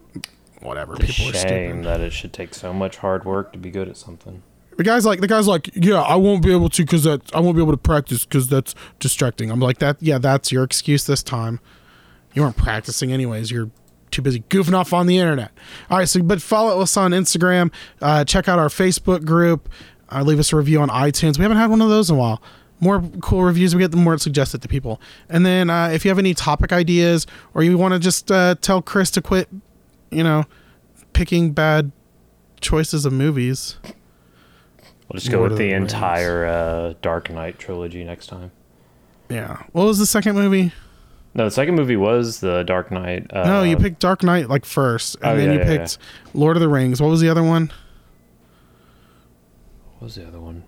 whatever. 0.60 0.96
People 0.96 1.30
are 1.30 1.32
Shame 1.32 1.82
stupid. 1.82 1.84
that 1.84 2.00
it 2.00 2.12
should 2.12 2.32
take 2.32 2.54
so 2.54 2.72
much 2.72 2.96
hard 2.98 3.24
work 3.24 3.52
to 3.52 3.58
be 3.58 3.70
good 3.70 3.88
at 3.88 3.96
something. 3.96 4.42
The 4.76 4.84
guy's 4.84 5.04
like, 5.04 5.20
the 5.20 5.26
guy's 5.26 5.46
like, 5.46 5.68
yeah, 5.74 6.00
I 6.00 6.16
won't 6.16 6.42
be 6.42 6.52
able 6.52 6.70
to 6.70 6.82
because 6.82 7.04
that 7.04 7.34
I 7.34 7.40
won't 7.40 7.54
be 7.54 7.62
able 7.62 7.72
to 7.72 7.78
practice 7.78 8.24
because 8.24 8.48
that's 8.48 8.74
distracting. 8.98 9.50
I'm 9.50 9.60
like 9.60 9.78
that. 9.78 9.98
Yeah, 10.00 10.16
that's 10.16 10.50
your 10.50 10.64
excuse 10.64 11.04
this 11.04 11.22
time. 11.22 11.60
You 12.32 12.42
weren't 12.42 12.56
practicing 12.56 13.12
anyways. 13.12 13.50
You're 13.50 13.70
too 14.10 14.22
busy 14.22 14.40
goofing 14.48 14.74
off 14.74 14.92
on 14.92 15.06
the 15.06 15.18
internet. 15.18 15.52
All 15.90 15.98
right, 15.98 16.08
so 16.08 16.22
but 16.22 16.42
follow 16.42 16.80
us 16.80 16.96
on 16.96 17.12
Instagram. 17.12 17.72
Uh, 18.00 18.24
check 18.24 18.48
out 18.48 18.58
our 18.58 18.68
Facebook 18.68 19.24
group. 19.24 19.68
Uh, 20.12 20.22
leave 20.22 20.38
us 20.38 20.52
a 20.52 20.56
review 20.56 20.80
on 20.80 20.88
iTunes. 20.88 21.38
We 21.38 21.42
haven't 21.42 21.58
had 21.58 21.70
one 21.70 21.80
of 21.80 21.88
those 21.88 22.10
in 22.10 22.16
a 22.16 22.18
while. 22.18 22.42
More 22.80 23.02
cool 23.20 23.44
reviews 23.44 23.74
we 23.74 23.80
get, 23.80 23.90
the 23.90 23.96
more 23.96 24.14
it's 24.14 24.22
suggested 24.22 24.62
to 24.62 24.68
people. 24.68 25.00
And 25.28 25.44
then 25.44 25.68
uh, 25.68 25.90
if 25.92 26.04
you 26.04 26.10
have 26.10 26.18
any 26.18 26.34
topic 26.34 26.72
ideas 26.72 27.26
or 27.54 27.62
you 27.62 27.76
want 27.76 27.92
to 27.94 28.00
just 28.00 28.32
uh, 28.32 28.54
tell 28.60 28.80
Chris 28.80 29.10
to 29.12 29.22
quit, 29.22 29.48
you 30.10 30.24
know, 30.24 30.44
picking 31.12 31.52
bad 31.52 31.92
choices 32.60 33.04
of 33.04 33.12
movies. 33.12 33.76
We'll 33.84 35.18
just 35.18 35.30
go 35.30 35.42
with 35.42 35.52
the 35.52 35.58
the 35.58 35.72
entire 35.72 36.46
uh, 36.46 36.94
Dark 37.02 37.30
Knight 37.30 37.58
trilogy 37.58 38.04
next 38.04 38.28
time. 38.28 38.50
Yeah. 39.28 39.62
What 39.72 39.84
was 39.84 39.98
the 39.98 40.06
second 40.06 40.36
movie? 40.36 40.72
No, 41.34 41.44
the 41.44 41.50
second 41.50 41.76
movie 41.76 41.96
was 41.96 42.40
the 42.40 42.64
Dark 42.64 42.90
Knight. 42.90 43.26
Uh, 43.30 43.44
no, 43.44 43.62
you 43.62 43.76
picked 43.76 44.00
Dark 44.00 44.22
Knight 44.22 44.48
like 44.48 44.64
first, 44.64 45.14
and 45.16 45.24
oh, 45.24 45.36
then 45.36 45.46
yeah, 45.46 45.52
you 45.52 45.58
yeah, 45.60 45.78
picked 45.78 45.98
Lord 46.34 46.56
of 46.56 46.60
the 46.60 46.68
Rings. 46.68 47.00
What 47.00 47.08
was 47.08 47.20
the 47.20 47.28
other 47.28 47.42
one? 47.42 47.72
What 49.98 50.06
was 50.06 50.14
the 50.16 50.26
other 50.26 50.40
one? 50.40 50.64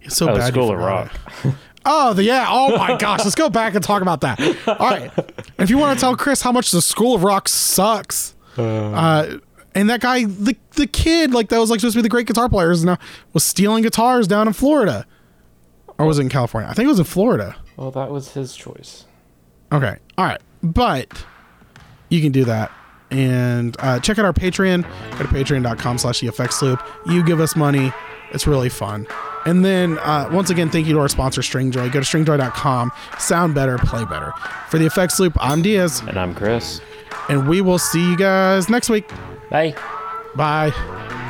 It's 0.00 0.16
so 0.16 0.30
oh, 0.30 0.36
bad. 0.36 0.52
School 0.52 0.70
of 0.70 0.78
Rock. 0.78 1.12
Oh, 1.86 2.14
the 2.14 2.22
yeah. 2.22 2.46
Oh 2.48 2.78
my 2.78 2.96
gosh. 2.96 3.20
Let's 3.24 3.34
go 3.34 3.50
back 3.50 3.74
and 3.74 3.84
talk 3.84 4.00
about 4.00 4.22
that. 4.22 4.40
All 4.66 4.88
right. 4.88 5.12
If 5.58 5.70
you 5.70 5.78
want 5.78 5.96
to 5.96 6.00
tell 6.00 6.16
Chris 6.16 6.42
how 6.42 6.50
much 6.50 6.70
the 6.72 6.82
School 6.82 7.14
of 7.14 7.22
Rock 7.22 7.48
sucks, 7.48 8.34
uh, 8.58 9.36
and 9.74 9.88
that 9.88 10.00
guy, 10.00 10.24
the 10.24 10.56
the 10.72 10.86
kid, 10.86 11.32
like 11.32 11.48
that 11.50 11.58
was 11.58 11.70
like 11.70 11.78
supposed 11.78 11.94
to 11.94 11.98
be 11.98 12.02
the 12.02 12.08
great 12.08 12.26
guitar 12.26 12.48
players, 12.48 12.84
now 12.84 12.98
was 13.32 13.44
stealing 13.44 13.82
guitars 13.82 14.26
down 14.26 14.48
in 14.48 14.52
Florida, 14.52 15.06
or 15.96 16.06
was 16.06 16.18
it 16.18 16.22
in 16.22 16.28
California? 16.28 16.68
I 16.68 16.74
think 16.74 16.86
it 16.86 16.88
was 16.88 16.98
in 16.98 17.04
Florida. 17.04 17.56
Well, 17.76 17.92
that 17.92 18.10
was 18.10 18.32
his 18.32 18.56
choice. 18.56 19.04
Okay. 19.74 19.96
All 20.16 20.24
right. 20.24 20.40
But 20.62 21.24
you 22.08 22.20
can 22.22 22.32
do 22.32 22.44
that. 22.44 22.70
And 23.10 23.76
uh, 23.80 24.00
check 24.00 24.18
out 24.18 24.24
our 24.24 24.32
Patreon. 24.32 24.82
Go 25.12 25.18
to 25.18 25.24
patreon.com 25.24 25.98
slash 25.98 26.20
the 26.20 26.26
effects 26.26 26.60
loop. 26.62 26.80
You 27.06 27.22
give 27.24 27.40
us 27.40 27.54
money. 27.54 27.92
It's 28.32 28.46
really 28.46 28.68
fun. 28.68 29.06
And 29.46 29.64
then 29.64 29.98
uh, 29.98 30.28
once 30.32 30.50
again, 30.50 30.70
thank 30.70 30.86
you 30.86 30.94
to 30.94 31.00
our 31.00 31.08
sponsor, 31.08 31.42
Stringjoy. 31.42 31.92
Go 31.92 32.00
to 32.00 32.06
stringjoy.com. 32.06 32.92
Sound 33.18 33.54
better, 33.54 33.78
play 33.78 34.04
better. 34.06 34.32
For 34.68 34.78
the 34.78 34.86
effects 34.86 35.20
loop, 35.20 35.36
I'm 35.38 35.62
Diaz. 35.62 36.00
And 36.08 36.18
I'm 36.18 36.34
Chris. 36.34 36.80
And 37.28 37.46
we 37.46 37.60
will 37.60 37.78
see 37.78 38.10
you 38.10 38.16
guys 38.16 38.68
next 38.68 38.88
week. 38.88 39.08
Bye. 39.50 39.74
Bye. 40.34 41.20